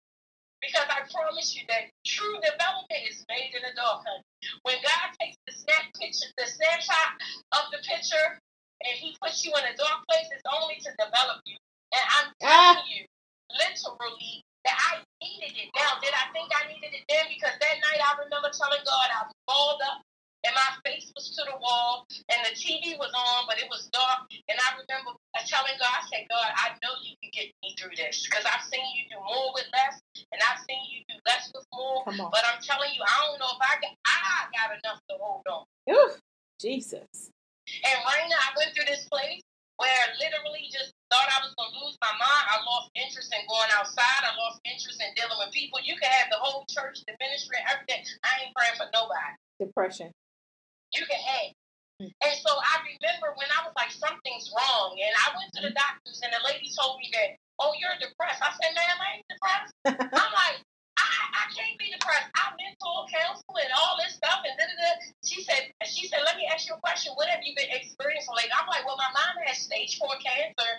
Because 0.65 0.89
I 0.89 1.05
promise 1.13 1.53
you 1.57 1.63
that 1.69 1.93
true 2.07 2.37
development 2.41 3.03
is 3.05 3.25
made 3.29 3.53
in 3.53 3.63
the 3.63 3.75
dark, 3.77 4.05
honey. 4.09 4.25
When 4.65 4.77
God 4.81 5.13
takes 5.21 5.37
the 5.47 5.53
snap 5.53 5.85
picture, 6.01 6.29
the 6.41 6.49
snapshot 6.49 7.21
of 7.53 7.65
the 7.73 7.81
picture, 7.85 8.41
and 8.85 8.95
He 8.97 9.17
puts 9.21 9.45
you 9.45 9.53
in 9.53 9.65
a 9.69 9.77
dark 9.77 10.01
place, 10.09 10.29
it's 10.33 10.47
only 10.49 10.81
to 10.81 10.91
develop 10.97 11.45
you. 11.47 11.57
And 11.93 12.05
I'm 12.17 12.29
Ah. 12.43 12.75
telling 12.81 12.91
you, 12.93 13.05
literally, 13.53 14.43
that 14.65 14.77
I 14.81 15.05
needed 15.23 15.53
it. 15.57 15.69
Now, 15.77 16.01
did 16.01 16.15
I 16.17 16.33
think 16.33 16.49
I 16.57 16.69
needed 16.73 16.93
it 16.97 17.05
then? 17.09 17.29
Because 17.29 17.55
that 17.61 17.77
night 17.85 18.01
I 18.01 18.17
remember 18.25 18.51
telling 18.53 18.83
God 18.85 19.09
I 19.13 19.23
was 19.29 19.37
balled 19.47 19.83
up 19.85 20.01
and 20.45 20.53
my 20.55 20.71
face 20.85 21.11
was 21.17 21.33
to 21.37 21.43
the 21.49 21.57
wall 21.59 22.07
and 22.29 22.41
the 22.45 22.53
TV 22.53 22.97
was 23.01 23.13
on, 23.17 23.49
but 23.49 23.57
it 23.59 23.69
was 23.73 23.89
dark. 23.93 24.29
And 24.31 24.57
I 24.61 24.77
remember 24.77 25.17
telling 25.45 25.77
God, 25.77 25.93
I 25.93 26.05
said, 26.09 26.25
God, 26.29 26.51
I 26.57 26.77
know 26.81 26.97
you 27.05 27.15
can 27.21 27.31
get 27.33 27.49
me 27.61 27.77
through 27.77 27.95
this. 27.97 28.25
because 28.25 28.45
I've 28.45 28.65
seen 28.65 28.85
you 28.97 29.07
do 29.13 29.21
more 29.21 29.53
with 29.55 29.69
less, 29.73 30.01
and 30.33 30.41
I've 30.41 30.61
seen 30.65 30.81
you 30.91 31.05
do 31.09 31.17
less 31.29 31.53
with 31.55 31.65
more. 31.73 32.03
But 32.05 32.43
I'm 32.49 32.61
telling 32.65 32.91
you, 32.93 33.01
I 33.05 33.15
don't 33.25 33.39
know 33.39 33.53
if 33.55 33.63
I 33.63 33.75
got, 33.81 33.95
I 34.05 34.49
got 34.53 34.69
enough 34.75 35.01
to 35.09 35.15
hold 35.21 35.47
on. 35.47 35.65
Ooh, 35.93 36.13
Jesus. 36.59 37.31
And 37.85 37.97
right 38.05 38.27
now, 38.29 38.41
I 38.41 38.51
went 38.57 38.73
through 38.75 38.89
this 38.89 39.09
place 39.09 39.41
where 39.77 40.03
literally 40.21 40.71
just 40.71 40.95
thought 41.11 41.27
I 41.31 41.43
was 41.43 41.53
gonna 41.59 41.75
lose 41.83 41.97
my 41.99 42.15
mind. 42.15 42.45
I 42.51 42.63
lost 42.63 42.91
interest 42.95 43.31
in 43.35 43.43
going 43.47 43.71
outside. 43.75 44.23
I 44.23 44.33
lost 44.39 44.63
interest 44.65 45.03
in 45.03 45.11
dealing 45.19 45.39
with 45.39 45.51
people. 45.51 45.81
You 45.83 45.97
can 45.99 46.11
have 46.11 46.31
the 46.31 46.39
whole 46.39 46.65
church, 46.71 47.03
the 47.07 47.15
ministry, 47.19 47.59
everything. 47.67 48.07
I 48.23 48.47
ain't 48.47 48.55
praying 48.55 48.79
for 48.79 48.87
nobody. 48.95 49.35
Depression. 49.59 50.13
You 50.95 51.05
can. 51.07 51.55
Mm. 52.03 52.11
And 52.11 52.35
so 52.43 52.51
I 52.51 52.83
remember 52.83 53.35
when 53.39 53.51
I 53.55 53.63
was 53.67 53.75
like, 53.79 53.91
something's 53.95 54.51
wrong. 54.51 54.99
And 54.99 55.15
I 55.15 55.27
went 55.39 55.51
to 55.59 55.63
the 55.63 55.75
doctors, 55.75 56.19
and 56.23 56.35
the 56.35 56.43
lady 56.43 56.71
told 56.75 56.99
me 56.99 57.11
that, 57.15 57.39
oh, 57.63 57.75
you're 57.79 57.95
depressed. 58.03 58.43
I 58.43 58.51
said, 58.59 58.75
ma'am, 58.75 58.99
I 58.99 59.09
ain't 59.19 59.29
depressed. 59.31 59.73
I'm 60.19 60.33
like, 60.35 60.59
I, 60.99 61.07
I 61.07 61.45
can't 61.55 61.79
be 61.79 61.91
depressed. 61.95 62.31
I 62.35 62.55
mental 62.59 63.07
counsel 63.11 63.55
and 63.55 63.71
all 63.79 63.95
this 64.03 64.19
stuff. 64.19 64.43
And 64.43 64.55
da, 64.59 64.67
da, 64.67 64.75
da. 64.75 64.91
she 65.23 65.43
said, 65.43 65.71
she 65.87 66.07
said, 66.11 66.23
let 66.27 66.35
me 66.39 66.47
ask 66.51 66.67
you 66.67 66.75
a 66.75 66.83
question. 66.83 67.15
What 67.15 67.31
have 67.31 67.43
you 67.47 67.55
been 67.55 67.71
experiencing 67.71 68.35
lately? 68.35 68.55
I'm 68.55 68.67
like, 68.67 68.87
well, 68.87 68.99
my 68.99 69.11
mom 69.15 69.39
has 69.47 69.63
stage 69.63 69.99
four 69.99 70.15
cancer, 70.19 70.71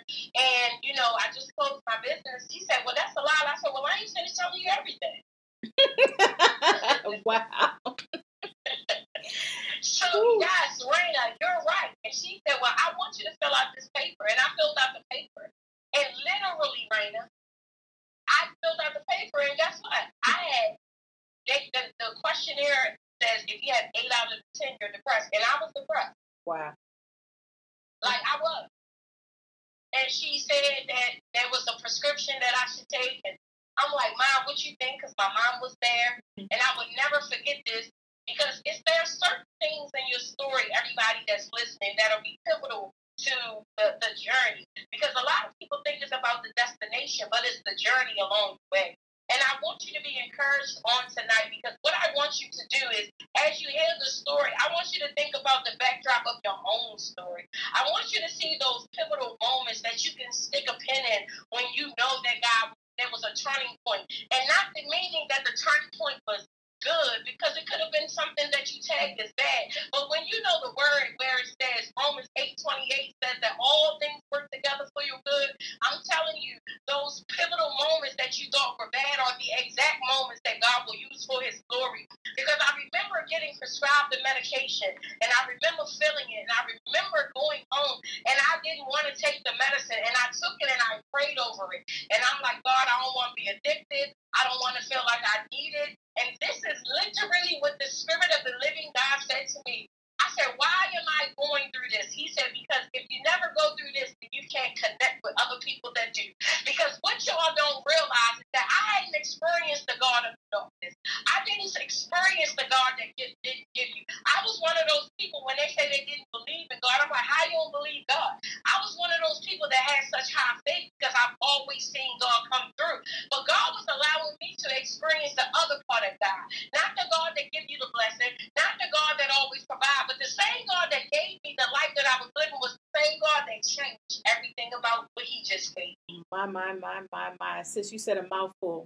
experience 125.26 125.36
the 125.36 125.50
other 125.58 125.82
part 125.90 126.04
of 126.06 126.14
God. 126.20 126.46
Not 126.74 126.94
the 126.96 127.06
God 127.10 127.32
that 127.36 127.48
gives 127.52 127.66
you 127.70 127.78
the 127.80 127.90
blessing, 127.94 128.34
not 128.58 128.78
the 128.78 128.90
God 128.94 129.18
that 129.18 129.30
always 129.34 129.66
provides 129.66 130.06
but 130.08 130.18
the 130.20 130.30
same 130.30 130.66
God 130.70 130.88
that 130.92 131.04
gave 131.12 131.42
me 131.44 131.56
the 131.58 131.70
life 131.74 131.94
that 131.96 132.06
I 132.06 132.22
was 132.22 132.32
living 132.38 132.60
was 132.62 132.78
the 132.78 133.02
same 133.02 133.18
God 133.22 133.42
that 133.48 133.60
changed 133.66 134.22
everything 134.30 134.70
about 134.78 135.08
what 135.14 135.26
He 135.26 135.44
just 135.44 135.76
gave 135.76 135.96
me. 136.10 136.22
My, 136.32 136.46
my, 136.46 136.74
my, 136.74 137.02
my, 137.12 137.34
my. 137.40 137.64
Sis, 137.64 137.92
you 137.92 138.00
said 138.00 138.18
a 138.18 138.28
mouthful. 138.28 138.86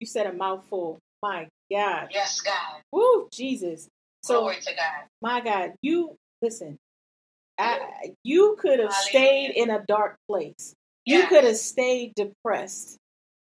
You 0.00 0.06
said 0.06 0.26
a 0.26 0.32
mouthful. 0.32 0.98
My 1.22 1.48
God. 1.70 2.08
Yes, 2.12 2.40
God. 2.40 2.82
Woo, 2.92 3.28
Jesus. 3.32 3.88
So, 4.22 4.40
Glory 4.40 4.60
to 4.60 4.74
God. 4.74 5.08
My 5.22 5.40
God, 5.40 5.72
you 5.82 6.16
listen. 6.42 6.78
I, 7.58 8.12
you 8.22 8.56
could 8.60 8.80
have 8.80 8.92
stayed 8.92 9.52
in 9.56 9.70
a 9.70 9.82
dark 9.88 10.16
place. 10.28 10.74
Yes. 11.06 11.22
You 11.22 11.28
could 11.28 11.44
have 11.44 11.56
stayed 11.56 12.12
depressed. 12.14 12.98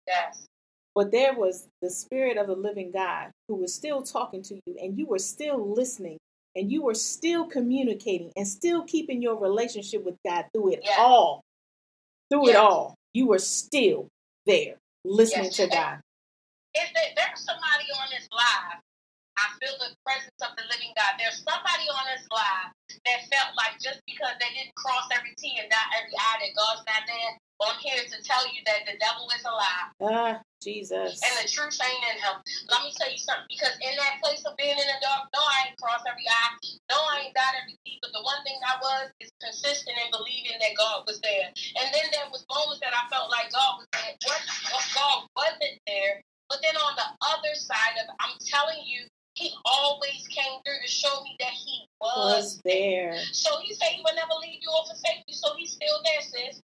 Yes. 0.06 0.46
But 0.94 1.12
there 1.12 1.34
was 1.34 1.68
the 1.82 1.90
Spirit 1.90 2.36
of 2.36 2.48
the 2.48 2.56
living 2.56 2.90
God 2.90 3.30
who 3.48 3.56
was 3.56 3.72
still 3.72 4.02
talking 4.02 4.42
to 4.42 4.54
you, 4.54 4.76
and 4.80 4.98
you 4.98 5.06
were 5.06 5.18
still 5.18 5.72
listening 5.74 6.18
and 6.56 6.70
you 6.70 6.82
were 6.82 6.94
still 6.94 7.46
communicating 7.46 8.32
and 8.36 8.46
still 8.46 8.82
keeping 8.84 9.22
your 9.22 9.36
relationship 9.36 10.04
with 10.04 10.16
God 10.26 10.46
through 10.52 10.72
it 10.72 10.80
all. 10.98 11.42
Through 12.30 12.46
yes. 12.46 12.50
it 12.50 12.56
all, 12.56 12.94
you 13.12 13.26
were 13.26 13.38
still 13.38 14.08
there 14.46 14.76
listening 15.04 15.46
yes. 15.46 15.56
to 15.56 15.66
God. 15.68 16.00
If 16.74 16.88
there's 16.94 17.40
somebody 17.40 17.84
on 18.00 18.08
this 18.10 18.28
live, 18.32 18.80
I 19.40 19.56
feel 19.56 19.72
the 19.80 19.96
presence 20.04 20.40
of 20.44 20.52
the 20.60 20.68
living 20.68 20.92
God. 20.92 21.16
There's 21.16 21.40
somebody 21.40 21.88
on 21.88 22.04
this 22.12 22.28
live 22.28 22.76
that 23.08 23.24
felt 23.32 23.56
like 23.56 23.80
just 23.80 24.04
because 24.04 24.36
they 24.36 24.52
didn't 24.52 24.76
cross 24.76 25.08
every 25.16 25.32
T 25.40 25.56
and 25.56 25.72
dot 25.72 25.88
every 25.96 26.12
I, 26.12 26.44
that 26.44 26.52
God's 26.52 26.84
not 26.84 27.08
there. 27.08 27.32
Well, 27.56 27.72
I'm 27.72 27.80
here 27.80 28.00
to 28.00 28.18
tell 28.24 28.44
you 28.52 28.60
that 28.68 28.88
the 28.88 28.96
devil 29.00 29.28
is 29.36 29.44
a 29.44 29.52
lie. 29.52 29.88
Ah, 30.00 30.34
Jesus. 30.64 31.20
And 31.20 31.34
the 31.40 31.48
truth 31.48 31.76
ain't 31.80 32.04
in 32.08 32.16
him. 32.20 32.40
Let 32.68 32.84
me 32.84 32.92
tell 32.96 33.08
you 33.08 33.20
something. 33.20 33.48
Because 33.52 33.76
in 33.84 33.96
that 34.00 34.20
place 34.20 34.44
of 34.48 34.56
being 34.56 34.76
in 34.76 34.88
the 34.88 34.98
dark, 35.00 35.28
no, 35.32 35.40
I 35.40 35.68
ain't 35.68 35.76
crossed 35.80 36.08
every 36.08 36.24
eye. 36.24 36.56
No, 36.88 36.96
I 36.96 37.28
ain't 37.28 37.36
dot 37.36 37.56
every 37.56 37.76
T. 37.84 38.00
But 38.00 38.16
the 38.16 38.24
one 38.24 38.40
thing 38.44 38.56
I 38.64 38.80
was 38.80 39.12
is 39.20 39.32
consistent 39.40 39.96
in 39.96 40.08
believing 40.08 40.56
that 40.56 40.72
God 40.76 41.04
was 41.04 41.20
there. 41.20 41.52
And 41.52 41.88
then 41.92 42.08
there 42.12 42.28
was 42.32 42.48
moments 42.48 42.80
that 42.80 42.96
I 42.96 43.04
felt 43.12 43.28
like 43.28 43.52
God 43.52 43.84
was 43.84 43.88
there. 43.92 44.16
What, 44.24 44.40
God 44.96 45.28
wasn't 45.36 45.80
there. 45.84 46.24
But 46.48 46.64
then 46.64 46.76
on 46.80 46.96
the 46.96 47.08
other 47.28 47.54
side 47.54 48.00
of 48.00 48.08
I'm 48.24 48.40
telling 48.40 48.80
you, 48.88 49.04
he 49.40 49.48
always 49.64 50.28
came 50.28 50.60
through 50.60 50.76
to 50.84 50.90
show 50.90 51.24
me 51.24 51.32
that 51.40 51.56
he 51.56 51.88
was, 51.96 52.60
was 52.60 52.60
there. 52.60 53.16
So 53.32 53.56
he 53.64 53.72
said 53.72 53.96
he 53.96 54.04
would 54.04 54.14
never 54.14 54.36
leave 54.44 54.60
you 54.60 54.68
or 54.68 54.84
forsake 54.84 55.24
you. 55.24 55.32
So 55.32 55.56
he's 55.56 55.72
still 55.72 55.96
there, 56.04 56.20
sis. 56.20 56.60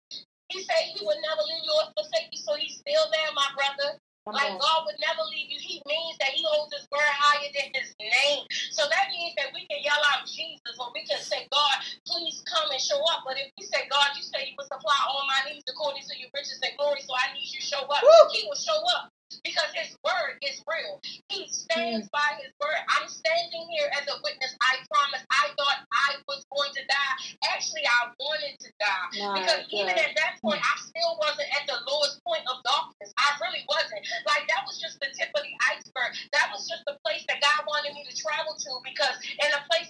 He 0.50 0.58
said 0.66 0.90
he 0.90 0.98
would 1.06 1.22
never 1.22 1.42
leave 1.46 1.62
you 1.62 1.74
or 1.78 1.86
forsake 1.94 2.34
you, 2.34 2.42
so 2.42 2.58
he's 2.58 2.82
still 2.82 3.06
there, 3.14 3.30
my 3.38 3.46
brother. 3.54 3.94
Come 4.26 4.34
like 4.34 4.56
on. 4.56 4.58
God 4.58 4.78
would 4.90 4.98
never 4.98 5.22
leave 5.30 5.54
you. 5.54 5.60
He 5.62 5.78
means 5.86 6.18
that 6.18 6.34
he 6.34 6.42
holds 6.42 6.74
his 6.74 6.88
word 6.90 7.06
higher 7.14 7.46
than 7.54 7.70
his 7.78 7.94
name. 8.00 8.42
So 8.74 8.82
that 8.90 9.06
means 9.12 9.38
that 9.38 9.54
we 9.54 9.68
can 9.70 9.84
yell 9.84 10.00
out 10.10 10.26
Jesus 10.26 10.74
or 10.80 10.90
we 10.96 11.06
can 11.06 11.20
say, 11.20 11.46
God, 11.52 11.76
please 12.08 12.42
come 12.48 12.72
and 12.72 12.80
show 12.80 12.98
up. 13.14 13.22
But 13.22 13.38
if 13.38 13.54
we 13.54 13.68
say, 13.68 13.86
God, 13.86 14.16
you 14.18 14.24
say 14.24 14.50
you 14.50 14.56
will 14.58 14.66
supply 14.66 14.98
all 15.06 15.28
my 15.30 15.46
needs 15.46 15.68
according 15.70 16.02
to 16.08 16.14
your 16.18 16.32
riches 16.34 16.58
and 16.58 16.74
glory, 16.74 17.04
so 17.06 17.14
I 17.14 17.36
need 17.36 17.46
you 17.52 17.60
to 17.60 17.68
show 17.68 17.84
up, 17.86 18.02
Woo! 18.02 18.32
he 18.34 18.48
will 18.48 18.58
show 18.58 18.80
up 18.98 19.13
because 19.42 19.70
his 19.74 19.96
word 20.04 20.38
is 20.44 20.62
real. 20.68 21.00
He 21.28 21.48
stands 21.48 22.08
by 22.12 22.38
his 22.40 22.52
word. 22.60 22.78
I'm 22.96 23.08
standing 23.08 23.66
here 23.72 23.88
as 23.96 24.06
a 24.08 24.16
witness. 24.22 24.52
I 24.60 24.80
promise. 24.90 25.24
I 25.30 25.50
thought 25.56 25.80
I 25.92 26.20
was 26.28 26.44
going 26.52 26.72
to 26.76 26.82
die. 26.86 27.14
Actually, 27.52 27.84
I 27.86 28.12
wanted 28.20 28.54
to 28.60 28.68
die 28.78 29.06
My 29.20 29.40
because 29.40 29.62
God. 29.68 29.78
even 29.84 29.94
at 29.96 30.12
that 30.16 30.40
point, 30.40 30.60
I 30.60 30.74
still 30.80 31.16
wasn't 31.18 31.48
at 31.56 31.64
the 31.66 31.78
lowest 31.88 32.22
point 32.24 32.44
of 32.46 32.62
darkness. 32.64 33.12
I 33.16 33.34
really 33.40 33.64
wasn't. 33.68 34.02
Like 34.26 34.46
that 34.48 34.62
was 34.66 34.80
just 34.80 35.00
the 35.00 35.08
tip 35.14 35.32
of 35.34 35.42
the 35.42 35.54
iceberg. 35.72 36.10
That 36.32 36.52
was 36.52 36.68
just 36.68 36.84
the 36.84 36.96
place 37.04 37.24
that 37.28 37.40
God 37.40 37.64
wanted 37.66 37.94
me 37.94 38.04
to 38.06 38.14
travel 38.14 38.54
to 38.54 38.70
because 38.84 39.16
in 39.40 39.50
a 39.52 39.62
place 39.70 39.88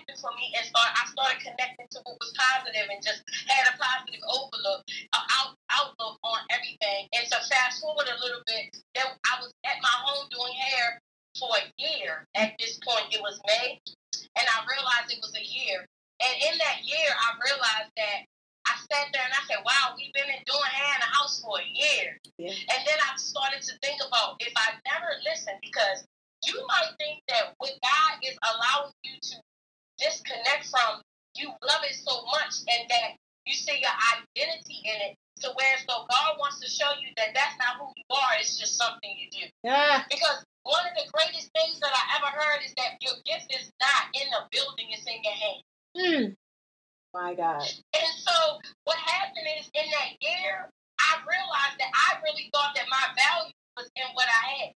happened 0.00 0.20
for 0.20 0.32
me 0.36 0.48
and 0.56 0.64
start 0.64 0.88
I 0.96 1.04
started 1.12 1.38
connecting 1.44 1.88
to 1.92 1.98
what 2.08 2.16
was 2.16 2.32
positive 2.32 2.88
and 2.88 3.00
just 3.04 3.20
had 3.44 3.68
a 3.68 3.76
positive 3.76 4.24
overlook, 4.24 4.80
uh, 5.12 5.26
out, 5.36 5.52
outlook 5.68 6.16
on 6.24 6.40
everything. 6.48 7.08
And 7.12 7.28
so 7.28 7.36
fast 7.44 7.80
forward 7.84 8.08
a 8.08 8.16
little 8.16 8.40
bit, 8.48 8.72
I 8.96 9.34
was 9.40 9.52
at 9.68 9.78
my 9.84 9.96
home 10.08 10.26
doing 10.32 10.56
hair 10.56 11.00
for 11.36 11.52
a 11.60 11.64
year. 11.76 12.24
At 12.34 12.56
this 12.58 12.80
point, 12.80 13.12
it 13.12 13.20
was 13.20 13.40
May, 13.46 13.80
and 14.16 14.46
I 14.48 14.64
realized 14.64 15.12
it 15.12 15.20
was 15.20 15.36
a 15.36 15.44
year. 15.44 15.84
And 16.20 16.34
in 16.52 16.54
that 16.58 16.84
year, 16.84 17.10
I 17.12 17.28
realized 17.40 17.92
that 17.96 18.18
I 18.66 18.76
sat 18.76 19.08
there 19.12 19.24
and 19.24 19.32
I 19.32 19.42
said, 19.48 19.64
"Wow, 19.64 19.96
we've 19.96 20.12
been 20.12 20.28
doing 20.28 20.72
hair 20.72 20.94
in 20.96 21.00
the 21.00 21.12
house 21.12 21.40
for 21.40 21.60
a 21.60 21.64
year." 21.64 22.20
Yeah. 22.36 22.52
And 22.52 22.80
then 22.86 22.98
I 23.00 23.16
started 23.16 23.62
to 23.62 23.72
think 23.80 24.00
about 24.04 24.36
if 24.40 24.52
I 24.56 24.76
never 24.84 25.16
listened, 25.24 25.58
because 25.62 26.04
you 26.44 26.56
might 26.68 26.92
think 26.98 27.22
that 27.28 27.54
what 27.58 27.72
God 27.82 28.12
is 28.22 28.36
allowing 28.42 28.92
you 29.04 29.16
to 29.20 29.36
disconnect 30.00 30.66
from, 30.66 31.04
you 31.36 31.52
love 31.62 31.82
it 31.84 31.94
so 31.94 32.24
much, 32.32 32.64
and 32.66 32.88
that 32.88 33.20
you 33.46 33.54
see 33.54 33.78
your 33.78 33.94
identity 34.16 34.80
in 34.84 35.12
it. 35.12 35.14
To 35.40 35.48
where 35.56 35.76
so 35.88 36.04
God 36.04 36.36
wants 36.36 36.60
to 36.60 36.68
show 36.68 36.92
you 37.00 37.08
that 37.16 37.32
that's 37.32 37.56
not 37.56 37.80
who 37.80 37.88
you 37.96 38.04
are. 38.12 38.36
It's 38.36 38.60
just 38.60 38.76
something 38.76 39.08
you 39.16 39.24
do. 39.32 39.48
Yeah. 39.64 40.04
Because 40.12 40.44
one 40.68 40.84
of 40.84 40.92
the 40.92 41.08
greatest 41.16 41.48
things 41.56 41.80
that 41.80 41.88
I 41.96 42.20
ever 42.20 42.28
heard 42.28 42.60
is 42.60 42.76
that 42.76 43.00
your 43.00 43.16
gift 43.24 43.48
is 43.48 43.72
not 43.80 44.12
in 44.12 44.28
the 44.28 44.44
building; 44.52 44.92
it's 44.92 45.08
in 45.08 45.16
your 45.24 45.32
hand. 45.32 45.60
Hmm. 45.96 46.24
My 47.16 47.32
God. 47.32 47.64
And 47.96 48.12
so 48.20 48.36
what 48.84 49.00
happened 49.00 49.48
is 49.56 49.64
in 49.72 49.88
that 49.88 50.12
year, 50.20 50.68
I 51.00 51.24
realized 51.24 51.80
that 51.80 51.88
I 51.88 52.20
really 52.20 52.52
thought 52.52 52.76
that 52.76 52.84
my 52.92 53.04
value 53.16 53.56
was 53.80 53.88
in 53.96 54.12
what 54.12 54.28
I 54.28 54.44
had 54.60 54.76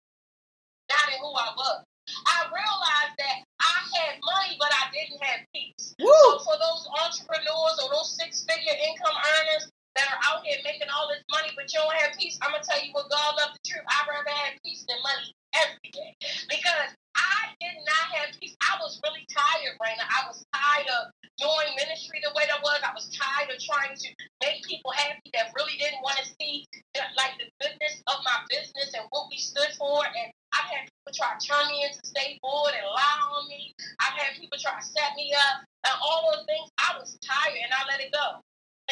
not 0.92 1.08
in 1.08 1.18
who 1.20 1.32
I 1.32 1.50
was. 1.56 1.84
I 2.08 2.50
realized 2.50 3.14
that 3.18 3.36
I 3.62 3.76
had 3.94 4.12
money, 4.22 4.58
but 4.58 4.70
I 4.74 4.90
didn't 4.90 5.22
have 5.22 5.46
peace. 5.54 5.94
Woo. 5.98 6.10
So 6.10 6.42
for 6.42 6.56
those 6.58 6.82
entrepreneurs 6.98 7.76
or 7.82 7.88
those 7.94 8.18
six-figure 8.18 8.76
income 8.82 9.14
earners 9.14 9.70
that 9.94 10.08
are 10.08 10.20
out 10.26 10.42
here 10.42 10.58
making 10.64 10.88
all 10.90 11.06
this 11.12 11.22
money, 11.30 11.52
but 11.54 11.68
you 11.70 11.78
don't 11.78 11.94
have 11.94 12.16
peace, 12.18 12.38
I'm 12.42 12.50
gonna 12.50 12.64
tell 12.64 12.80
you 12.82 12.90
what 12.96 13.10
God 13.12 13.38
loves 13.38 13.54
the 13.60 13.64
truth. 13.68 13.86
I'd 13.86 14.08
rather 14.08 14.34
have 14.34 14.58
peace 14.64 14.84
than 14.88 14.98
money 15.04 15.30
every 15.54 15.90
day 15.92 16.10
because 16.48 16.90
I 17.14 17.52
did 17.60 17.76
not 17.84 18.06
have 18.18 18.28
peace. 18.40 18.56
I 18.64 18.80
was 18.80 18.98
really 19.04 19.28
tired, 19.28 19.76
Raina. 19.78 20.02
I 20.08 20.26
was 20.26 20.42
tired 20.50 20.88
of 20.88 21.12
doing 21.36 21.76
ministry 21.76 22.18
the 22.24 22.32
way 22.34 22.48
that 22.48 22.64
was. 22.64 22.80
I 22.80 22.92
was 22.96 23.12
tired 23.12 23.52
of 23.52 23.60
trying 23.60 23.94
to 23.94 24.08
make 24.40 24.64
people 24.64 24.90
happy 24.96 25.28
that 25.36 25.52
really 25.54 25.76
didn't 25.76 26.00
want 26.02 26.18
to 26.18 26.26
see 26.40 26.66
the, 26.94 27.04
like 27.20 27.36
the 27.36 27.48
goodness 27.60 28.00
of 28.08 28.24
my 28.24 28.42
business 28.48 28.96
and 28.96 29.04
what 29.12 29.28
we 29.28 29.36
stood 29.36 29.70
for. 29.76 30.02
And 30.08 30.32
I've 30.52 30.68
had 30.68 30.84
people 30.86 31.12
try 31.16 31.32
to 31.34 31.40
turn 31.40 31.64
me 31.72 31.84
into 31.84 32.00
state 32.04 32.38
board 32.44 32.76
and 32.76 32.84
lie 32.84 33.20
on 33.32 33.48
me. 33.48 33.72
I've 34.00 34.16
had 34.16 34.36
people 34.36 34.60
try 34.60 34.76
to 34.76 34.84
set 34.84 35.16
me 35.16 35.32
up 35.32 35.64
and 35.88 35.96
all 35.98 36.32
those 36.32 36.44
things. 36.44 36.68
I 36.78 36.96
was 37.00 37.16
tired 37.24 37.56
and 37.56 37.72
I 37.72 37.82
let 37.88 38.00
it 38.04 38.12
go. 38.12 38.40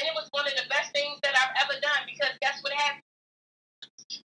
And 0.01 0.03
it 0.09 0.15
was 0.17 0.29
one 0.33 0.49
of 0.49 0.57
the 0.57 0.65
best 0.73 0.93
things 0.97 1.21
that 1.21 1.37
I've 1.37 1.55
ever 1.67 1.77
done 1.81 2.09
because 2.09 2.33
guess 2.41 2.59
what 2.65 2.73
happened? 2.73 3.05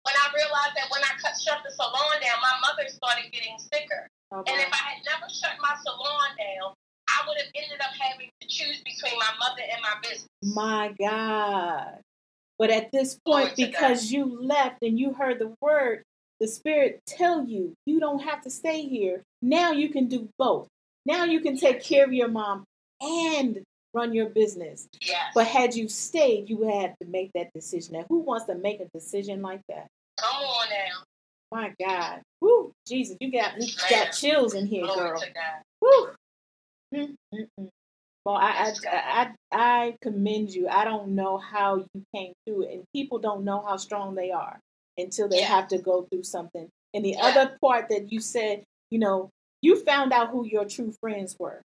When 0.02 0.16
I 0.18 0.26
realized 0.34 0.74
that 0.80 0.88
when 0.90 1.04
I 1.04 1.14
cut 1.22 1.38
shut 1.38 1.62
the 1.62 1.70
salon 1.76 2.18
down, 2.24 2.40
my 2.42 2.56
mother 2.64 2.88
started 2.90 3.30
getting 3.30 3.60
sicker. 3.60 4.10
Okay. 4.34 4.52
And 4.52 4.62
if 4.62 4.72
I 4.74 4.96
had 4.96 5.00
never 5.06 5.30
shut 5.30 5.60
my 5.62 5.76
salon 5.84 6.30
down, 6.40 6.74
I 7.10 7.28
would 7.28 7.38
have 7.38 7.52
ended 7.54 7.80
up 7.82 7.94
having 8.00 8.30
to 8.42 8.48
choose 8.48 8.82
between 8.82 9.18
my 9.20 9.30
mother 9.38 9.62
and 9.62 9.82
my 9.82 9.96
business. 10.02 10.30
My 10.42 10.94
God. 10.98 12.02
But 12.58 12.72
at 12.72 12.92
this 12.92 13.20
point, 13.26 13.56
because 13.56 14.12
you 14.12 14.42
left 14.42 14.82
and 14.82 14.98
you 14.98 15.14
heard 15.14 15.40
the 15.40 15.54
word, 15.62 16.04
the 16.40 16.48
Spirit 16.48 17.02
tell 17.06 17.46
you 17.46 17.74
you 17.86 18.00
don't 18.00 18.20
have 18.20 18.42
to 18.42 18.50
stay 18.50 18.84
here. 18.84 19.24
Now 19.42 19.72
you 19.72 19.90
can 19.90 20.08
do 20.08 20.30
both. 20.38 20.68
Now 21.06 21.24
you 21.26 21.40
can 21.40 21.58
take 21.58 21.84
care 21.84 22.04
of 22.04 22.14
your 22.14 22.28
mom 22.28 22.64
and 23.02 23.64
run 23.94 24.14
your 24.14 24.30
business. 24.30 24.88
Yes. 25.02 25.32
But 25.34 25.48
had 25.48 25.76
you 25.76 25.88
stayed, 25.88 26.50
you 26.50 26.64
had 26.64 26.96
to 27.02 27.08
make 27.08 27.32
that 27.34 27.54
decision. 27.54 27.94
Now, 27.94 28.06
who 28.10 28.20
wants 28.20 28.46
to 28.48 28.56
make 28.56 28.82
a 28.82 28.88
decision 28.94 29.42
like 29.42 29.62
that? 29.70 29.88
Come 30.18 30.44
on 30.44 30.70
now. 30.70 31.04
My 31.52 31.74
God. 31.80 32.22
Woo, 32.42 32.72
Jesus, 32.88 33.16
you 33.20 33.32
got 33.32 33.62
you 33.62 33.72
got 33.90 34.12
chills 34.12 34.54
in 34.54 34.66
here, 34.66 34.86
girl. 34.86 35.22
Woo. 35.82 36.10
Mm-mm-mm. 36.94 37.70
Well, 38.26 38.36
I, 38.36 38.74
I, 38.92 38.98
I 39.12 39.32
I 39.52 39.96
commend 40.02 40.50
you. 40.50 40.68
I 40.68 40.84
don't 40.84 41.10
know 41.10 41.38
how 41.38 41.78
you 41.94 42.04
came 42.14 42.34
through 42.46 42.64
it, 42.64 42.74
and 42.74 42.84
people 42.94 43.20
don't 43.20 43.46
know 43.46 43.64
how 43.66 43.78
strong 43.78 44.16
they 44.16 44.32
are 44.32 44.60
until 44.98 45.28
they 45.28 45.40
yeah. 45.40 45.48
have 45.48 45.68
to 45.70 45.78
go 45.78 46.08
through 46.12 46.24
something. 46.24 46.70
And 46.94 47.04
the 47.04 47.12
yeah. 47.12 47.26
other 47.26 47.58
part 47.62 47.90
that 47.90 48.12
you 48.12 48.20
said, 48.20 48.64
you 48.90 49.00
know, 49.00 49.30
you 49.62 49.84
found 49.84 50.14
out 50.14 50.30
who 50.30 50.46
your 50.46 50.66
true 50.66 50.94
friends 51.02 51.36
were. 51.40 51.62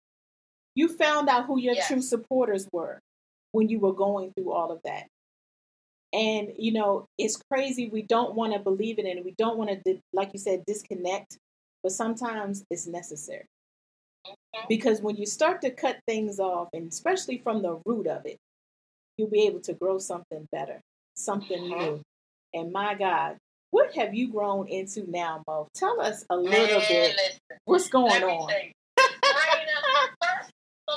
You 0.74 0.88
found 0.88 1.28
out 1.28 1.46
who 1.46 1.58
your 1.58 1.74
true 1.86 2.00
supporters 2.00 2.68
were 2.72 3.00
when 3.52 3.68
you 3.68 3.80
were 3.80 3.92
going 3.92 4.32
through 4.32 4.52
all 4.52 4.70
of 4.70 4.80
that. 4.84 5.06
And, 6.12 6.52
you 6.56 6.72
know, 6.72 7.06
it's 7.18 7.42
crazy. 7.50 7.88
We 7.88 8.02
don't 8.02 8.34
want 8.34 8.52
to 8.52 8.58
believe 8.58 8.98
it 8.98 9.04
and 9.04 9.24
we 9.24 9.34
don't 9.36 9.58
want 9.58 9.70
to, 9.84 10.00
like 10.12 10.30
you 10.32 10.38
said, 10.38 10.64
disconnect. 10.66 11.36
But 11.82 11.92
sometimes 11.92 12.64
it's 12.70 12.86
necessary. 12.86 13.44
Mm-hmm. 14.26 14.66
Because 14.68 15.02
when 15.02 15.16
you 15.16 15.26
start 15.26 15.60
to 15.62 15.70
cut 15.70 15.98
things 16.06 16.40
off, 16.40 16.68
and 16.72 16.90
especially 16.90 17.38
from 17.38 17.62
the 17.62 17.80
root 17.84 18.06
of 18.06 18.24
it, 18.26 18.38
you'll 19.16 19.30
be 19.30 19.46
able 19.46 19.60
to 19.60 19.74
grow 19.74 19.98
something 19.98 20.46
better, 20.52 20.80
something 21.14 21.62
mm-hmm. 21.62 21.80
new. 21.80 22.02
And 22.54 22.72
my 22.72 22.94
God, 22.94 23.36
what 23.70 23.94
have 23.94 24.14
you 24.14 24.32
grown 24.32 24.66
into 24.68 25.04
now, 25.10 25.42
Mo? 25.46 25.68
Tell 25.74 26.00
us 26.00 26.24
a 26.30 26.36
little 26.36 26.80
Man, 26.80 26.88
bit. 26.88 27.16
Listen, 27.16 27.58
what's 27.64 27.88
going 27.88 28.22
on? 28.22 28.48
so 28.48 28.54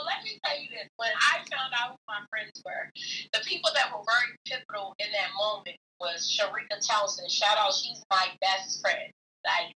let 0.05 0.23
me 0.23 0.39
tell 0.45 0.59
you 0.59 0.69
this. 0.69 0.87
When 0.97 1.09
I 1.19 1.39
found 1.51 1.73
out 1.75 1.91
who 1.91 1.97
my 2.07 2.21
friends 2.29 2.61
were, 2.65 2.89
the 3.33 3.39
people 3.45 3.71
that 3.75 3.91
were 3.91 4.03
very 4.07 4.31
pivotal 4.45 4.95
in 4.99 5.07
that 5.11 5.31
moment 5.37 5.75
was 5.99 6.31
Sharika 6.31 6.79
Townsend. 6.85 7.29
Shout 7.29 7.57
out, 7.57 7.73
she's 7.73 8.01
my 8.09 8.27
best 8.39 8.81
friend. 8.81 9.11
Like 9.45 9.73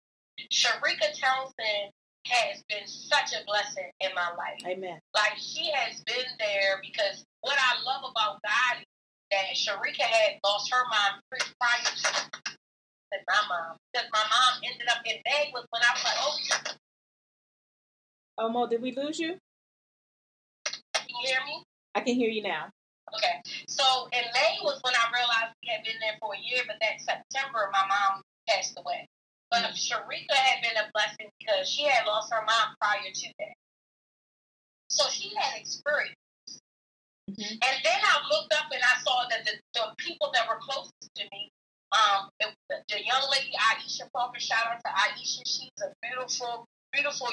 Sharika 0.53 1.19
Townsend 1.19 1.91
has 2.29 2.63
been 2.69 2.87
such 2.87 3.33
a 3.33 3.43
blessing 3.47 3.91
in 4.01 4.11
my 4.15 4.29
life. 4.37 4.61
Amen. 4.67 4.99
Like 5.15 5.39
she 5.39 5.71
has 5.73 6.03
been 6.05 6.29
there 6.39 6.79
because 6.83 7.25
what 7.41 7.57
I 7.59 7.81
love 7.83 8.05
about 8.11 8.39
God 8.45 8.85
that 9.33 9.57
Sharika 9.57 10.05
had 10.05 10.39
lost 10.45 10.71
her 10.71 10.85
mom 10.89 11.21
prior 11.33 11.83
to 11.89 12.33
my 13.29 13.41
mom. 13.49 13.77
Because 13.93 14.09
my 14.13 14.25
mom 14.29 14.61
ended 14.63 14.89
up 14.89 15.03
in 15.05 15.17
May 15.25 15.51
was 15.53 15.67
when 15.71 15.83
I 15.83 15.91
was 15.93 16.05
like, 16.05 16.21
oh, 16.21 16.77
Oh, 18.39 18.49
Mo, 18.49 18.67
did 18.67 18.81
we 18.81 18.93
lose 18.97 19.19
you? 19.19 19.37
Can 20.65 21.05
you 21.09 21.29
hear 21.29 21.39
me? 21.47 21.63
I 21.95 22.01
can 22.01 22.15
hear 22.15 22.31
you 22.31 22.43
now. 22.43 22.69
Okay. 23.15 23.41
So 23.69 24.09
in 24.13 24.25
May 24.33 24.57
was 24.63 24.81
when 24.83 24.95
I 24.97 25.05
realized 25.13 25.53
we 25.63 25.69
had 25.69 25.85
been 25.85 26.01
there 26.01 26.17
for 26.19 26.33
a 26.33 26.41
year, 26.41 26.65
but 26.67 26.77
that 26.81 27.01
September 27.01 27.69
my 27.73 27.85
mom 27.89 28.23
passed 28.49 28.73
away. 28.79 29.07
But 29.51 29.69
mm-hmm. 29.69 29.77
Sharika 29.77 30.35
had 30.35 30.63
been 30.63 30.81
a 30.81 30.89
blessing 30.93 31.29
because 31.39 31.69
she 31.69 31.85
had 31.85 32.07
lost 32.07 32.33
her 32.33 32.41
mom 32.41 32.75
prior 32.81 33.13
to 33.13 33.29
that. 33.39 33.55
So 34.89 35.09
she 35.11 35.33
had 35.37 35.61
experience. 35.61 36.17
Mm-hmm. 37.33 37.57
And 37.65 37.77
then 37.81 38.01
I 38.05 38.15
looked 38.29 38.53
up 38.53 38.69
and 38.69 38.83
I 38.85 39.01
saw 39.01 39.25
that 39.33 39.45
the, 39.49 39.57
the 39.73 39.85
people 39.97 40.31
that 40.37 40.45
were 40.45 40.61
closest 40.61 41.09
to 41.17 41.25
me, 41.33 41.49
um, 41.93 42.29
the, 42.41 42.53
the 42.89 43.01
young 43.01 43.25
lady 43.33 43.53
Aisha 43.57 44.05
Parker, 44.13 44.41
shout 44.41 44.69
out 44.69 44.81
to 44.85 44.91
Aisha. 44.93 45.41
She's 45.49 45.73
a 45.81 45.93
beautiful, 46.05 46.69
beautiful 46.93 47.33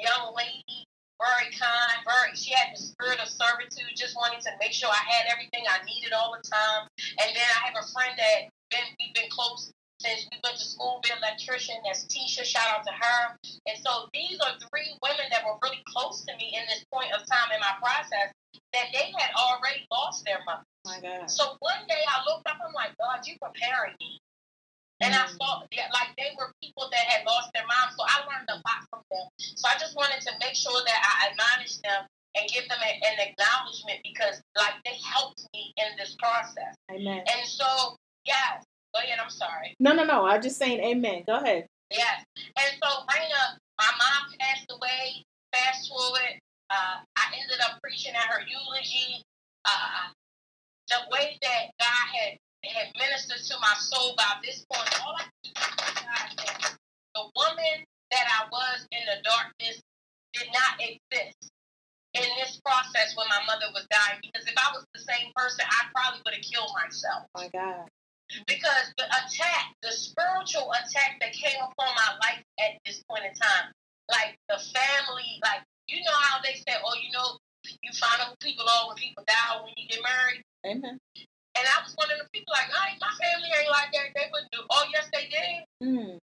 young 0.00 0.32
lady, 0.32 0.88
very 1.20 1.52
kind, 1.52 2.00
very. 2.08 2.32
She 2.32 2.56
had 2.56 2.72
the 2.72 2.80
spirit 2.80 3.20
of 3.20 3.28
servitude, 3.28 3.92
just 3.92 4.16
wanting 4.16 4.40
to 4.40 4.52
make 4.60 4.72
sure 4.72 4.88
I 4.88 5.04
had 5.04 5.28
everything 5.28 5.68
I 5.68 5.84
needed 5.84 6.16
all 6.16 6.32
the 6.32 6.44
time. 6.48 6.88
And 7.20 7.28
then 7.36 7.48
I 7.60 7.68
have 7.68 7.76
a 7.76 7.86
friend 7.92 8.16
that 8.16 8.48
been 8.72 8.88
we've 8.96 9.12
been 9.12 9.28
close 9.28 9.68
since 10.00 10.24
we 10.32 10.40
went 10.40 10.56
to 10.56 10.64
school, 10.64 11.00
be 11.04 11.12
electrician. 11.12 11.76
That's 11.84 12.08
Tisha. 12.08 12.40
Shout 12.40 12.64
out 12.72 12.84
to 12.88 12.92
her. 12.92 13.36
And 13.68 13.76
so 13.84 14.08
these 14.16 14.40
are 14.40 14.56
three 14.72 14.96
women 15.04 15.28
that 15.28 15.44
were 15.44 15.60
really 15.60 15.84
close 15.84 16.24
to 16.24 16.32
me 16.40 16.56
in 16.56 16.64
this 16.72 16.84
point 16.88 17.12
of 17.12 17.20
time 17.28 17.52
in 17.52 17.60
my 17.60 17.76
process 17.76 18.32
that 18.72 18.88
they 18.92 19.12
had 19.16 19.30
already 19.34 19.86
lost 19.90 20.24
their 20.24 20.40
mother. 20.46 20.66
My 20.86 20.98
God. 21.00 21.30
So 21.30 21.56
one 21.60 21.84
day 21.88 22.00
I 22.06 22.24
looked 22.26 22.46
up, 22.48 22.56
I'm 22.64 22.72
like, 22.72 22.96
God, 22.98 23.26
you 23.26 23.36
preparing 23.40 23.94
me. 24.00 24.18
And 25.00 25.14
I 25.14 25.24
mm. 25.24 25.36
saw, 25.36 25.64
yeah, 25.72 25.88
like 25.92 26.12
they 26.16 26.36
were 26.36 26.52
people 26.62 26.88
that 26.92 27.04
had 27.08 27.24
lost 27.24 27.50
their 27.54 27.64
mom, 27.64 27.88
so 27.96 28.04
I 28.04 28.20
learned 28.28 28.48
a 28.52 28.60
lot 28.60 28.80
from 28.90 29.00
them. 29.10 29.26
So 29.38 29.68
I 29.68 29.78
just 29.80 29.96
wanted 29.96 30.20
to 30.28 30.32
make 30.40 30.54
sure 30.54 30.76
that 30.76 31.00
I 31.00 31.32
admonish 31.32 31.80
them 31.80 32.04
and 32.36 32.44
give 32.48 32.68
them 32.68 32.78
a, 32.78 32.92
an 33.00 33.16
acknowledgement 33.18 34.04
because, 34.04 34.40
like, 34.56 34.76
they 34.84 34.94
helped 35.02 35.40
me 35.52 35.72
in 35.76 35.96
this 35.96 36.16
process. 36.20 36.76
Amen. 36.92 37.24
And 37.26 37.48
so, 37.48 37.96
yes, 38.24 38.64
Go 38.94 39.00
ahead. 39.00 39.18
I'm 39.22 39.30
sorry. 39.30 39.76
No, 39.78 39.92
no, 39.92 40.04
no. 40.04 40.26
I'm 40.26 40.42
just 40.42 40.58
saying 40.58 40.80
amen. 40.80 41.24
Go 41.26 41.36
ahead. 41.36 41.66
Yes. 41.90 42.24
And 42.36 42.72
so, 42.82 42.88
Raina, 43.06 43.58
my 43.78 43.90
mom 43.98 44.32
passed 44.38 44.70
away. 44.70 45.24
Fast 45.52 45.88
forward, 45.88 46.38
uh, 46.70 47.02
I 47.16 47.24
ended 47.34 47.60
up 47.60 47.82
preaching 47.82 48.14
at 48.14 48.30
her 48.30 48.40
eulogy. 48.46 49.22
Uh, 49.64 50.14
the 50.88 51.02
way 51.12 51.38
that 51.42 51.70
God 51.78 52.06
had 52.14 52.38
had 52.64 52.88
ministered 52.98 53.42
to 53.46 53.54
my 53.60 53.74
soul 53.78 54.14
by 54.16 54.38
this 54.42 54.64
point, 54.70 54.88
all 55.00 55.16
I 55.16 55.24
God 55.54 56.30
that 56.36 56.76
the 57.14 57.24
woman 57.34 57.84
that 58.10 58.26
I 58.26 58.46
was 58.50 58.86
in 58.90 59.02
the 59.06 59.18
darkness 59.22 59.80
did 60.32 60.48
not 60.52 60.78
exist 60.78 61.50
in 62.14 62.26
this 62.38 62.60
process 62.64 63.14
when 63.16 63.26
my 63.30 63.42
mother 63.46 63.70
was 63.72 63.86
dying. 63.90 64.18
Because 64.22 64.46
if 64.46 64.54
I 64.58 64.70
was 64.74 64.84
the 64.94 65.00
same 65.00 65.30
person, 65.34 65.64
I 65.66 65.90
probably 65.94 66.20
would 66.26 66.34
have 66.34 66.46
killed 66.46 66.70
myself. 66.74 67.26
Oh 67.34 67.46
my 67.46 67.48
God. 67.48 67.86
Because 68.46 68.94
the 68.98 69.06
attack, 69.10 69.74
the 69.82 69.90
spiritual 69.90 70.70
attack 70.70 71.18
that 71.18 71.32
came 71.34 71.58
upon 71.58 71.90
my 71.94 72.10
life 72.22 72.42
at 72.62 72.78
this 72.86 73.02
point 73.10 73.26
in 73.26 73.34
time, 73.34 73.74
like 74.10 74.38
the 74.48 74.58
family, 74.58 75.38
like 75.42 75.66
you 75.90 76.00
know 76.06 76.18
how 76.30 76.38
they 76.40 76.54
say, 76.54 76.78
oh, 76.78 76.94
you 77.02 77.10
know, 77.10 77.36
you 77.66 77.90
find 77.98 78.22
out 78.22 78.38
people 78.38 78.64
are 78.64 78.88
when 78.88 78.96
people 78.96 79.26
die 79.26 79.58
when 79.60 79.74
you 79.76 79.90
get 79.90 80.00
married. 80.00 80.42
Amen. 80.64 80.96
And 81.58 81.64
I 81.66 81.76
was 81.82 81.92
one 81.98 82.08
of 82.14 82.22
the 82.22 82.30
people 82.30 82.54
like, 82.54 82.70
oh, 82.70 82.88
my 83.02 83.12
family 83.18 83.50
ain't 83.50 83.74
like 83.74 83.90
that. 83.90 84.14
They 84.14 84.30
wouldn't 84.30 84.54
do. 84.54 84.62
Oh, 84.70 84.86
yes, 84.94 85.10
they 85.10 85.26
did. 85.26 85.66
Mm. 85.82 86.16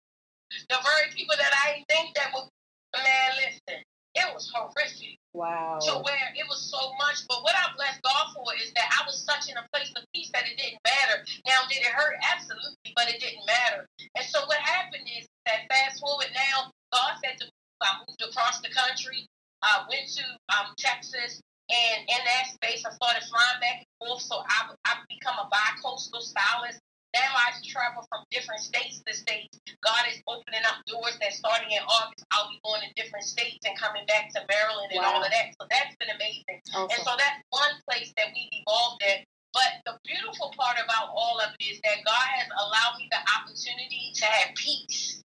The 0.71 0.79
very 0.79 1.11
people 1.11 1.35
that 1.35 1.51
I 1.51 1.83
think 1.91 2.15
that 2.15 2.31
would, 2.31 2.47
man, 2.95 3.29
listen, 3.43 3.83
it 4.15 4.27
was 4.33 4.49
horrific. 4.49 5.19
Wow. 5.35 5.77
To 5.83 6.01
where 6.01 6.33
it 6.33 6.47
was 6.49 6.65
so 6.65 6.79
much. 6.97 7.21
But 7.29 7.45
what 7.45 7.53
I 7.53 7.69
bless 7.77 8.01
God 8.01 8.33
for 8.33 8.49
is 8.57 8.73
that 8.73 8.89
I 8.89 9.05
was 9.05 9.21
such 9.21 9.51
in 9.51 9.59
a 9.59 9.67
place 9.69 9.93
of 9.93 10.01
peace 10.15 10.31
that 10.33 10.49
it 10.49 10.57
didn't 10.57 10.81
matter. 10.81 11.21
Now, 11.45 11.67
did 11.69 11.85
it 11.85 11.93
hurt? 11.93 12.17
Absolutely, 12.25 12.95
but 12.97 13.11
it 13.11 13.21
didn't 13.21 13.45
matter. 13.45 13.85
And 14.17 14.25
so 14.25 14.41
what 14.49 14.57
happened 14.63 15.05
is 15.05 15.27
that 15.45 15.69
fast 15.69 16.01
forward 16.01 16.33
now, 16.33 16.73
God 16.89 17.21
said 17.21 17.37
to 17.37 17.45
me, 17.45 17.53
I 17.83 18.01
moved 18.01 18.23
across 18.25 18.57
the 18.65 18.73
country. 18.73 19.27
I 19.63 19.85
went 19.89 20.07
to 20.17 20.25
um, 20.53 20.73
Texas. 20.77 21.41
And 21.67 21.99
in 22.07 22.21
that 22.23 22.47
space, 22.47 22.87
I 22.87 22.95
started 22.95 23.27
flying 23.27 23.59
back 23.59 23.83
and 23.83 23.91
forth. 23.99 24.23
So 24.23 24.39
I, 24.39 24.71
I 24.87 25.03
become 25.11 25.35
a 25.35 25.51
bi-coastal 25.51 26.23
stylist. 26.23 26.79
Now 27.11 27.27
I 27.27 27.51
travel 27.63 28.07
from 28.07 28.23
different 28.31 28.63
states 28.63 29.03
to 29.03 29.11
states. 29.11 29.59
God 29.83 30.07
is 30.07 30.23
opening 30.31 30.63
up 30.63 30.79
doors 30.87 31.19
that 31.19 31.33
starting 31.33 31.71
in 31.71 31.83
August, 31.83 32.23
I'll 32.31 32.47
be 32.47 32.59
going 32.63 32.87
to 32.87 32.89
different 32.95 33.25
states 33.25 33.63
and 33.67 33.75
coming 33.75 34.05
back 34.07 34.31
to 34.35 34.47
Maryland 34.47 34.95
and 34.95 35.03
wow. 35.03 35.19
all 35.19 35.23
of 35.23 35.31
that. 35.31 35.51
So 35.59 35.67
that's 35.67 35.95
been 35.99 36.13
amazing. 36.13 36.61
Awesome. 36.71 36.87
And 36.87 36.99
so 37.03 37.11
that's 37.19 37.39
one 37.51 37.75
place 37.89 38.13
that 38.15 38.31
we've 38.31 38.63
evolved 38.63 39.03
in. 39.03 39.27
But 39.51 39.71
the 39.83 39.93
beautiful 40.07 40.53
part 40.55 40.77
about 40.79 41.09
all 41.15 41.39
of 41.43 41.51
it 41.59 41.63
is 41.63 41.79
that 41.83 41.99
God 42.05 42.27
has 42.37 42.47
allowed 42.53 42.95
me 42.99 43.09
the 43.11 43.21
opportunity 43.35 44.13
to 44.13 44.25
have 44.25 44.55
peace. 44.55 45.23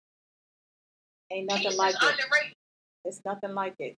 Ain't 1.32 1.48
nothing 1.48 1.68
peace 1.68 1.78
like 1.78 1.96
it. 1.96 2.00
Underrated. 2.00 2.56
It's 3.04 3.20
nothing 3.24 3.52
like 3.52 3.76
it. 3.80 3.96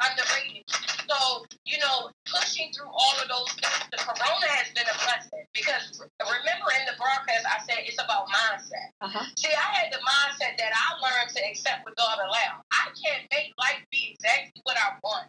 Underrated. 0.00 0.64
So, 1.10 1.44
you 1.66 1.76
know, 1.82 2.08
pushing 2.24 2.72
through 2.72 2.88
all 2.88 3.16
of 3.18 3.26
those 3.26 3.50
things, 3.58 3.84
the 3.90 3.98
corona 3.98 4.48
has 4.56 4.70
been 4.72 4.86
a 4.86 4.96
blessing 5.02 5.44
because 5.52 5.98
remember 6.22 6.70
in 6.78 6.86
the 6.86 6.96
broadcast 6.96 7.44
I 7.44 7.58
said 7.66 7.82
it's 7.84 7.98
about 7.98 8.30
mindset. 8.30 8.94
Uh-huh. 9.02 9.26
See, 9.34 9.50
I 9.50 9.68
had 9.76 9.90
the 9.90 9.98
mindset 10.00 10.54
that 10.56 10.70
I 10.70 10.86
learned 11.02 11.34
to 11.34 11.40
accept 11.42 11.82
what 11.82 11.98
God 11.98 12.22
allowed. 12.22 12.62
I 12.70 12.94
can't 12.94 13.26
make 13.34 13.50
life 13.58 13.82
be 13.90 14.14
exactly 14.14 14.62
what 14.62 14.78
I 14.78 14.96
want. 15.02 15.26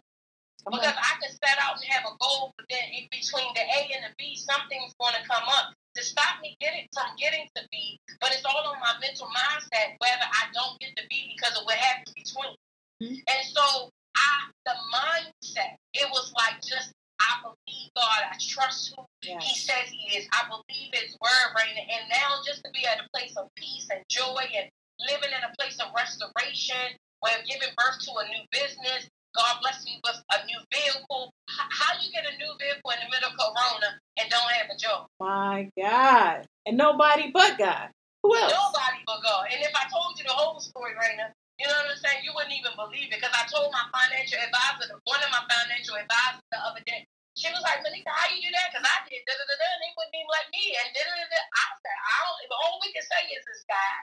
Come 0.62 0.78
because 0.78 0.94
on. 0.94 1.02
I 1.02 1.12
can 1.18 1.32
set 1.34 1.58
out 1.58 1.82
and 1.82 1.86
have 1.90 2.06
a 2.06 2.14
goal, 2.22 2.54
but 2.54 2.70
then 2.70 2.86
in 2.94 3.10
between 3.10 3.50
the 3.58 3.66
A 3.66 3.80
and 3.98 4.06
the 4.06 4.14
B, 4.14 4.38
something's 4.38 4.94
going 5.02 5.18
to 5.18 5.24
come 5.26 5.42
up 5.58 5.74
to 5.98 6.00
stop 6.06 6.38
me 6.40 6.54
getting 6.62 6.86
from 6.94 7.10
getting 7.18 7.50
to 7.58 7.66
B. 7.74 7.98
But 8.22 8.30
it's 8.30 8.46
all 8.46 8.70
on 8.70 8.78
my 8.78 8.94
mental 9.02 9.26
mindset 9.26 9.98
whether 9.98 10.28
I 10.30 10.46
don't 10.54 10.78
get 10.78 10.94
to 10.96 11.04
B 11.10 11.34
because 11.34 11.58
of 11.58 11.66
what 11.66 11.76
happens 11.76 12.14
between. 12.14 12.54
Mm-hmm. 13.02 13.18
And 13.18 13.42
so 13.50 13.90
I 14.16 14.50
the 14.66 14.74
mindset. 14.94 15.76
It 15.94 16.08
was 16.10 16.32
like 16.36 16.62
just 16.62 16.92
I 17.20 17.38
believe 17.42 17.90
God. 17.94 18.20
I 18.30 18.36
trust 18.40 18.94
who 18.96 19.04
yes. 19.22 19.42
He 19.42 19.54
says 19.54 19.88
He 19.90 20.16
is. 20.18 20.26
I 20.32 20.48
believe 20.48 20.90
His 20.92 21.16
word, 21.22 21.48
right? 21.54 21.70
And 21.70 22.08
now 22.10 22.42
just 22.46 22.64
to 22.64 22.70
be 22.72 22.84
at 22.86 22.98
a 22.98 23.06
place 23.14 23.36
of 23.36 23.48
peace 23.54 23.88
and 23.90 24.02
joy 24.08 24.42
and 24.42 24.68
living 25.08 25.30
in 25.30 25.42
a 25.42 25.52
place 25.58 25.78
of 25.78 25.90
restoration, 25.94 26.98
where 27.20 27.32
I'm 27.34 27.44
giving 27.46 27.70
birth 27.78 27.98
to 28.06 28.10
a 28.18 28.24
new 28.28 28.44
business. 28.50 29.08
God 29.34 29.56
bless 29.62 29.84
me 29.84 29.98
with 30.04 30.20
a 30.30 30.44
new 30.44 30.60
vehicle. 30.68 31.32
How 31.48 31.96
you 32.02 32.12
get 32.12 32.24
a 32.28 32.36
new 32.36 32.52
vehicle 32.60 32.90
in 32.90 33.00
the 33.00 33.08
middle 33.08 33.30
of 33.30 33.36
Corona 33.38 33.96
and 34.20 34.28
don't 34.28 34.52
have 34.52 34.68
a 34.68 34.78
job? 34.78 35.06
My 35.20 35.70
God. 35.80 36.44
And 36.66 36.76
nobody 36.76 37.30
but 37.32 37.56
God. 37.56 37.88
Who 38.22 38.36
else? 38.36 38.52
Nobody 38.52 39.00
but 39.06 39.22
God. 39.24 39.46
And 39.52 39.62
if 39.62 39.72
I 39.74 39.88
told 39.88 40.18
you 40.18 40.24
the 40.24 40.36
whole 40.36 40.60
story 40.60 40.92
right 40.94 41.16
now, 41.16 41.32
you 41.62 41.70
know 41.70 41.78
what 41.78 41.94
I'm 41.94 42.02
saying? 42.02 42.26
You 42.26 42.34
wouldn't 42.34 42.58
even 42.58 42.74
believe 42.74 43.14
it 43.14 43.22
because 43.22 43.30
I 43.30 43.46
told 43.46 43.70
my 43.70 43.86
financial 43.94 44.42
advisor, 44.42 44.98
one 45.06 45.22
of 45.22 45.30
my 45.30 45.46
financial 45.46 45.94
advisors 45.94 46.42
the 46.50 46.58
other 46.58 46.82
day, 46.82 47.06
she 47.38 47.46
was 47.54 47.62
like, 47.62 47.86
Malika, 47.86 48.10
how 48.10 48.26
you 48.34 48.42
do 48.42 48.50
that? 48.50 48.74
Because 48.74 48.82
I 48.82 49.06
did 49.06 49.22
da 49.22 49.30
da 49.30 49.46
da 49.46 49.54
da, 49.54 49.68
and 49.70 49.80
they 49.86 49.94
wouldn't 49.94 50.18
even 50.18 50.26
let 50.26 50.46
me. 50.50 50.64
And 50.74 50.90
da 50.90 51.00
da 51.06 51.14
da 51.14 51.26
da. 51.30 51.38
I 51.38 51.64
said, 51.78 51.98
I 52.02 52.16
don't. 52.26 52.50
All 52.66 52.82
we 52.82 52.90
can 52.90 53.06
say 53.06 53.22
is 53.30 53.46
this 53.46 53.62
guy. 53.70 53.94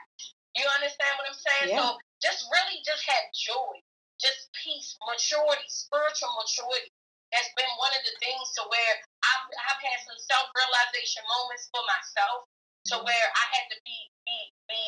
You 0.56 0.64
understand 0.72 1.12
what 1.20 1.28
I'm 1.28 1.36
saying? 1.36 1.68
Yeah. 1.76 1.84
So 1.84 2.00
just 2.24 2.48
really 2.48 2.80
just 2.80 3.04
had 3.04 3.28
joy, 3.36 3.76
just 4.16 4.48
peace, 4.56 4.96
maturity, 5.04 5.68
spiritual 5.68 6.32
maturity 6.40 6.90
has 7.36 7.46
been 7.54 7.70
one 7.78 7.94
of 7.94 8.02
the 8.02 8.14
things 8.18 8.46
to 8.58 8.66
where 8.66 8.94
I've, 9.22 9.46
I've 9.46 9.82
had 9.84 9.98
some 10.02 10.18
self 10.18 10.48
realization 10.50 11.22
moments 11.28 11.68
for 11.70 11.84
myself, 11.86 12.48
to 12.90 12.98
mm-hmm. 12.98 13.04
where 13.04 13.28
I 13.36 13.44
had 13.52 13.68
to 13.68 13.78
be 13.84 13.98
be 14.24 14.38
be 14.64 14.84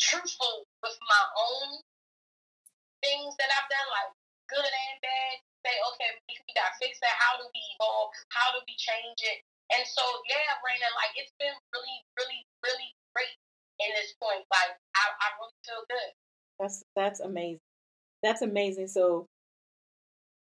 truthful 0.00 0.66
with 0.80 0.96
my 1.04 1.24
own 1.36 1.84
things 3.04 3.36
that 3.36 3.52
I've 3.52 3.68
done, 3.68 3.88
like 3.92 4.10
good 4.48 4.64
and 4.64 4.96
bad, 5.04 5.34
say, 5.64 5.76
okay, 5.92 6.10
we, 6.28 6.40
got 6.56 6.72
to 6.72 6.80
fix 6.80 6.96
that. 7.04 7.16
How 7.20 7.36
do 7.40 7.44
we 7.52 7.60
evolve? 7.76 8.12
How 8.32 8.52
do 8.56 8.64
we 8.64 8.76
change 8.80 9.20
it? 9.20 9.44
And 9.72 9.84
so, 9.84 10.04
yeah, 10.28 10.60
Raina, 10.60 10.88
like 10.96 11.12
it's 11.16 11.32
been 11.40 11.56
really, 11.72 11.98
really, 12.16 12.40
really 12.64 12.90
great 13.16 13.36
in 13.80 13.90
this 13.96 14.12
point. 14.20 14.44
Like 14.52 14.76
I, 14.96 15.04
I 15.08 15.26
really 15.40 15.56
feel 15.64 15.84
good. 15.88 16.10
That's 16.60 16.84
that's 16.94 17.20
amazing. 17.20 17.64
That's 18.22 18.42
amazing. 18.42 18.88
So, 18.88 19.26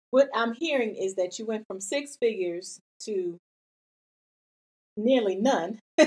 what 0.10 0.30
I'm 0.34 0.54
hearing 0.54 0.96
is 0.96 1.16
that 1.16 1.38
you 1.38 1.46
went 1.46 1.66
from 1.68 1.80
six 1.80 2.18
figures 2.18 2.80
to 3.06 3.38
nearly 4.98 5.36
none 5.36 5.80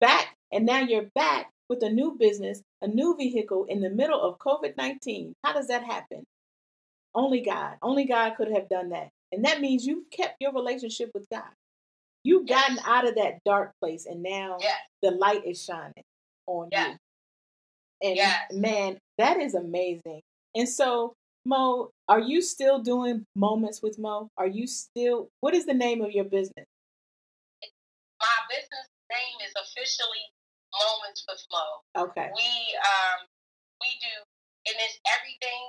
back, 0.00 0.36
and 0.50 0.66
now 0.66 0.80
you're 0.80 1.10
back 1.14 1.52
with 1.68 1.82
a 1.82 1.90
new 1.90 2.16
business, 2.18 2.62
a 2.82 2.88
new 2.88 3.16
vehicle 3.16 3.66
in 3.68 3.80
the 3.80 3.90
middle 3.90 4.20
of 4.20 4.38
COVID 4.38 4.76
19. 4.76 5.34
How 5.44 5.52
does 5.52 5.68
that 5.68 5.84
happen? 5.84 6.24
Only 7.14 7.40
God. 7.40 7.76
Only 7.82 8.04
God 8.04 8.34
could 8.36 8.50
have 8.52 8.68
done 8.68 8.90
that. 8.90 9.10
And 9.32 9.44
that 9.44 9.60
means 9.60 9.84
you've 9.84 10.10
kept 10.10 10.36
your 10.40 10.52
relationship 10.52 11.10
with 11.14 11.26
God. 11.30 11.50
You've 12.24 12.48
gotten 12.48 12.78
out 12.84 13.06
of 13.06 13.14
that 13.16 13.38
dark 13.44 13.72
place 13.80 14.06
and 14.06 14.22
now 14.22 14.58
yes. 14.60 14.76
the 15.02 15.10
light 15.10 15.46
is 15.46 15.62
shining 15.62 16.04
on 16.46 16.68
yes. 16.72 16.96
you. 18.02 18.10
And 18.10 18.60
man, 18.60 18.98
that 19.18 19.38
is 19.38 19.54
amazing. 19.54 20.20
And 20.54 20.68
so, 20.68 21.14
Mo, 21.44 21.90
are 22.08 22.20
you 22.20 22.42
still 22.42 22.80
doing 22.80 23.24
moments 23.34 23.82
with 23.82 23.98
Mo? 23.98 24.28
Are 24.36 24.46
you 24.46 24.66
still, 24.66 25.28
what 25.40 25.54
is 25.54 25.66
the 25.66 25.74
name 25.74 26.02
of 26.02 26.12
your 26.12 26.24
business? 26.24 26.66
My 28.20 28.38
business 28.50 28.88
name 29.10 29.46
is 29.46 29.52
officially 29.56 30.24
Moments 30.78 31.26
with 31.26 31.42
Mo. 31.50 31.66
Okay. 32.08 32.30
We 32.30 32.50
um 32.78 33.26
we 33.82 33.98
do 33.98 34.14
and 34.70 34.76
it's 34.78 34.98
everything 35.18 35.62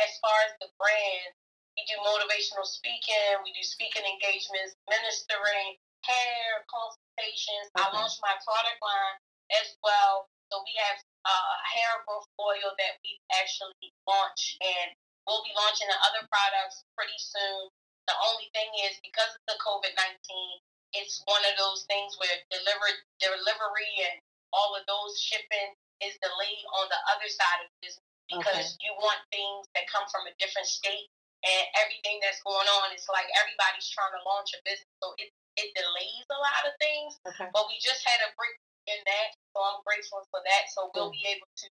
as 0.00 0.10
far 0.24 0.34
as 0.48 0.52
the 0.60 0.68
brand. 0.80 1.30
We 1.74 1.82
do 1.90 1.98
motivational 2.06 2.62
speaking, 2.62 3.42
we 3.42 3.50
do 3.50 3.62
speaking 3.66 4.06
engagements, 4.06 4.78
ministering, 4.86 5.74
hair 6.06 6.62
consultations. 6.70 7.66
Okay. 7.74 7.82
I 7.82 7.90
launched 7.90 8.22
my 8.22 8.34
product 8.46 8.78
line 8.78 9.18
as 9.58 9.74
well. 9.82 10.30
So 10.52 10.62
we 10.62 10.70
have 10.78 11.02
uh, 11.26 11.34
a 11.34 11.58
hair 11.66 11.92
growth 12.06 12.30
oil 12.38 12.70
that 12.78 12.94
we 13.02 13.18
actually 13.34 13.90
launched 14.06 14.54
and 14.62 14.94
we'll 15.26 15.42
be 15.42 15.56
launching 15.56 15.90
the 15.90 15.98
other 16.06 16.28
products 16.30 16.86
pretty 16.94 17.18
soon. 17.18 17.72
The 18.06 18.14
only 18.22 18.52
thing 18.52 18.70
is 18.86 19.00
because 19.02 19.32
of 19.34 19.42
the 19.48 19.58
COVID 19.58 19.96
nineteen, 19.98 20.62
it's 20.94 21.24
one 21.26 21.42
of 21.42 21.56
those 21.58 21.88
things 21.90 22.14
where 22.20 22.30
deliver 22.52 22.86
delivery 23.18 23.92
and 24.04 24.20
all 24.54 24.78
of 24.78 24.86
those 24.86 25.18
shipping 25.18 25.74
is 25.98 26.14
delayed 26.22 26.64
on 26.78 26.86
the 26.86 27.00
other 27.10 27.26
side 27.26 27.66
of 27.66 27.68
business 27.82 28.06
because 28.30 28.78
okay. 28.78 28.82
you 28.86 28.92
want 29.02 29.20
things 29.34 29.66
that 29.74 29.84
come 29.90 30.06
from 30.08 30.24
a 30.30 30.32
different 30.40 30.66
state 30.70 31.10
and 31.44 31.62
everything 31.76 32.22
that's 32.24 32.40
going 32.40 32.64
on. 32.80 32.94
It's 32.96 33.10
like 33.10 33.28
everybody's 33.36 33.90
trying 33.92 34.14
to 34.16 34.22
launch 34.24 34.56
a 34.56 34.60
business, 34.64 34.94
so 35.02 35.12
it 35.20 35.28
it 35.60 35.70
delays 35.76 36.26
a 36.32 36.40
lot 36.40 36.62
of 36.66 36.74
things. 36.80 37.20
Okay. 37.28 37.50
But 37.52 37.68
we 37.68 37.76
just 37.78 38.02
had 38.02 38.18
a 38.24 38.32
break 38.34 38.56
in 38.90 38.98
that, 39.04 39.28
so 39.52 39.60
I'm 39.60 39.80
grateful 39.84 40.24
for 40.32 40.40
that. 40.42 40.72
So 40.72 40.90
we'll 40.96 41.12
be 41.12 41.24
able 41.30 41.46
to 41.46 41.66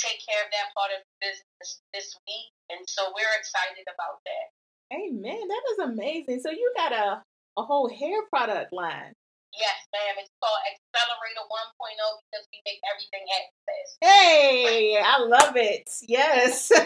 take 0.00 0.18
care 0.24 0.42
of 0.42 0.50
that 0.50 0.72
part 0.74 0.90
of 0.96 1.04
the 1.04 1.14
business 1.20 1.82
this 1.92 2.16
week, 2.24 2.50
and 2.72 2.82
so 2.88 3.12
we're 3.12 3.36
excited 3.36 3.84
about 3.86 4.24
that. 4.24 4.46
Amen. 4.88 5.44
That 5.44 5.64
is 5.76 5.78
amazing. 5.92 6.40
So 6.40 6.50
you 6.50 6.72
got 6.74 6.96
a 6.96 7.22
a 7.58 7.62
whole 7.62 7.90
hair 7.90 8.24
product 8.30 8.72
line. 8.72 9.12
Yes, 9.58 9.88
ma'am. 9.92 10.14
It's 10.18 10.30
called 10.40 10.60
Accelerator 10.70 11.42
1.0 11.50 12.22
because 12.30 12.46
we 12.52 12.62
make 12.64 12.78
everything 12.86 13.26
access. 13.34 13.98
Hey, 14.00 15.02
I 15.04 15.18
love 15.18 15.56
it. 15.56 15.90
Yes. 16.06 16.70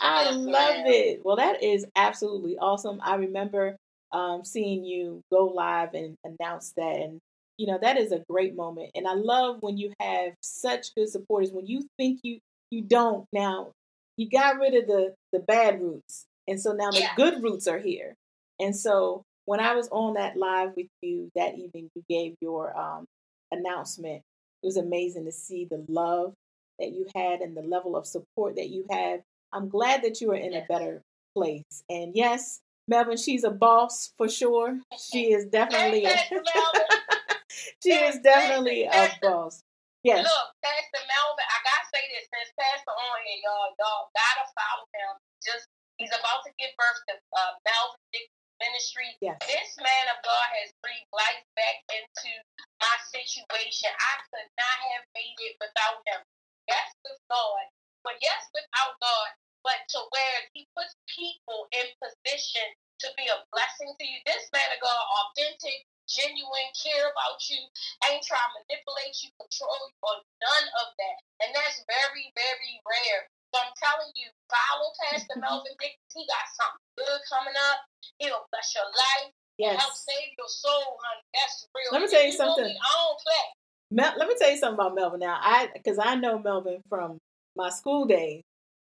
I 0.00 0.24
yes, 0.24 0.36
love 0.36 0.86
it. 0.86 1.20
Well, 1.24 1.36
that 1.36 1.62
is 1.62 1.86
absolutely 1.96 2.58
awesome. 2.58 3.00
I 3.02 3.14
remember 3.16 3.76
um, 4.12 4.44
seeing 4.44 4.84
you 4.84 5.22
go 5.32 5.46
live 5.46 5.94
and 5.94 6.16
announce 6.24 6.72
that. 6.76 7.00
And, 7.00 7.18
you 7.58 7.66
know, 7.66 7.78
that 7.82 7.98
is 7.98 8.12
a 8.12 8.22
great 8.30 8.54
moment. 8.54 8.92
And 8.94 9.08
I 9.08 9.14
love 9.14 9.56
when 9.60 9.78
you 9.78 9.92
have 10.00 10.34
such 10.40 10.94
good 10.94 11.08
supporters. 11.08 11.50
When 11.50 11.66
you 11.66 11.88
think 11.96 12.20
you, 12.22 12.38
you 12.70 12.82
don't, 12.82 13.26
now 13.32 13.72
you 14.16 14.30
got 14.30 14.60
rid 14.60 14.74
of 14.74 14.86
the, 14.86 15.14
the 15.32 15.40
bad 15.40 15.80
roots. 15.80 16.26
And 16.46 16.60
so 16.60 16.70
now 16.72 16.92
the 16.92 17.08
good 17.16 17.42
roots 17.42 17.66
are 17.66 17.80
here. 17.80 18.14
And 18.60 18.76
so 18.76 19.24
when 19.46 19.60
I 19.60 19.74
was 19.74 19.88
on 19.90 20.14
that 20.14 20.36
live 20.36 20.72
with 20.76 20.88
you 21.00 21.30
that 21.34 21.54
evening, 21.54 21.88
you 21.94 22.02
gave 22.08 22.34
your 22.40 22.76
um, 22.76 23.06
announcement. 23.50 24.22
It 24.62 24.66
was 24.66 24.76
amazing 24.76 25.24
to 25.24 25.32
see 25.32 25.64
the 25.64 25.84
love 25.88 26.34
that 26.78 26.92
you 26.92 27.06
had 27.14 27.40
and 27.40 27.56
the 27.56 27.62
level 27.62 27.96
of 27.96 28.06
support 28.06 28.56
that 28.56 28.68
you 28.68 28.84
have. 28.90 29.20
I'm 29.52 29.68
glad 29.68 30.02
that 30.02 30.20
you 30.20 30.32
are 30.32 30.36
in 30.36 30.52
a 30.52 30.66
better 30.68 31.00
place. 31.34 31.84
And 31.88 32.12
yes, 32.14 32.60
Melvin, 32.88 33.16
she's 33.16 33.44
a 33.44 33.50
boss 33.50 34.12
for 34.18 34.28
sure. 34.28 34.78
She 34.98 35.32
is 35.32 35.46
definitely 35.46 36.04
a 36.04 36.16
she 37.82 37.94
is 37.94 38.18
definitely 38.20 38.84
a 38.84 39.10
boss. 39.22 39.62
Yes. 40.02 40.22
Look, 40.22 40.48
Pastor 40.62 41.02
Melvin, 41.02 41.46
I 41.50 41.58
gotta 41.66 41.86
say 41.90 42.02
this 42.14 42.26
since 42.30 42.50
Pastor 42.54 42.94
on 42.94 43.18
here, 43.26 43.42
y'all, 43.42 43.74
y'all 43.78 44.06
gotta 44.14 44.46
follow 44.54 44.86
him. 44.94 45.18
Just 45.42 45.66
he's 45.98 46.14
about 46.14 46.46
to 46.46 46.50
give 46.58 46.70
birth 46.78 47.00
to 47.10 47.14
uh, 47.14 47.54
Melvin 47.66 48.02
Dick 48.14 48.30
ministry. 48.60 49.16
Yes. 49.20 49.38
This 49.44 49.76
man 49.78 50.06
of 50.12 50.18
God 50.24 50.48
has 50.62 50.72
breathed 50.80 51.12
life 51.12 51.44
back 51.56 51.78
into 51.92 52.32
my 52.80 52.96
situation. 53.12 53.90
I 53.92 54.14
could 54.32 54.50
not 54.56 54.78
have 54.96 55.04
made 55.16 55.38
it 55.44 55.56
without 55.60 56.00
him. 56.08 56.20
Yes, 56.68 56.92
with 57.04 57.20
God. 57.30 57.66
But 58.02 58.18
yes, 58.22 58.46
without 58.52 58.96
God. 59.00 59.30
But 59.66 59.82
to 59.96 60.00
where 60.14 60.38
he 60.54 60.68
puts 60.78 60.94
people 61.10 61.66
in 61.74 61.86
position 61.98 62.66
to 63.02 63.08
be 63.18 63.26
a 63.28 63.42
blessing 63.52 63.92
to 63.92 64.04
you. 64.06 64.18
This 64.24 64.48
man 64.54 64.70
of 64.72 64.80
God, 64.80 65.02
authentic, 65.26 65.84
genuine, 66.08 66.70
care 66.78 67.10
about 67.10 67.42
you, 67.50 67.60
ain't 68.08 68.24
trying 68.24 68.46
to 68.46 68.56
manipulate 68.62 69.16
you, 69.20 69.28
control 69.36 69.76
you, 69.90 69.98
or 70.06 70.16
none 70.40 70.66
of 70.80 70.88
that. 70.96 71.18
And 71.44 71.50
that's 71.52 71.82
very, 71.84 72.32
very 72.32 72.74
rare. 72.86 73.28
I'm 73.54 73.72
telling 73.78 74.12
you, 74.18 74.28
follow 74.50 74.90
Pastor 74.98 75.38
mm-hmm. 75.38 75.46
Melvin 75.46 75.74
Dickens. 75.78 76.12
He 76.12 76.26
got 76.26 76.46
something 76.56 76.86
good 76.98 77.20
coming 77.30 77.56
up. 77.72 77.78
He'll 78.18 78.44
bless 78.50 78.74
your 78.74 78.88
life. 78.88 79.32
Yes. 79.58 79.80
Help 79.80 79.94
save 79.94 80.36
your 80.36 80.50
soul, 80.50 81.00
honey. 81.00 81.24
That's 81.32 81.68
real. 81.72 81.90
Let 81.92 82.02
me 82.04 82.08
tell 82.08 82.20
you, 82.20 82.32
you 82.32 82.36
something. 82.36 82.64
I 82.64 82.90
don't 82.92 83.20
play. 83.22 83.44
Mel, 83.90 84.12
let 84.18 84.28
me 84.28 84.34
tell 84.38 84.50
you 84.50 84.58
something 84.58 84.74
about 84.74 84.94
Melvin 84.94 85.20
now. 85.20 85.38
I 85.40 85.70
because 85.72 85.98
I 85.98 86.14
know 86.16 86.38
Melvin 86.38 86.82
from 86.88 87.18
my 87.56 87.70
school 87.70 88.04
days. 88.04 88.42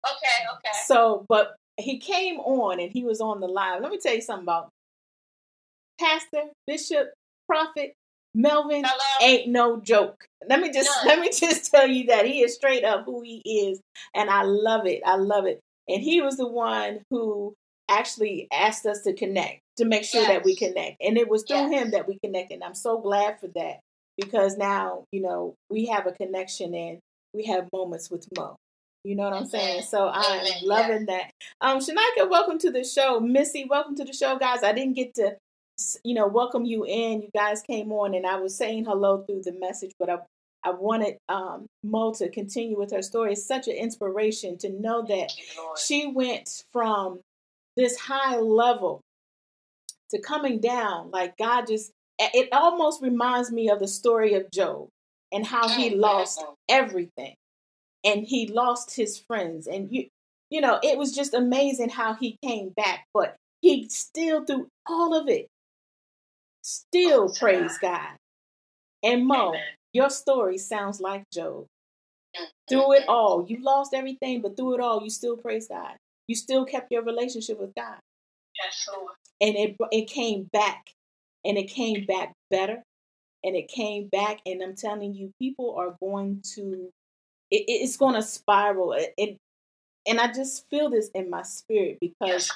Okay, 0.06 0.46
okay. 0.54 0.78
So, 0.86 1.26
but 1.28 1.56
he 1.76 1.98
came 1.98 2.38
on 2.40 2.80
and 2.80 2.92
he 2.92 3.04
was 3.04 3.20
on 3.20 3.40
the 3.40 3.48
live. 3.48 3.82
Let 3.82 3.90
me 3.90 3.98
tell 3.98 4.14
you 4.14 4.20
something 4.20 4.44
about 4.44 4.70
Pastor, 5.98 6.44
Bishop, 6.66 7.08
Prophet, 7.46 7.94
Melvin 8.34 8.84
Hello? 8.84 9.28
ain't 9.28 9.48
no 9.48 9.80
joke. 9.80 10.26
Let 10.48 10.60
me 10.60 10.72
just 10.72 10.90
let 11.06 11.18
me 11.18 11.30
just 11.30 11.70
tell 11.70 11.88
you 11.88 12.06
that 12.06 12.26
he 12.26 12.42
is 12.42 12.54
straight 12.54 12.84
up 12.84 13.04
who 13.04 13.22
he 13.22 13.42
is, 13.44 13.80
and 14.14 14.30
I 14.30 14.42
love 14.42 14.86
it. 14.86 15.02
I 15.04 15.16
love 15.16 15.46
it. 15.46 15.60
And 15.88 16.02
he 16.02 16.20
was 16.20 16.36
the 16.36 16.46
one 16.46 17.00
who 17.10 17.54
actually 17.88 18.46
asked 18.52 18.86
us 18.86 19.02
to 19.02 19.12
connect 19.12 19.60
to 19.76 19.84
make 19.84 20.04
sure 20.04 20.22
yes. 20.22 20.30
that 20.30 20.44
we 20.44 20.54
connect, 20.54 20.96
and 21.00 21.18
it 21.18 21.28
was 21.28 21.44
through 21.44 21.70
yes. 21.70 21.72
him 21.72 21.90
that 21.92 22.06
we 22.06 22.18
connected. 22.22 22.54
And 22.54 22.64
I'm 22.64 22.74
so 22.74 23.00
glad 23.00 23.40
for 23.40 23.48
that 23.48 23.80
because 24.16 24.56
now 24.56 25.04
you 25.12 25.22
know 25.22 25.54
we 25.68 25.86
have 25.86 26.06
a 26.06 26.12
connection 26.12 26.74
and 26.74 26.98
we 27.34 27.46
have 27.46 27.68
moments 27.72 28.10
with 28.10 28.26
Mo. 28.36 28.56
You 29.02 29.16
know 29.16 29.24
what 29.24 29.32
I'm 29.32 29.46
saying? 29.46 29.82
So 29.84 30.10
I'm 30.12 30.46
loving 30.62 31.06
that. 31.06 31.30
Um, 31.62 31.78
Shanika, 31.78 32.28
welcome 32.28 32.58
to 32.58 32.70
the 32.70 32.84
show. 32.84 33.18
Missy, 33.18 33.64
welcome 33.64 33.96
to 33.96 34.04
the 34.04 34.12
show, 34.12 34.38
guys. 34.38 34.62
I 34.62 34.72
didn't 34.72 34.94
get 34.94 35.14
to 35.14 35.36
you 36.04 36.14
know, 36.14 36.26
welcome 36.26 36.64
you 36.64 36.84
in. 36.84 37.22
You 37.22 37.30
guys 37.34 37.62
came 37.62 37.92
on, 37.92 38.14
and 38.14 38.26
I 38.26 38.36
was 38.36 38.56
saying 38.56 38.84
hello 38.84 39.22
through 39.22 39.42
the 39.44 39.54
message, 39.58 39.92
but 39.98 40.08
I 40.08 40.18
I 40.62 40.70
wanted 40.70 41.16
um, 41.28 41.66
Mo 41.82 42.12
to 42.14 42.28
continue 42.28 42.78
with 42.78 42.92
her 42.92 43.02
story. 43.02 43.32
It's 43.32 43.46
such 43.46 43.68
an 43.68 43.74
inspiration 43.74 44.58
to 44.58 44.70
know 44.70 45.02
that 45.06 45.32
she 45.78 46.06
went 46.06 46.64
from 46.72 47.20
this 47.76 47.98
high 47.98 48.38
level 48.38 49.00
to 50.10 50.20
coming 50.20 50.60
down. 50.60 51.10
Like 51.10 51.36
God 51.38 51.66
just, 51.66 51.92
it 52.18 52.48
almost 52.52 53.00
reminds 53.00 53.50
me 53.50 53.70
of 53.70 53.78
the 53.78 53.88
story 53.88 54.34
of 54.34 54.50
Job 54.50 54.88
and 55.32 55.46
how 55.46 55.68
he 55.68 55.90
lost 55.94 56.44
everything 56.68 57.34
and 58.04 58.26
he 58.26 58.46
lost 58.46 58.94
his 58.94 59.18
friends. 59.18 59.66
And 59.66 59.90
you, 59.90 60.08
you 60.50 60.60
know, 60.60 60.78
it 60.82 60.98
was 60.98 61.14
just 61.14 61.32
amazing 61.32 61.88
how 61.88 62.14
he 62.14 62.36
came 62.44 62.70
back, 62.76 63.06
but 63.14 63.36
he 63.62 63.88
still, 63.88 64.44
through 64.44 64.68
all 64.86 65.14
of 65.14 65.28
it, 65.28 65.46
Still 66.70 67.22
oh, 67.28 67.34
praise 67.36 67.76
God. 67.78 68.10
And 69.02 69.26
Mo, 69.26 69.48
Amen. 69.48 69.60
your 69.92 70.08
story 70.08 70.56
sounds 70.56 71.00
like 71.00 71.24
Job. 71.32 71.66
Mm, 72.38 72.46
through 72.68 72.92
it 72.92 73.08
all, 73.08 73.44
you 73.48 73.60
lost 73.60 73.92
everything, 73.92 74.40
but 74.40 74.56
through 74.56 74.74
it 74.74 74.80
all, 74.80 75.02
you 75.02 75.10
still 75.10 75.36
praise 75.36 75.66
God. 75.66 75.96
You 76.28 76.36
still 76.36 76.64
kept 76.64 76.92
your 76.92 77.02
relationship 77.02 77.58
with 77.58 77.74
God. 77.74 77.98
Yes, 78.62 78.88
Lord. 78.94 79.14
And 79.40 79.56
it 79.56 79.76
it 79.90 80.06
came 80.08 80.48
back, 80.52 80.90
and 81.44 81.58
it 81.58 81.64
came 81.64 82.06
back 82.06 82.34
better, 82.52 82.84
and 83.42 83.56
it 83.56 83.66
came 83.66 84.06
back. 84.06 84.38
And 84.46 84.62
I'm 84.62 84.76
telling 84.76 85.12
you, 85.12 85.32
people 85.40 85.74
are 85.76 85.96
going 85.98 86.40
to, 86.54 86.88
it, 87.50 87.64
it's 87.66 87.96
going 87.96 88.14
to 88.14 88.22
spiral. 88.22 88.92
It, 88.92 89.12
it, 89.16 89.36
and 90.06 90.20
I 90.20 90.32
just 90.32 90.68
feel 90.70 90.88
this 90.88 91.10
in 91.16 91.30
my 91.30 91.42
spirit 91.42 91.98
because 92.00 92.48
yes, 92.48 92.52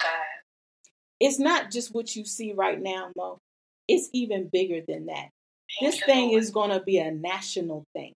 it's 1.18 1.38
not 1.40 1.72
just 1.72 1.92
what 1.92 2.14
you 2.14 2.24
see 2.24 2.52
right 2.52 2.80
now, 2.80 3.10
Mo 3.16 3.40
it's 3.88 4.08
even 4.12 4.48
bigger 4.52 4.80
than 4.86 5.06
that. 5.06 5.28
This 5.80 6.02
thing 6.04 6.32
is 6.32 6.50
going 6.50 6.70
to 6.70 6.80
be 6.80 6.98
a 6.98 7.10
national 7.10 7.84
thing. 7.94 8.12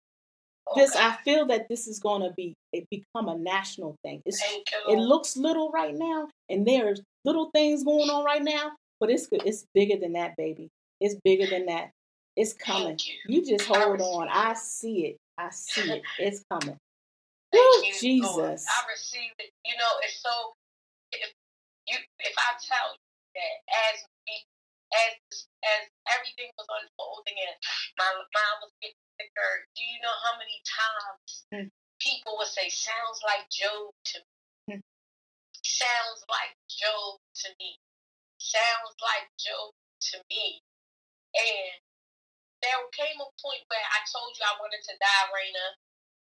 Okay. 0.71 0.81
This 0.81 0.97
I 0.97 1.17
feel 1.25 1.47
that 1.47 1.69
this 1.69 1.87
is 1.87 2.01
going 2.01 2.23
to 2.23 2.33
be 2.37 2.55
it 2.73 2.85
become 2.91 3.29
a 3.29 3.39
national 3.39 3.97
thing. 4.03 4.21
It's, 4.27 4.43
it 4.89 4.99
looks 4.99 5.37
little 5.37 5.71
right 5.71 5.95
now, 5.95 6.29
and 6.51 6.67
there's 6.67 7.01
little 7.25 7.51
things 7.55 7.85
going 7.85 8.11
on 8.11 8.25
right 8.25 8.43
now, 8.43 8.73
but 8.99 9.11
it's 9.11 9.29
it's 9.31 9.64
bigger 9.75 9.97
than 9.99 10.14
that, 10.14 10.37
baby. 10.37 10.69
It's 11.01 11.14
bigger 11.25 11.47
than 11.47 11.67
that. 11.67 11.91
It's 12.37 12.53
coming. 12.53 12.99
You. 13.29 13.37
you. 13.37 13.47
just 13.47 13.67
hold 13.67 14.01
on. 14.01 14.29
I 14.29 14.55
see 14.55 15.07
it. 15.07 15.17
I 15.39 15.49
see 15.51 15.91
it. 15.91 16.03
It's 16.19 16.43
coming. 16.51 16.77
Woo, 17.53 17.83
Jesus. 18.01 18.37
Lord. 18.37 18.51
I 18.51 18.91
receive 18.91 19.33
it. 19.39 19.51
You 19.64 19.75
know, 19.79 19.89
it's 20.05 20.21
so. 20.21 20.53
If 21.12 21.33
you, 21.87 21.97
if 22.19 22.35
I 22.37 22.59
tell 22.61 22.93
you 22.93 22.99
that 23.37 23.55
as 23.95 24.05
we 24.27 24.45
as 24.93 25.47
as 25.75 25.91
everything 26.14 26.51
was 26.55 26.69
unfolding 26.71 27.35
and 27.35 27.57
my 27.99 28.11
mom 28.14 28.57
was 28.62 28.75
getting 28.79 29.07
sicker, 29.19 29.53
do 29.75 29.83
you 29.83 29.99
know 30.01 30.17
how 30.23 30.35
many 30.39 30.59
times 30.62 31.31
mm. 31.51 31.69
people 31.99 32.39
would 32.39 32.51
say, 32.51 32.69
"Sounds 32.71 33.21
like 33.27 33.49
Job 33.51 33.91
to 34.14 34.19
me." 34.23 34.79
Mm. 34.79 34.83
Sounds 35.64 36.23
like 36.31 36.55
Job 36.71 37.19
to 37.43 37.49
me. 37.59 37.79
Sounds 38.39 38.95
like 39.03 39.27
Job 39.41 39.75
to 40.12 40.17
me. 40.31 40.62
And 41.35 41.77
there 42.62 42.81
came 42.97 43.21
a 43.21 43.29
point 43.43 43.64
where 43.69 43.87
I 43.93 44.01
told 44.09 44.33
you 44.37 44.45
I 44.47 44.57
wanted 44.59 44.83
to 44.87 44.95
die, 44.97 45.27
Raina. 45.31 45.67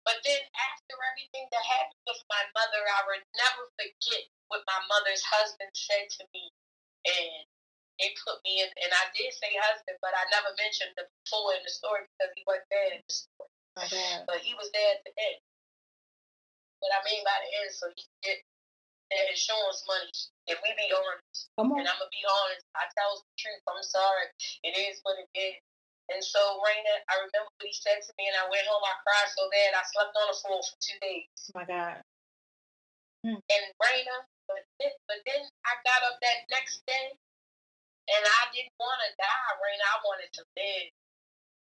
But 0.03 0.19
then 0.27 0.43
after 0.59 0.95
everything 1.15 1.47
that 1.55 1.63
happened 1.63 2.03
with 2.11 2.23
my 2.27 2.43
mother, 2.59 2.83
I 2.83 3.01
would 3.07 3.25
never 3.39 3.71
forget 3.79 4.27
what 4.51 4.67
my 4.67 4.81
mother's 4.91 5.23
husband 5.23 5.71
said 5.75 6.11
to 6.19 6.25
me. 6.35 6.51
And 7.07 7.47
it 8.01 8.13
put 8.25 8.41
me 8.45 8.65
in, 8.65 8.69
and 8.81 8.93
I 8.93 9.11
did 9.13 9.33
say 9.37 9.53
husband, 9.59 9.99
but 10.01 10.15
I 10.17 10.25
never 10.33 10.53
mentioned 10.57 10.97
the 10.97 11.05
before 11.25 11.53
in 11.57 11.63
the 11.65 11.73
story 11.73 12.09
because 12.09 12.33
he 12.33 12.43
wasn't 12.49 12.69
there 12.73 12.89
in 12.97 13.01
the 13.05 13.13
story. 13.13 13.53
Okay. 13.79 14.13
But 14.29 14.39
he 14.45 14.53
was 14.57 14.69
there 14.73 14.97
at 14.97 15.03
the 15.05 15.13
end. 15.17 15.41
What 16.81 16.93
I 16.93 17.01
mean 17.07 17.23
by 17.23 17.37
the 17.41 17.51
end, 17.63 17.71
so 17.73 17.89
you 17.95 18.05
get 18.27 18.43
that 19.13 19.27
insurance 19.29 19.85
money. 19.87 20.11
If 20.51 20.59
we 20.65 20.73
be 20.75 20.91
honest, 20.91 21.53
Come 21.55 21.71
on. 21.73 21.81
and 21.81 21.87
I'm 21.87 22.01
gonna 22.01 22.11
be 22.11 22.25
honest, 22.27 22.65
I 22.75 22.89
tell 22.97 23.23
the 23.23 23.33
truth. 23.39 23.63
I'm 23.71 23.85
sorry. 23.85 24.27
It 24.67 24.75
is 24.75 24.99
what 25.07 25.21
it 25.21 25.31
is. 25.37 25.61
And 26.11 26.21
so, 26.21 26.41
Raina, 26.61 26.95
I 27.09 27.23
remember 27.23 27.49
what 27.57 27.65
he 27.71 27.73
said 27.73 28.03
to 28.03 28.13
me, 28.19 28.27
and 28.27 28.37
I 28.37 28.51
went 28.51 28.67
home. 28.67 28.83
I 28.83 28.99
cried 29.07 29.31
so 29.31 29.47
bad, 29.49 29.79
I 29.79 29.83
slept 29.87 30.13
on 30.13 30.27
the 30.29 30.37
floor 30.43 30.61
for 30.61 30.77
two 30.83 30.99
days. 30.99 31.31
Oh 31.55 31.63
my 31.63 31.65
God. 31.65 32.03
Hmm. 33.23 33.39
And 33.39 33.65
Raina, 33.79 34.17
but 34.51 34.67
then, 34.83 34.93
but 35.07 35.23
then 35.23 35.47
I 35.65 35.73
got 35.87 36.03
up 36.11 36.19
that 36.21 36.51
next 36.51 36.83
day, 36.91 37.15
and 38.09 38.23
I 38.27 38.43
didn't 38.51 38.75
want 38.81 38.99
to 39.07 39.11
die, 39.19 39.51
Raina. 39.63 39.87
I 39.87 39.99
wanted 40.03 40.31
to 40.39 40.43
live. 40.59 40.91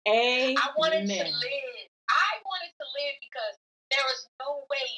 Amen. 0.07 0.55
I 0.59 0.67
wanted 0.75 1.07
to 1.07 1.23
live. 1.23 1.85
I 2.11 2.29
wanted 2.43 2.73
to 2.75 2.85
live 2.85 3.15
because 3.23 3.55
there 3.91 4.07
is 4.11 4.27
no 4.43 4.63
way 4.71 4.89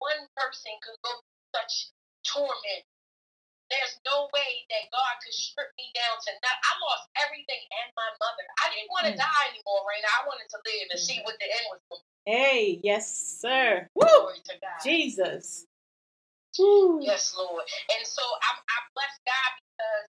one 0.00 0.20
person 0.36 0.72
could 0.84 0.96
go 1.04 1.12
through 1.20 1.48
such 1.56 1.74
torment. 2.24 2.84
There's 3.70 3.96
no 4.02 4.26
way 4.34 4.66
that 4.74 4.90
God 4.90 5.14
could 5.22 5.32
strip 5.36 5.70
me 5.78 5.86
down 5.94 6.16
to 6.18 6.30
nothing. 6.42 6.64
I 6.66 6.72
lost 6.82 7.06
everything 7.22 7.62
and 7.70 7.88
my 7.94 8.10
mother. 8.18 8.44
I 8.60 8.66
didn't 8.74 8.90
want 8.90 9.06
to 9.06 9.14
Mm. 9.14 9.22
die 9.22 9.44
anymore, 9.54 9.86
Raina. 9.86 10.10
I 10.10 10.26
wanted 10.26 10.48
to 10.50 10.58
live 10.66 10.86
and 10.90 10.98
see 11.00 11.18
Mhm. 11.20 11.24
what 11.24 11.38
the 11.38 11.46
end 11.46 11.66
was 11.70 11.80
going 11.88 12.02
to 12.02 12.06
be. 12.26 12.30
Hey, 12.34 12.80
yes, 12.82 13.06
sir. 13.40 13.88
Woo! 13.94 14.06
Glory 14.06 14.40
to 14.42 14.58
God. 14.58 14.80
Jesus. 14.82 15.66
Woo. 16.58 17.00
Yes, 17.00 17.32
Lord. 17.34 17.64
And 17.94 18.02
so 18.06 18.22
I'm, 18.50 18.58
I 18.58 18.78
bless 18.94 19.14
God 19.24 19.50
because 19.62 20.06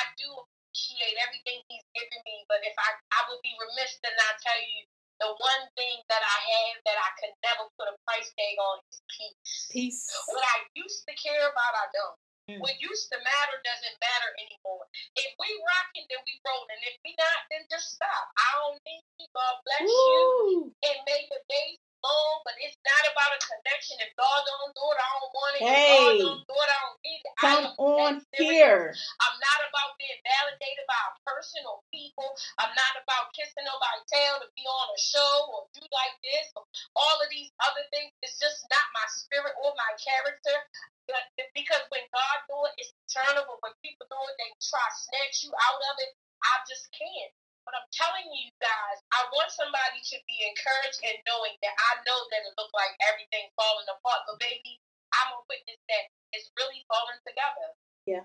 I 0.00 0.04
do 0.16 0.28
appreciate 0.32 1.16
everything 1.20 1.60
He's 1.68 1.84
given 1.92 2.20
me. 2.24 2.48
But 2.48 2.64
if 2.64 2.72
I, 2.80 2.96
I 3.12 3.20
would 3.28 3.42
be 3.44 3.52
remiss 3.60 4.00
to 4.00 4.10
not 4.16 4.40
tell 4.40 4.56
you 4.56 4.88
the 5.20 5.30
one 5.36 5.64
thing 5.76 6.00
that 6.08 6.24
I 6.24 6.38
have 6.40 6.76
that 6.88 6.96
I 6.96 7.10
could 7.20 7.34
never 7.44 7.68
put 7.76 7.92
a 7.92 7.96
price 8.08 8.32
tag 8.32 8.56
on 8.56 8.80
is 8.88 9.04
peace. 9.12 9.68
Peace. 9.68 10.02
What 10.32 10.40
I 10.40 10.64
used 10.72 11.04
to 11.04 11.12
care 11.12 11.44
about, 11.44 11.74
I 11.76 11.86
don't. 11.92 12.18
Mm. 12.48 12.58
What 12.64 12.80
used 12.80 13.12
to 13.12 13.20
matter 13.20 13.56
doesn't 13.60 13.96
matter 14.00 14.30
anymore. 14.40 14.88
If 15.14 15.30
we 15.36 15.48
rocking, 15.60 16.08
then 16.08 16.24
we 16.24 16.40
rolling. 16.40 16.80
If 16.88 16.96
we 17.04 17.12
not, 17.20 17.46
then 17.52 17.68
just 17.68 17.94
stop. 17.94 18.26
I 18.34 18.48
don't 18.58 18.80
need 18.88 19.04
you. 19.20 19.28
God 19.36 19.54
bless 19.62 19.86
you. 19.86 20.72
And 20.88 20.98
may 21.04 21.28
the 21.28 21.40
days 21.46 21.78
but 22.00 22.56
it's 22.64 22.80
not 22.80 23.04
about 23.12 23.36
a 23.36 23.40
connection. 23.44 24.00
If 24.00 24.12
God 24.16 24.40
don't 24.42 24.72
do 24.72 24.84
it, 24.88 24.98
I 24.98 25.08
don't 25.20 25.32
want 25.36 25.52
it. 25.56 25.62
Hey. 25.64 25.76
If 25.76 25.92
God 25.92 26.12
don't 26.16 26.44
do 26.48 26.56
it, 26.56 26.70
I 26.70 26.78
don't 26.80 27.00
need 27.04 27.20
it. 27.20 27.34
Come 27.36 27.64
on 27.76 28.12
here. 28.40 28.92
I'm 28.96 29.36
not 29.36 29.60
about 29.68 29.96
being 30.00 30.20
validated 30.24 30.86
by 30.88 30.96
a 30.96 31.12
person 31.28 31.60
or 31.68 31.84
people. 31.92 32.32
I'm 32.56 32.72
not 32.72 32.94
about 33.04 33.32
kissing 33.36 33.64
nobody's 33.68 34.08
tail 34.08 34.40
to 34.40 34.48
be 34.56 34.64
on 34.64 34.86
a 34.92 34.98
show 35.00 35.32
or 35.52 35.68
do 35.76 35.84
like 35.92 36.16
this 36.24 36.48
or 36.56 36.64
all 36.96 37.16
of 37.20 37.28
these 37.28 37.52
other 37.60 37.84
things. 37.92 38.12
It's 38.24 38.40
just 38.40 38.64
not 38.72 38.86
my 38.96 39.06
spirit 39.12 39.52
or 39.60 39.76
my 39.76 39.92
character. 40.00 40.56
But 41.04 41.26
because 41.52 41.84
when 41.90 42.06
God 42.14 42.38
do 42.48 42.56
it, 42.70 42.74
it's 42.80 42.92
eternal. 43.08 43.44
But 43.44 43.60
when 43.60 43.74
people 43.84 44.08
do 44.08 44.20
it, 44.30 44.36
they 44.40 44.50
try 44.62 44.84
to 44.84 44.96
snatch 44.96 45.44
you 45.44 45.52
out 45.52 45.80
of 45.92 45.94
it. 46.00 46.12
I 46.40 46.54
just 46.64 46.88
can't. 46.96 47.34
But 47.68 47.76
I'm 47.76 47.88
telling 47.92 48.28
you 48.32 48.50
guys, 48.58 48.98
I 49.14 49.28
want 49.36 49.52
somebody 49.52 50.00
to 50.00 50.16
be 50.26 50.36
encouraged 50.48 51.00
and 51.06 51.18
knowing 51.28 51.54
that 51.60 51.74
I 51.76 52.00
know 52.02 52.18
that 52.32 52.42
it 52.42 52.56
looked 52.56 52.74
like 52.74 52.96
everything's 53.06 53.52
falling 53.54 53.86
apart. 53.86 54.26
But 54.26 54.40
baby, 54.42 54.80
I'm 55.14 55.36
a 55.36 55.40
witness 55.46 55.78
that 55.86 56.04
it's 56.34 56.50
really 56.58 56.82
falling 56.90 57.20
together. 57.22 57.68
Yeah. 58.08 58.24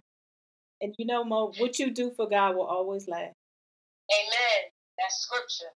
And 0.81 0.95
you 0.97 1.05
know, 1.05 1.23
Mo, 1.23 1.53
what 1.59 1.79
you 1.79 1.91
do 1.91 2.11
for 2.15 2.27
God 2.27 2.55
will 2.55 2.67
always 2.67 3.07
last. 3.07 3.35
Amen. 4.11 4.59
That's 4.97 5.17
scripture. 5.23 5.73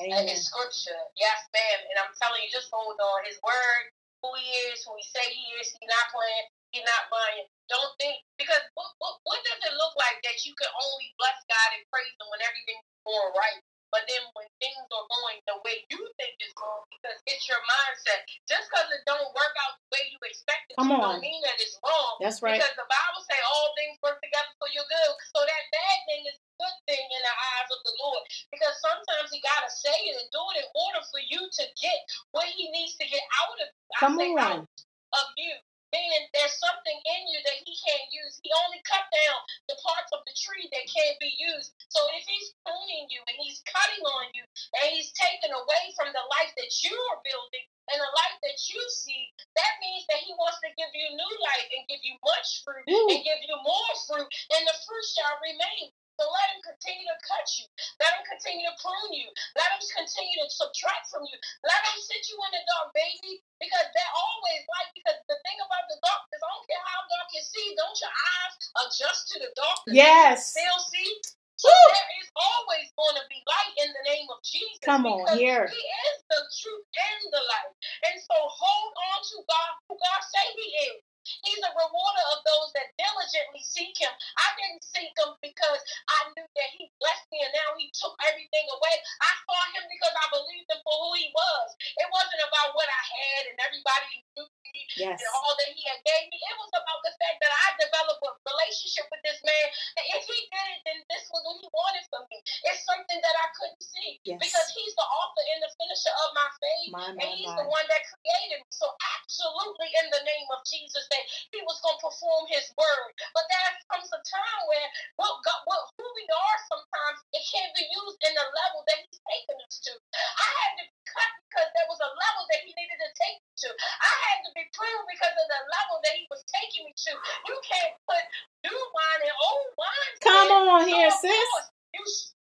Amen. 0.00 0.24
That 0.24 0.32
is 0.32 0.48
scripture. 0.48 1.00
Yes, 1.16 1.44
ma'am. 1.52 1.80
And 1.92 1.96
I'm 2.00 2.12
telling 2.16 2.40
you, 2.40 2.50
just 2.52 2.72
hold 2.72 2.96
on. 2.96 3.18
His 3.28 3.36
word, 3.44 3.84
who 4.24 4.32
he 4.40 4.46
is, 4.72 4.84
who 4.84 4.96
he 4.96 5.04
say 5.04 5.24
he 5.28 5.44
is, 5.60 5.72
he's 5.76 5.90
not 5.90 6.08
playing, 6.12 6.46
he's 6.72 6.86
not 6.86 7.12
lying. 7.12 7.48
Don't 7.70 7.94
think 8.02 8.18
because 8.34 8.60
what, 8.74 8.90
what, 8.98 9.22
what 9.22 9.40
does 9.46 9.60
it 9.62 9.74
look 9.78 9.94
like 9.94 10.18
that 10.26 10.42
you 10.42 10.52
can 10.58 10.70
only 10.74 11.08
bless 11.22 11.38
God 11.46 11.68
and 11.78 11.82
praise 11.88 12.10
him 12.18 12.26
when 12.34 12.42
everything's 12.42 12.82
going 13.06 13.30
right? 13.38 13.62
But 13.90 14.06
then 14.06 14.22
when 14.38 14.46
things 14.62 14.78
are 14.94 15.06
going 15.10 15.38
the 15.50 15.58
way 15.66 15.82
you 15.90 15.98
think 16.14 16.38
it's 16.38 16.54
going, 16.54 16.86
because 16.94 17.18
it's 17.26 17.42
your 17.50 17.58
mindset. 17.66 18.22
Just 18.46 18.70
because 18.70 18.86
it 18.94 19.02
don't 19.02 19.26
work 19.34 19.54
out 19.66 19.74
the 19.82 19.98
way 19.98 20.06
you 20.14 20.18
expect 20.22 20.70
it 20.70 20.78
Come 20.78 20.94
on. 20.94 21.18
don't 21.18 21.22
mean 21.22 21.42
that 21.42 21.58
it's 21.58 21.74
wrong. 21.82 22.14
That's 22.22 22.38
right. 22.38 22.54
Because 22.54 22.70
the 22.78 22.86
Bible 22.86 23.22
say 23.26 23.34
all 23.42 23.74
things 23.74 23.98
work 23.98 24.22
together 24.22 24.54
for 24.62 24.70
your 24.70 24.86
good. 24.86 25.10
So 25.34 25.42
that 25.42 25.62
bad 25.74 25.98
thing 26.06 26.22
is 26.22 26.38
a 26.38 26.46
good 26.62 26.76
thing 26.86 27.02
in 27.02 27.22
the 27.26 27.34
eyes 27.34 27.68
of 27.74 27.80
the 27.82 27.94
Lord. 27.98 28.22
Because 28.54 28.74
sometimes 28.78 29.26
he 29.34 29.42
gotta 29.42 29.70
say 29.70 29.94
it 30.06 30.22
and 30.22 30.28
do 30.30 30.42
it 30.54 30.62
in 30.62 30.68
order 30.70 31.02
for 31.10 31.18
you 31.26 31.42
to 31.50 31.64
get 31.82 31.98
what 32.30 32.46
he 32.46 32.70
needs 32.70 32.94
to 33.02 33.06
get 33.10 33.22
out 33.42 33.58
of 33.58 33.68
I 33.74 33.98
Come 34.06 34.14
say 34.22 34.30
on. 34.38 34.38
out 34.38 34.70
of 35.18 35.26
you. 35.34 35.54
Meaning 35.90 36.30
there's 36.30 36.54
something 36.62 36.98
in 37.02 37.22
you 37.26 37.38
that 37.46 37.58
he 37.66 37.74
can't 37.74 38.08
use. 38.14 38.38
He 38.42 38.50
only 38.66 38.78
cut 38.86 39.06
down 39.10 39.38
the 39.66 39.78
parts 39.82 40.10
of 40.14 40.22
the 40.22 40.34
tree 40.38 40.70
that 40.70 40.86
can't 40.86 41.18
be 41.18 41.34
used. 41.34 41.74
So 41.90 41.98
if 42.14 42.22
he's 42.26 42.54
pruning 42.62 43.10
you 43.10 43.18
and 43.26 43.36
he's 43.42 43.58
cutting 43.66 44.06
on 44.06 44.30
you 44.30 44.46
and 44.78 44.94
he's 44.94 45.10
taking 45.18 45.50
away 45.50 45.84
from 45.98 46.14
the 46.14 46.24
life 46.40 46.54
that 46.54 46.70
you 46.86 46.94
are 47.10 47.20
building 47.26 47.66
and 47.90 47.98
the 47.98 48.12
life 48.14 48.38
that 48.46 48.58
you 48.70 48.80
see, 48.94 49.34
that 49.58 49.72
means 49.82 50.06
that 50.06 50.22
he 50.22 50.30
wants 50.38 50.62
to 50.62 50.70
give 50.78 50.94
you 50.94 51.10
new 51.10 51.34
life 51.42 51.68
and 51.74 51.86
give 51.90 52.02
you 52.06 52.14
much 52.22 52.62
fruit 52.62 52.86
Woo. 52.86 53.10
and 53.10 53.26
give 53.26 53.42
you 53.42 53.56
more 53.66 53.92
fruit, 54.06 54.30
and 54.54 54.62
the 54.62 54.76
fruit 54.86 55.06
shall 55.10 55.36
remain. 55.42 55.90
So 56.20 56.28
let 56.28 56.52
him 56.52 56.60
continue 56.60 57.08
to 57.08 57.16
cut 57.24 57.48
you. 57.56 57.64
Let 57.96 58.12
him 58.12 58.28
continue 58.28 58.68
to 58.68 58.76
prune 58.76 59.16
you. 59.16 59.24
Let 59.56 59.72
him 59.72 59.80
continue 59.88 60.36
to 60.44 60.52
subtract 60.52 61.08
from 61.08 61.24
you. 61.24 61.36
Let 61.64 61.80
him 61.88 61.96
sit 61.96 62.28
you 62.28 62.36
in 62.36 62.52
the 62.52 62.62
dark, 62.68 62.92
baby. 62.92 63.40
Because 63.56 63.88
that 63.88 64.10
always 64.12 64.60
like 64.68 64.92
because 64.92 65.16
the 65.32 65.40
thing 65.48 65.56
about 65.64 65.88
the 65.88 65.96
darkness, 66.04 66.44
I 66.44 66.48
don't 66.52 66.68
care 66.68 66.84
how 66.84 67.00
dark 67.08 67.28
you 67.32 67.40
see, 67.40 67.72
don't 67.72 67.96
your 68.04 68.12
eyes 68.12 68.54
adjust 68.84 69.32
to 69.32 69.36
the 69.40 69.48
darkness? 69.56 69.96
Yes. 69.96 70.52
Still 70.52 70.80
see? 70.92 71.08
So 71.56 71.72
there 71.72 72.12
is 72.20 72.28
always 72.36 72.88
going 73.00 73.16
to 73.20 73.24
be 73.32 73.40
light 73.48 73.74
in 73.84 73.88
the 73.96 74.04
name 74.12 74.28
of 74.28 74.44
Jesus. 74.44 74.80
Come 74.84 75.08
on 75.08 75.24
here. 75.40 75.72
He 75.72 75.82
is 76.04 76.16
the 76.28 76.40
truth 76.52 76.84
and 76.84 77.20
the 77.32 77.42
light. 77.48 77.72
And 78.12 78.16
so 78.20 78.36
hold 78.36 78.92
on 79.12 79.20
to 79.24 79.36
God, 79.48 79.72
who 79.88 79.96
God 79.96 80.20
say 80.24 80.46
He 80.56 80.68
is. 80.88 81.00
He's 81.24 81.60
a 81.62 81.72
rewarder 81.76 82.24
of 82.36 82.40
those 82.48 82.70
that 82.76 82.90
diligently 82.96 83.62
seek 83.62 83.92
Him. 84.00 84.10
I 84.10 84.48
didn't 84.56 84.84
seek 84.84 85.12
Him 85.14 85.36
because 85.44 85.80
I 86.08 86.18
knew 86.32 86.46
that 86.48 86.70
He 86.76 86.88
blessed 87.00 87.28
me 87.30 87.44
and 87.44 87.52
now 87.54 87.76
He 87.76 87.92
took 87.92 88.16
everything 88.26 88.66
away. 88.72 88.94
I 89.20 89.32
saw 89.44 89.60
Him 89.76 89.84
because 89.92 90.14
I 90.16 90.26
believed 90.32 90.68
Him 90.72 90.80
for 90.82 90.96
who 90.96 91.10
He 91.20 91.28
was. 91.32 91.68
It 92.00 92.08
wasn't 92.10 92.42
about 92.48 92.72
what 92.74 92.88
I 92.88 93.02
had 93.04 93.42
and 93.52 93.58
everybody 93.60 94.24
knew 94.36 94.48
me 94.48 94.82
Yes. 94.98 95.20
and 95.20 95.28
all 95.36 95.54
that 95.60 95.70
He 95.76 95.82
had 95.86 96.00
gave 96.02 96.26
me. 96.32 96.38
It 96.40 96.56
was 96.56 96.72
about 96.72 97.00
the 97.04 97.14
fact 97.20 97.38
that 97.44 97.52
I 97.52 97.66
developed 97.78 98.22
a 98.24 98.32
relationship 98.48 99.06
with 99.12 99.22
this 99.22 99.38
man. 99.44 99.66
And 100.00 100.06
if 100.16 100.24
He 100.24 100.40
did 100.50 100.66
it, 100.76 100.80
then 100.88 100.98
this 101.12 101.28
was 101.30 101.42
what 101.44 101.60
He 101.60 101.68
wanted 101.70 102.04
from 102.10 102.24
me. 102.32 102.40
It's 102.68 102.82
something 102.88 103.20
that 103.20 103.36
I 103.36 103.48
couldn't 103.60 103.84
see 103.84 104.18
Yes. 104.24 104.40
because 104.40 104.68
He's 104.72 104.96
the 104.96 105.04
author 105.04 105.44
and 105.54 105.60
the 105.62 105.70
finisher 105.76 106.14
of 106.26 106.28
my 106.32 106.48
faith. 106.58 106.90
My, 106.90 107.06
And 107.12 107.32
he's 107.36 107.50
my. 107.52 107.60
the 107.60 107.68
one 107.68 107.86
that 107.92 108.02
created 108.08 108.64
me. 108.64 108.70
So 108.72 108.88
absolutely 109.20 109.90
in 110.00 110.06
the 110.10 110.22
name 110.24 110.48
of 110.54 110.60
Jesus 110.64 111.04
that 111.10 111.24
he 111.50 111.60
was 111.66 111.78
going 111.82 111.98
to 111.98 112.06
perform 112.06 112.46
his 112.48 112.66
word. 112.78 113.10
But 113.34 113.44
there 113.50 113.70
comes 113.90 114.08
a 114.10 114.20
time 114.22 114.62
where 114.70 114.88
what 115.18 115.42
God, 115.42 115.60
what, 115.66 115.82
who 115.98 116.06
we 116.16 116.24
are 116.30 116.58
sometimes, 116.70 117.18
it 117.34 117.44
can't 117.44 117.74
be 117.74 117.84
used 117.90 118.20
in 118.24 118.32
the 118.34 118.46
level 118.46 118.80
that 118.86 118.98
he's 119.04 119.20
taken 119.26 119.56
us 119.66 119.76
to. 119.90 119.92
I 120.16 120.48
had 120.64 120.72
to 120.80 120.84
be 120.86 120.98
cut 121.06 121.32
because 121.50 121.70
there 121.74 121.88
was 121.90 122.00
a 122.00 122.10
level 122.10 122.42
that 122.54 122.60
he 122.62 122.70
needed 122.74 122.98
to 122.98 123.10
take 123.18 123.38
me 123.42 123.50
to. 123.66 123.68
I 123.74 124.14
had 124.30 124.38
to 124.46 124.50
be 124.54 124.64
pruned 124.70 125.06
because 125.10 125.34
of 125.34 125.46
the 125.50 125.60
level 125.66 125.96
that 126.06 126.14
he 126.14 126.24
was 126.30 126.42
taking 126.48 126.86
me 126.86 126.94
to. 126.94 127.12
You 127.50 127.56
can't 127.66 127.94
put 128.06 128.22
new 128.64 128.80
wine 128.94 129.22
in 129.26 129.34
old 129.34 129.70
wine. 129.74 130.14
Come 130.22 130.48
sis. 130.48 130.54
on 130.54 130.80
here, 130.86 131.10
sis. 131.10 131.30
course, 131.50 131.68
you 131.94 132.04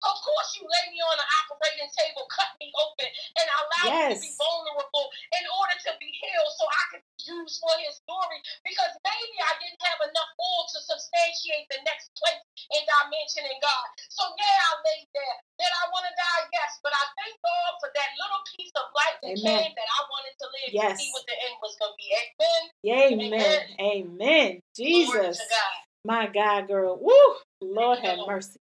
of 0.02 0.16
course 0.22 0.50
you 0.58 0.66
lay 0.66 0.86
me 0.90 0.98
on 1.02 1.16
the 1.18 1.28
operating 1.42 1.90
table, 1.94 2.26
cut 2.30 2.50
me 2.58 2.70
open, 2.74 3.08
and 3.38 3.46
allow 3.46 3.84
me 4.10 4.14
to 4.14 4.20
be 4.22 4.32
vulnerable 4.38 5.06
in 5.38 5.44
order 5.62 5.76
to 5.88 5.90
be 6.02 6.10
healed 6.10 6.52
so 6.58 6.64
I 6.66 6.82
can 6.94 7.00
be 7.02 7.16
used 7.22 7.58
for 7.62 7.74
his 7.82 8.02
glory. 8.06 8.38
Because 8.66 8.92
maybe 9.06 9.36
I 9.42 9.52
didn't 9.62 9.82
have 9.82 10.00
enough 10.06 10.30
oil 10.38 10.64
to 10.74 10.78
substantiate 10.82 11.66
the 11.70 11.80
next 11.86 12.10
place 12.18 12.42
and 12.74 12.84
dimension 12.84 13.46
in 13.46 13.58
God. 13.62 13.86
So 14.10 14.26
yeah, 14.38 14.70
I 14.70 14.72
laid 14.82 15.08
there. 15.14 15.38
Did 15.62 15.70
I 15.70 15.84
want 15.94 16.06
to 16.10 16.14
die? 16.18 16.42
Yes. 16.50 16.82
But 16.82 16.94
I 16.94 17.04
thank 17.22 17.38
God 17.38 17.72
for 17.78 17.90
that 17.94 18.10
little 18.18 18.42
piece 18.58 18.74
of 18.74 18.86
life 18.94 19.18
that 19.22 19.34
Amen. 19.38 19.70
came 19.70 19.74
that 19.78 19.90
I 19.90 20.00
wanted 20.10 20.34
to 20.38 20.46
live 20.50 20.70
Yes. 20.74 20.98
to 20.98 21.02
see 21.02 21.10
what 21.14 21.24
the 21.30 21.36
end 21.46 21.56
was 21.62 21.74
gonna 21.78 21.94
be. 21.94 22.10
Amen. 22.12 22.62
Amen. 22.84 23.60
Amen. 23.80 24.48
Glory 24.76 25.06
Jesus. 25.06 25.38
to 25.38 25.44
God. 25.48 25.78
My 26.04 26.26
God, 26.26 26.68
girl. 26.68 26.98
Woo. 27.00 27.14
Lord 27.60 27.98
have 28.00 28.18
mercy. 28.26 28.58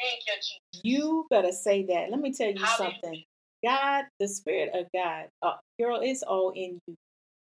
Thank 0.00 0.20
you, 0.26 0.34
Jesus. 0.36 0.80
You 0.84 1.26
better 1.30 1.52
say 1.52 1.84
that. 1.86 2.10
Let 2.10 2.20
me 2.20 2.32
tell 2.32 2.48
you 2.50 2.64
Hallelujah. 2.64 2.94
something. 3.02 3.24
God, 3.64 4.04
the 4.18 4.28
Spirit 4.28 4.70
of 4.74 4.86
God, 4.94 5.26
uh, 5.42 5.56
girl, 5.78 6.00
it's 6.02 6.22
all 6.22 6.50
in 6.50 6.78
you. 6.86 6.94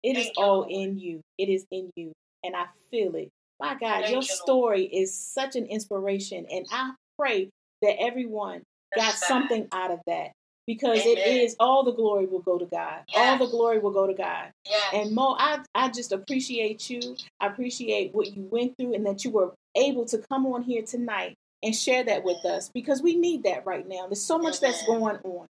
It 0.03 0.17
is 0.17 0.25
Thank 0.25 0.37
you, 0.37 0.43
all 0.43 0.57
Lord. 0.59 0.71
in 0.71 0.97
you. 0.97 1.21
It 1.37 1.49
is 1.49 1.65
in 1.71 1.91
you. 1.95 2.13
And 2.43 2.55
I 2.55 2.65
feel 2.89 3.15
it. 3.15 3.29
My 3.59 3.73
God, 3.75 4.01
Thank 4.01 4.11
your 4.11 4.21
you, 4.21 4.27
story 4.27 4.85
is 4.85 5.13
such 5.13 5.55
an 5.55 5.65
inspiration. 5.65 6.45
And 6.49 6.65
I 6.71 6.93
pray 7.17 7.49
that 7.81 8.01
everyone 8.01 8.63
got 8.95 9.03
Yes, 9.03 9.19
God. 9.19 9.27
something 9.27 9.67
out 9.71 9.91
of 9.91 9.99
that 10.07 10.31
because 10.65 10.99
it 11.05 11.19
Amen. 11.19 11.39
is 11.41 11.55
all 11.59 11.83
the 11.83 11.91
glory 11.91 12.25
will 12.25 12.39
go 12.39 12.57
to 12.57 12.65
God. 12.65 13.03
All 13.15 13.37
the 13.37 13.47
glory 13.47 13.79
will 13.79 13.91
go 13.91 14.07
to 14.07 14.13
God. 14.13 14.51
Yes. 14.65 14.93
And 14.93 15.15
Mo, 15.15 15.35
I, 15.37 15.59
I 15.75 15.89
just 15.89 16.11
appreciate 16.13 16.89
you. 16.89 17.17
I 17.39 17.47
appreciate 17.47 18.15
what 18.15 18.33
you 18.35 18.47
went 18.49 18.77
through 18.77 18.93
and 18.95 19.05
that 19.05 19.25
you 19.25 19.31
were 19.31 19.51
able 19.75 20.05
to 20.05 20.17
come 20.29 20.45
on 20.45 20.63
here 20.63 20.83
tonight 20.83 21.35
and 21.64 21.76
share 21.76 22.03
that 22.05 22.24
with 22.24 22.43
us 22.45 22.70
because 22.74 23.01
we 23.01 23.16
need 23.16 23.43
that 23.43 23.66
right 23.66 23.88
now. 23.88 24.07
There's 24.07 24.22
so 24.24 24.38
much 24.38 24.60
that's 24.60 24.86
going 24.86 25.18
on. 25.24 25.47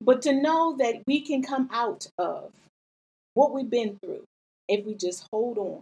But 0.00 0.22
to 0.22 0.32
know 0.32 0.76
that 0.78 1.02
we 1.06 1.20
can 1.20 1.42
come 1.42 1.68
out 1.72 2.06
of 2.18 2.52
what 3.34 3.52
we've 3.52 3.70
been 3.70 3.98
through 4.04 4.24
if 4.68 4.84
we 4.86 4.94
just 4.94 5.26
hold 5.32 5.58
on, 5.58 5.80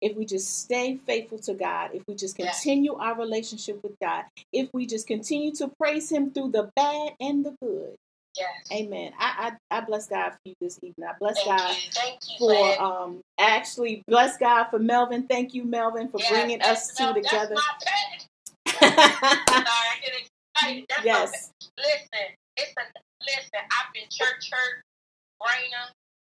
if 0.00 0.16
we 0.16 0.24
just 0.26 0.60
stay 0.60 0.96
faithful 1.06 1.38
to 1.38 1.54
God, 1.54 1.90
if 1.94 2.02
we 2.06 2.14
just 2.14 2.36
continue 2.36 2.94
our 2.94 3.16
relationship 3.18 3.80
with 3.82 3.94
God, 4.02 4.24
if 4.52 4.68
we 4.72 4.86
just 4.86 5.06
continue 5.06 5.52
to 5.56 5.68
praise 5.80 6.10
Him 6.10 6.30
through 6.30 6.50
the 6.50 6.70
bad 6.76 7.14
and 7.20 7.44
the 7.44 7.54
good. 7.62 7.94
yes. 8.36 8.48
Amen. 8.70 9.12
I 9.18 9.52
I, 9.70 9.78
I 9.78 9.80
bless 9.80 10.06
God 10.08 10.30
for 10.30 10.38
you 10.44 10.54
this 10.60 10.78
evening. 10.82 11.08
I 11.08 11.14
bless 11.18 11.36
Thank 11.42 11.46
God 11.58 11.70
you. 11.70 11.90
Thank 11.92 12.20
you 12.28 12.38
for 12.38 12.82
um 12.82 13.20
actually 13.38 14.02
bless 14.06 14.36
God 14.36 14.64
for 14.64 14.78
Melvin. 14.78 15.26
Thank 15.26 15.54
you, 15.54 15.64
Melvin, 15.64 16.08
for 16.08 16.20
Yes, 16.20 16.30
bringing 16.30 16.60
us 16.62 16.94
two 16.94 17.14
together. 17.14 17.56
That's 18.80 18.96
my 19.20 19.38
pet. 19.46 19.66
Sorry, 19.66 19.88
I 19.90 19.96
get 20.02 20.12
excited. 20.18 20.84
That's 20.88 21.04
yes, 21.04 21.30
pet. 21.30 21.68
Listen, 21.78 22.26
it's 22.56 22.72
a 22.78 22.84
listen. 23.24 23.62
I've 23.70 23.92
been 23.94 24.08
church 24.10 24.50
hurt, 24.52 24.82
brainer. 25.42 25.86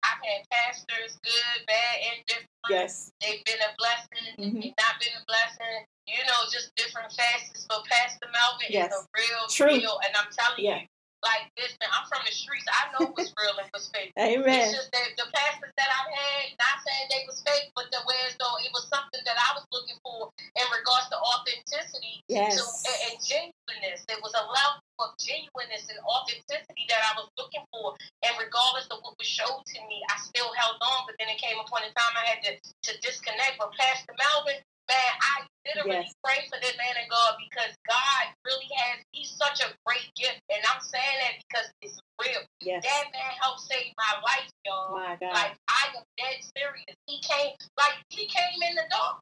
I've 0.07 0.23
had 0.23 0.47
pastors, 0.51 1.19
good, 1.25 1.67
bad, 1.67 1.97
and 2.13 2.27
different. 2.27 2.49
yes, 2.71 3.11
They've 3.21 3.43
been 3.45 3.59
a 3.59 3.75
blessing. 3.79 4.27
Mhm. 4.39 4.63
They've 4.63 4.79
not 4.79 5.01
been 5.01 5.15
a 5.19 5.25
blessing. 5.27 5.85
You 6.07 6.23
know, 6.25 6.47
just 6.53 6.71
different 6.77 7.11
facets. 7.13 7.67
But 7.69 7.85
Pastor 7.87 8.29
Melvin 8.33 8.69
Yes. 8.71 8.93
is 8.93 9.03
a 9.03 9.07
real 9.19 9.47
True. 9.51 9.81
deal, 9.81 9.99
and 10.07 10.17
I'm 10.17 10.31
telling 10.31 10.63
Yeah. 10.65 10.81
you, 10.83 10.87
like, 11.27 11.51
listen, 11.59 11.83
I'm 11.91 12.07
from 12.07 12.23
the 12.23 12.31
streets. 12.31 12.67
I 12.71 12.95
know 12.95 13.11
what's 13.11 13.35
real 13.35 13.59
and 13.59 13.67
what's 13.75 13.91
fake. 13.91 14.15
Amen. 14.19 14.47
It's 14.47 14.71
just 14.71 14.91
that 14.95 15.11
the 15.19 15.27
pastors 15.35 15.75
that 15.75 15.91
I've 15.91 16.11
had, 16.15 16.55
not 16.63 16.79
saying 16.87 17.05
they 17.11 17.27
was 17.27 17.43
fake, 17.43 17.75
but 17.75 17.91
the 17.91 18.03
way 18.07 18.19
as 18.31 18.39
though 18.39 18.55
it 18.63 18.71
was 18.71 18.87
something 18.87 19.23
that 19.27 19.35
I 19.35 19.59
was 19.59 19.67
looking 19.75 19.99
for 20.07 20.31
in 20.39 20.67
regards 20.71 21.11
to 21.11 21.19
authenticity 21.19 22.23
Yes, 22.31 22.59
to, 22.59 22.63
and, 22.63 22.99
and 23.11 23.17
genuineness. 23.19 24.07
There 24.07 24.23
was 24.23 24.35
a 24.35 24.45
level 24.47 24.83
of 25.03 25.15
genuineness 25.19 25.91
and 25.91 25.99
authenticity 26.07 26.85
that 26.91 27.03
I 27.03 27.13
was 27.19 27.29
looking 27.39 27.63
for. 27.75 27.99
And 28.23 28.33
regardless 28.39 28.87
of 28.91 29.03
what 29.03 29.19
was 29.19 29.29
showed 29.29 29.63
to 29.63 29.79
me, 29.87 30.03
I 30.11 30.17
still 30.23 30.51
held 30.55 30.79
on. 30.81 31.07
But 31.11 31.19
then 31.19 31.31
it 31.31 31.39
came 31.43 31.59
upon 31.59 31.83
a 31.87 31.91
time 31.93 32.15
I 32.15 32.25
had 32.35 32.41
to, 32.47 32.53
to 32.57 32.93
disconnect. 33.03 33.59
But 33.59 33.75
Pastor 33.79 34.15
Melvin, 34.15 34.59
man, 34.89 35.13
I 35.21 35.35
literally 35.67 36.07
Yes. 36.07 36.15
pray 36.25 36.47
for 36.49 36.59
that 36.61 36.77
man 36.79 36.95
of 37.03 37.09
God 37.11 37.37
because 37.43 37.75
God 37.87 38.25
really 38.45 38.69
has, 38.77 39.03
he's 39.13 39.31
such 39.31 39.61
a 39.63 39.75
great 39.85 40.09
gift. 40.15 40.41
And 40.51 40.63
I'm 40.71 40.81
saying 40.81 41.19
that 41.23 41.35
because 41.49 41.69
it's 41.83 41.99
real. 42.23 42.43
yes. 42.61 42.85
That 42.85 43.05
man 43.13 43.33
helped 43.41 43.63
save 43.63 43.93
my 43.99 44.13
life, 44.23 44.51
y'all. 44.65 44.95
My 44.97 45.17
God. 45.21 45.35
Like 45.35 45.55
I 45.69 45.83
am 45.97 46.03
dead 46.19 46.39
serious. 46.57 46.95
He 47.07 47.21
came 47.21 47.55
like 47.79 47.99
he 48.11 48.27
came 48.29 48.63
in 48.69 48.75
the 48.77 48.87
dark. 48.91 49.19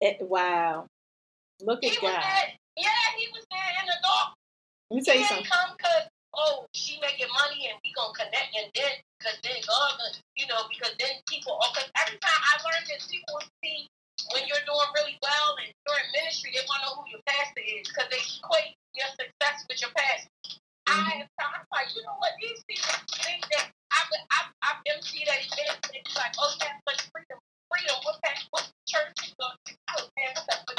It- 0.00 0.20
wow. 0.22 0.86
Look 1.60 1.80
He 1.82 1.90
at 1.96 2.02
was 2.02 2.12
God. 2.12 2.22
there. 2.22 2.48
Yeah, 2.76 3.06
he 3.16 3.26
was 3.32 3.44
there 3.50 3.70
in 3.82 3.86
the 3.86 3.98
dark. 4.02 4.34
Let 4.90 4.96
me 4.96 5.02
tell 5.02 5.14
He 5.14 5.20
you 5.22 5.28
didn't 5.28 5.46
something. 5.46 5.50
come 5.50 5.76
because 5.76 6.06
oh 6.34 6.66
she 6.74 7.00
making 7.00 7.26
money 7.34 7.68
and 7.72 7.78
we 7.82 7.92
gonna 7.96 8.14
connect 8.14 8.54
and 8.54 8.70
then 8.74 8.92
because 9.18 9.38
then 9.42 9.58
God 9.66 9.98
you 10.36 10.46
know 10.46 10.68
because 10.70 10.94
then 11.00 11.18
people 11.26 11.58
because 11.72 11.90
every 11.98 12.18
time 12.20 12.40
I 12.46 12.54
learned 12.62 12.86
that 12.86 13.00
people 13.10 13.40
see 13.64 13.88
when 14.34 14.44
you're 14.46 14.64
doing 14.66 14.90
really 14.98 15.16
well 15.22 15.56
and 15.62 15.70
you're 15.70 16.00
in 16.02 16.08
ministry 16.14 16.50
they 16.52 16.64
want 16.66 16.82
to 16.82 16.90
know 16.90 16.94
who 17.00 17.04
your 17.10 17.24
pastor 17.26 17.62
is 17.62 17.86
because 17.88 18.08
they 18.10 18.20
equate 18.20 18.74
your 18.94 19.10
success 19.14 19.56
with 19.70 19.78
your 19.80 19.92
pastor. 19.94 20.30
I 20.88 21.24
I'm 21.40 21.64
like 21.70 21.92
you 21.92 22.02
know 22.02 22.16
what 22.18 22.32
these 22.40 22.60
people 22.64 22.90
think 23.22 23.44
that 23.52 23.70
I 23.92 24.00
I 24.32 24.40
I 24.64 24.70
MC 24.88 25.22
that 25.28 25.44
event 25.44 25.78
and 25.92 26.02
be 26.02 26.12
like 26.16 26.34
oh 26.40 26.52
yeah 26.64 26.80
but 26.88 26.96
freedom 27.12 27.38
freedom 27.68 27.96
what 28.02 28.16
pastor 28.24 28.48
what 28.50 28.64
church 28.88 29.12
you 29.28 29.32
go 29.36 29.48
to 29.52 29.72
oh 30.00 30.08
man 30.16 30.32
what's 30.34 30.48
up 30.48 30.64
with 30.66 30.78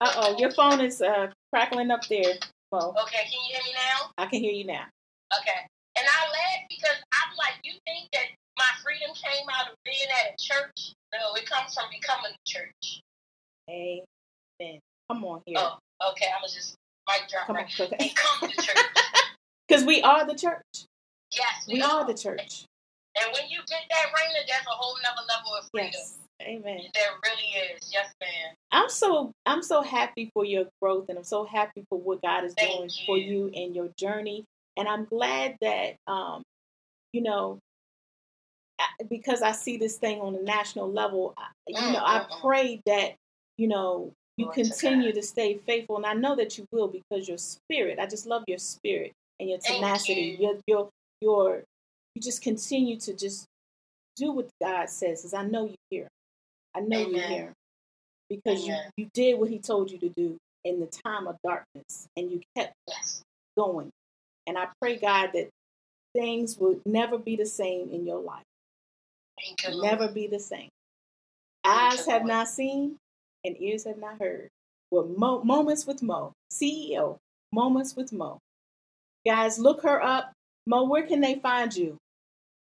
Uh 0.00 0.12
oh, 0.16 0.38
your 0.38 0.50
phone 0.50 0.80
is 0.80 1.02
uh, 1.02 1.28
crackling 1.52 1.90
up 1.90 2.00
there, 2.08 2.40
Mo. 2.72 2.96
okay 3.04 3.28
can 3.28 3.36
you 3.36 3.52
hear 3.52 3.62
me 3.68 3.72
now 3.76 4.10
I 4.20 4.26
can 4.26 4.40
hear 4.40 4.52
you 4.52 4.66
now. 4.66 4.84
Okay. 5.32 5.60
And 5.96 6.04
I 6.04 6.20
laugh 6.28 6.62
because 6.68 6.98
I'm 7.16 7.32
like, 7.40 7.56
you 7.64 7.72
think 7.88 8.08
that 8.12 8.28
my 8.60 8.72
freedom 8.84 9.08
came 9.16 9.48
out 9.56 9.72
of 9.72 9.76
being 9.88 10.08
at 10.20 10.34
a 10.34 10.36
church? 10.36 10.92
No, 11.16 11.32
it 11.34 11.48
comes 11.48 11.72
from 11.72 11.84
becoming 11.88 12.32
a 12.36 12.42
church. 12.44 13.00
Amen. 13.70 14.78
Come 15.10 15.24
on 15.24 15.40
here. 15.46 15.56
Oh, 15.58 15.78
okay. 16.12 16.26
I 16.28 16.38
was 16.42 16.52
just 16.54 16.76
mic 17.08 17.28
drop 17.30 17.46
Come 17.46 17.56
on. 17.56 17.62
right. 17.64 17.98
Become 17.98 18.50
the 18.54 18.62
church. 18.62 18.76
Because 19.68 19.84
we 19.84 20.02
are 20.02 20.26
the 20.26 20.34
church. 20.34 20.64
Yes, 21.30 21.64
We 21.68 21.80
are 21.80 22.04
the 22.04 22.12
church. 22.12 22.64
And 23.16 23.32
when 23.32 23.48
you 23.48 23.58
get 23.68 23.82
that 23.88 24.06
rainer, 24.16 24.40
there's 24.48 24.66
a 24.66 24.70
whole 24.70 24.96
nother 25.00 25.22
level 25.28 25.54
of 25.54 25.64
freedom. 25.70 25.90
Yes. 25.94 26.18
Amen. 26.42 26.80
There 26.92 27.04
really 27.22 27.74
is. 27.76 27.88
Yes, 27.92 28.12
ma'am. 28.20 28.54
I'm 28.72 28.88
so 28.90 29.30
I'm 29.46 29.62
so 29.62 29.82
happy 29.82 30.28
for 30.34 30.44
your 30.44 30.64
growth 30.82 31.08
and 31.08 31.18
I'm 31.18 31.22
so 31.24 31.44
happy 31.44 31.84
for 31.88 32.00
what 32.00 32.20
God 32.20 32.42
is 32.44 32.54
Thank 32.58 32.76
doing 32.78 32.90
for 33.06 33.16
you. 33.16 33.50
you 33.52 33.62
and 33.64 33.76
your 33.76 33.90
journey. 33.96 34.44
And 34.76 34.88
I'm 34.88 35.04
glad 35.04 35.56
that 35.60 35.94
um, 36.08 36.42
you 37.12 37.22
know, 37.22 37.60
because 39.08 39.42
I 39.42 39.52
see 39.52 39.76
this 39.76 39.96
thing 39.96 40.20
on 40.20 40.34
a 40.34 40.42
national 40.42 40.90
level, 40.90 41.34
you 41.66 41.74
know, 41.92 42.02
I 42.04 42.26
pray 42.42 42.80
that 42.86 43.14
you 43.58 43.68
know 43.68 44.12
you 44.36 44.48
continue 44.50 45.12
to 45.12 45.22
stay 45.22 45.56
faithful, 45.58 45.96
and 45.96 46.06
I 46.06 46.14
know 46.14 46.36
that 46.36 46.58
you 46.58 46.66
will 46.72 46.88
because 46.88 47.28
your 47.28 47.38
spirit. 47.38 47.98
I 47.98 48.06
just 48.06 48.26
love 48.26 48.44
your 48.46 48.58
spirit 48.58 49.12
and 49.38 49.48
your 49.50 49.58
tenacity. 49.58 50.38
you. 50.40 50.46
Your 50.46 50.56
your 50.66 50.90
your 51.20 51.64
you 52.14 52.22
just 52.22 52.42
continue 52.42 52.98
to 53.00 53.14
just 53.14 53.46
do 54.16 54.32
what 54.32 54.48
God 54.62 54.88
says. 54.90 55.20
Because 55.22 55.34
I 55.34 55.44
know 55.44 55.66
you 55.66 55.74
hear. 55.90 56.02
him. 56.04 56.08
I 56.74 56.80
know 56.80 56.98
you 57.00 57.16
Amen. 57.16 57.30
hear 57.30 57.42
him. 57.46 57.52
because 58.28 58.66
you 58.66 58.74
you 58.96 59.08
did 59.14 59.38
what 59.38 59.50
He 59.50 59.58
told 59.58 59.90
you 59.90 59.98
to 59.98 60.08
do 60.10 60.36
in 60.64 60.80
the 60.80 60.86
time 60.86 61.26
of 61.26 61.36
darkness, 61.44 62.06
and 62.16 62.30
you 62.30 62.40
kept 62.56 62.74
Yes. 62.88 63.22
going. 63.56 63.90
And 64.46 64.58
I 64.58 64.68
pray 64.80 64.96
God 64.98 65.30
that 65.34 65.48
things 66.14 66.58
will 66.58 66.80
never 66.86 67.18
be 67.18 67.36
the 67.36 67.46
same 67.46 67.90
in 67.90 68.06
your 68.06 68.20
life. 68.20 68.44
Never 69.82 70.08
be 70.08 70.26
the 70.26 70.38
same. 70.38 70.68
Eyes 71.64 72.06
have 72.06 72.24
not 72.24 72.48
seen 72.48 72.96
and 73.44 73.56
ears 73.60 73.84
have 73.84 73.98
not 73.98 74.18
heard. 74.20 74.48
Well, 74.90 75.06
Mo, 75.16 75.42
Moments 75.44 75.86
with 75.86 76.02
Mo, 76.02 76.32
CEO, 76.52 77.16
Moments 77.52 77.94
with 77.94 78.12
Mo. 78.12 78.38
Guys, 79.26 79.58
look 79.58 79.82
her 79.82 80.02
up. 80.02 80.32
Mo, 80.66 80.84
where 80.84 81.06
can 81.06 81.20
they 81.20 81.36
find 81.36 81.74
you? 81.74 81.98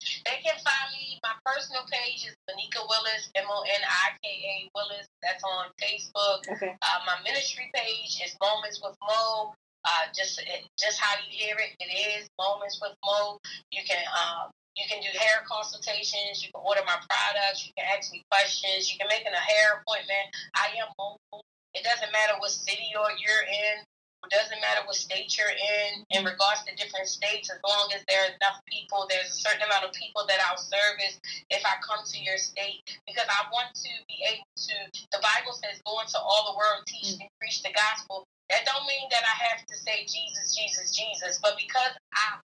They 0.02 0.38
can 0.44 0.56
find 0.62 0.94
me. 0.94 1.20
My 1.24 1.34
personal 1.46 1.84
page 1.90 2.28
is 2.28 2.36
Monika 2.50 2.86
Willis, 2.88 3.32
M 3.36 3.46
O 3.50 3.64
N 3.64 3.82
I 3.84 4.14
K 4.22 4.30
A 4.30 4.70
Willis. 4.76 5.08
That's 5.24 5.44
on 5.44 5.68
Facebook. 5.82 6.48
Okay. 6.56 6.76
Uh, 6.82 7.00
my 7.06 7.18
ministry 7.24 7.70
page 7.74 8.22
is 8.24 8.36
Moments 8.42 8.82
with 8.84 8.96
Mo. 9.02 9.54
Uh, 9.86 10.06
just 10.14 10.42
just 10.78 11.00
how 11.00 11.16
you 11.18 11.30
hear 11.30 11.56
it, 11.58 11.76
it 11.80 11.92
is 12.20 12.28
Moments 12.40 12.80
with 12.82 12.94
Mo. 13.06 13.40
You 13.72 13.82
can 13.88 14.04
um, 14.14 14.52
you 14.78 14.86
can 14.86 15.02
do 15.02 15.10
hair 15.18 15.42
consultations. 15.50 16.46
You 16.46 16.54
can 16.54 16.62
order 16.62 16.86
my 16.86 17.02
products. 17.10 17.66
You 17.66 17.74
can 17.74 17.90
ask 17.90 18.14
me 18.14 18.22
questions. 18.30 18.94
You 18.94 19.02
can 19.02 19.10
make 19.10 19.26
an, 19.26 19.34
a 19.34 19.42
hair 19.42 19.82
appointment. 19.82 20.30
I 20.54 20.78
am 20.78 20.94
mobile. 21.02 21.42
It 21.74 21.82
doesn't 21.82 22.14
matter 22.14 22.38
what 22.38 22.54
city 22.54 22.94
or 22.94 23.10
you're 23.18 23.46
in. 23.50 23.82
It 24.26 24.34
doesn't 24.34 24.60
matter 24.60 24.84
what 24.86 24.98
state 24.98 25.34
you're 25.38 25.54
in. 25.56 26.04
In 26.12 26.26
regards 26.26 26.66
to 26.66 26.76
different 26.76 27.08
states, 27.08 27.50
as 27.50 27.62
long 27.64 27.90
as 27.96 28.04
there 28.10 28.22
are 28.28 28.34
enough 28.38 28.60
people, 28.66 29.06
there's 29.10 29.30
a 29.30 29.40
certain 29.40 29.64
amount 29.64 29.86
of 29.86 29.94
people 29.94 30.26
that 30.28 30.42
I'll 30.46 30.60
service 30.60 31.22
if 31.50 31.62
I 31.64 31.78
come 31.86 32.04
to 32.04 32.18
your 32.20 32.38
state 32.38 32.84
because 33.08 33.30
I 33.30 33.48
want 33.54 33.72
to 33.78 33.92
be 34.10 34.18
able 34.28 34.52
to. 34.58 34.76
The 35.14 35.22
Bible 35.24 35.54
says, 35.54 35.80
"Go 35.86 36.02
into 36.02 36.20
all 36.20 36.52
the 36.52 36.58
world, 36.58 36.84
teach 36.90 37.16
and 37.22 37.30
preach 37.40 37.64
the 37.64 37.72
gospel." 37.72 38.28
That 38.50 38.66
don't 38.66 38.88
mean 38.88 39.08
that 39.12 39.24
I 39.24 39.36
have 39.54 39.66
to 39.66 39.76
say 39.76 40.04
Jesus, 40.04 40.56
Jesus, 40.56 40.96
Jesus, 40.96 41.40
but 41.40 41.56
because 41.56 41.96
I 42.12 42.42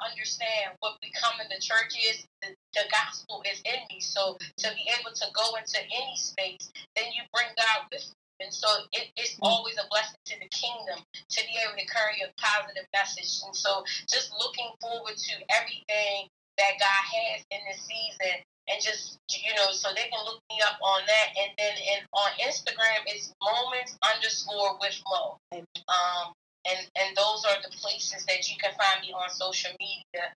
I 0.00 0.10
understand 0.10 0.76
what 0.80 1.00
becoming 1.00 1.48
the 1.52 1.60
church 1.60 1.92
is, 2.00 2.24
the, 2.40 2.54
the 2.74 2.84
gospel 2.88 3.42
is 3.44 3.60
in 3.64 3.80
me. 3.90 4.00
So 4.00 4.36
to 4.40 4.68
be 4.72 4.84
able 4.98 5.12
to 5.12 5.26
go 5.34 5.56
into 5.56 5.80
any 5.84 6.16
space, 6.16 6.72
then 6.96 7.06
you 7.12 7.22
bring 7.32 7.48
God 7.56 7.88
with 7.92 8.04
you. 8.04 8.16
And 8.42 8.52
so 8.52 8.66
it, 8.92 9.12
it's 9.16 9.36
always 9.40 9.78
a 9.78 9.86
blessing 9.90 10.18
to 10.26 10.36
the 10.40 10.50
kingdom 10.50 10.98
to 10.98 11.40
be 11.46 11.54
able 11.62 11.78
to 11.78 11.86
carry 11.86 12.18
a 12.26 12.32
positive 12.40 12.88
message. 12.90 13.38
And 13.46 13.54
so 13.54 13.84
just 14.08 14.34
looking 14.40 14.70
forward 14.80 15.14
to 15.14 15.34
everything 15.54 16.26
that 16.58 16.74
God 16.80 17.02
has 17.06 17.44
in 17.50 17.60
this 17.70 17.86
season. 17.86 18.42
and 18.68 18.82
just 18.82 19.18
you 19.30 19.54
know, 19.56 19.70
so 19.72 19.88
they 19.94 20.08
can 20.10 20.22
look 20.24 20.40
me 20.50 20.58
up 20.66 20.78
on 20.82 21.02
that. 21.06 21.28
And 21.38 21.50
then 21.58 21.74
and 21.96 22.02
on 22.12 22.30
Instagram, 22.42 23.06
it's 23.06 23.32
moments 23.42 23.96
underscore 24.02 24.78
with 24.80 24.96
Mo. 25.06 25.38
Um, 25.54 26.32
and 26.68 26.78
and 26.96 27.16
those 27.16 27.44
are 27.44 27.60
the 27.62 27.76
places 27.76 28.24
that 28.26 28.48
you 28.50 28.56
can 28.62 28.72
find 28.72 29.02
me 29.02 29.12
on 29.12 29.30
social 29.30 29.70
media. 29.78 30.32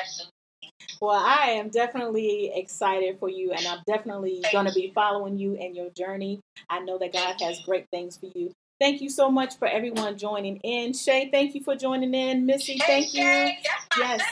Absolutely. 0.00 0.32
Well, 1.00 1.18
I 1.18 1.52
am 1.52 1.68
definitely 1.68 2.52
excited 2.54 3.18
for 3.18 3.28
you, 3.28 3.52
and 3.52 3.66
I'm 3.66 3.80
definitely 3.86 4.42
going 4.52 4.66
to 4.66 4.72
be 4.72 4.90
following 4.94 5.38
you 5.38 5.56
and 5.56 5.76
your 5.76 5.90
journey. 5.90 6.40
I 6.68 6.80
know 6.80 6.98
that 6.98 7.12
God 7.12 7.36
has 7.40 7.60
great 7.60 7.86
things 7.90 8.16
for 8.16 8.26
you. 8.34 8.52
Thank 8.80 9.00
you 9.00 9.10
so 9.10 9.30
much 9.30 9.56
for 9.58 9.66
everyone 9.66 10.16
joining 10.16 10.56
in. 10.58 10.92
Shay, 10.92 11.30
thank 11.32 11.54
you 11.54 11.62
for 11.64 11.74
joining 11.74 12.14
in. 12.14 12.46
Missy, 12.46 12.74
hey, 12.74 13.02
thank 13.02 13.08
Shay, 13.08 13.58
you. 13.96 14.02
yes. 14.02 14.22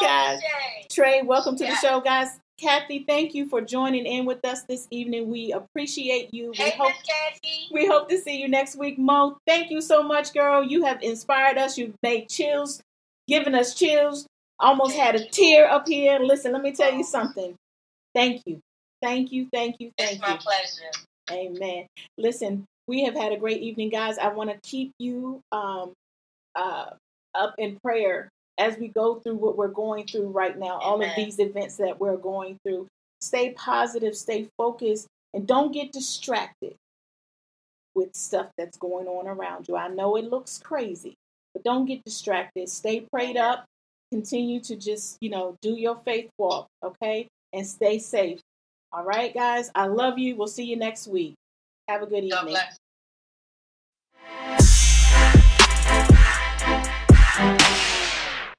guys, 0.00 0.40
Trey, 0.90 1.22
welcome 1.22 1.56
to 1.56 1.64
yes. 1.64 1.80
the 1.80 1.88
show, 1.88 2.00
guys. 2.00 2.38
Kathy, 2.58 3.04
thank 3.06 3.34
you 3.34 3.48
for 3.48 3.60
joining 3.60 4.06
in 4.06 4.26
with 4.26 4.44
us 4.44 4.62
this 4.62 4.86
evening. 4.90 5.28
We 5.28 5.52
appreciate 5.52 6.32
you. 6.32 6.52
Hey, 6.54 6.66
we 6.66 6.70
hope 6.70 6.92
Kathy. 7.06 7.68
we 7.72 7.86
hope 7.86 8.08
to 8.08 8.18
see 8.18 8.40
you 8.40 8.48
next 8.48 8.76
week. 8.76 8.98
Mo, 8.98 9.38
thank 9.46 9.70
you 9.70 9.80
so 9.80 10.02
much, 10.02 10.32
girl. 10.32 10.62
You 10.62 10.84
have 10.84 11.02
inspired 11.02 11.58
us. 11.58 11.76
You've 11.76 11.96
made 12.02 12.28
chills, 12.28 12.80
given 13.26 13.54
us 13.54 13.74
chills. 13.74 14.26
Almost 14.60 14.94
had 14.94 15.16
a 15.16 15.26
tear 15.28 15.68
up 15.68 15.88
here. 15.88 16.20
Listen, 16.20 16.52
let 16.52 16.62
me 16.62 16.72
tell 16.72 16.92
you 16.94 17.02
something. 17.02 17.56
Thank 18.14 18.42
you. 18.46 18.60
Thank 19.02 19.32
you. 19.32 19.48
Thank 19.52 19.76
you. 19.80 19.90
Thank 19.98 20.12
it's 20.12 20.20
you. 20.20 20.34
It's 20.34 20.46
my 20.46 20.52
pleasure. 20.52 20.92
Amen. 21.32 21.86
Listen, 22.16 22.64
we 22.86 23.04
have 23.04 23.14
had 23.14 23.32
a 23.32 23.36
great 23.36 23.62
evening, 23.62 23.90
guys. 23.90 24.16
I 24.16 24.28
want 24.28 24.50
to 24.50 24.58
keep 24.62 24.92
you 25.00 25.40
um, 25.50 25.92
uh, 26.54 26.90
up 27.34 27.54
in 27.58 27.78
prayer 27.84 28.28
as 28.58 28.76
we 28.78 28.88
go 28.88 29.16
through 29.16 29.36
what 29.36 29.56
we're 29.56 29.68
going 29.68 30.06
through 30.06 30.28
right 30.28 30.56
now, 30.56 30.78
Amen. 30.80 30.82
all 30.82 31.02
of 31.02 31.10
these 31.16 31.38
events 31.38 31.76
that 31.76 31.98
we're 31.98 32.16
going 32.16 32.58
through. 32.64 32.86
Stay 33.20 33.52
positive, 33.52 34.16
stay 34.16 34.48
focused, 34.56 35.06
and 35.32 35.46
don't 35.46 35.72
get 35.72 35.92
distracted 35.92 36.74
with 37.94 38.14
stuff 38.14 38.46
that's 38.56 38.76
going 38.76 39.06
on 39.06 39.26
around 39.26 39.68
you. 39.68 39.76
I 39.76 39.88
know 39.88 40.16
it 40.16 40.24
looks 40.24 40.58
crazy, 40.58 41.14
but 41.52 41.64
don't 41.64 41.86
get 41.86 42.04
distracted. 42.04 42.68
Stay 42.68 43.06
prayed 43.12 43.36
up. 43.36 43.64
Continue 44.12 44.60
to 44.60 44.76
just, 44.76 45.16
you 45.20 45.30
know, 45.30 45.56
do 45.62 45.70
your 45.70 45.96
faith 45.96 46.30
walk, 46.38 46.68
okay? 46.82 47.26
And 47.52 47.66
stay 47.66 47.98
safe. 47.98 48.40
All 48.92 49.04
right, 49.04 49.34
guys. 49.34 49.70
I 49.74 49.86
love 49.86 50.18
you. 50.18 50.36
We'll 50.36 50.46
see 50.46 50.64
you 50.64 50.76
next 50.76 51.08
week. 51.08 51.34
Have 51.88 52.02
a 52.02 52.06
good 52.06 52.24
evening. 52.24 52.56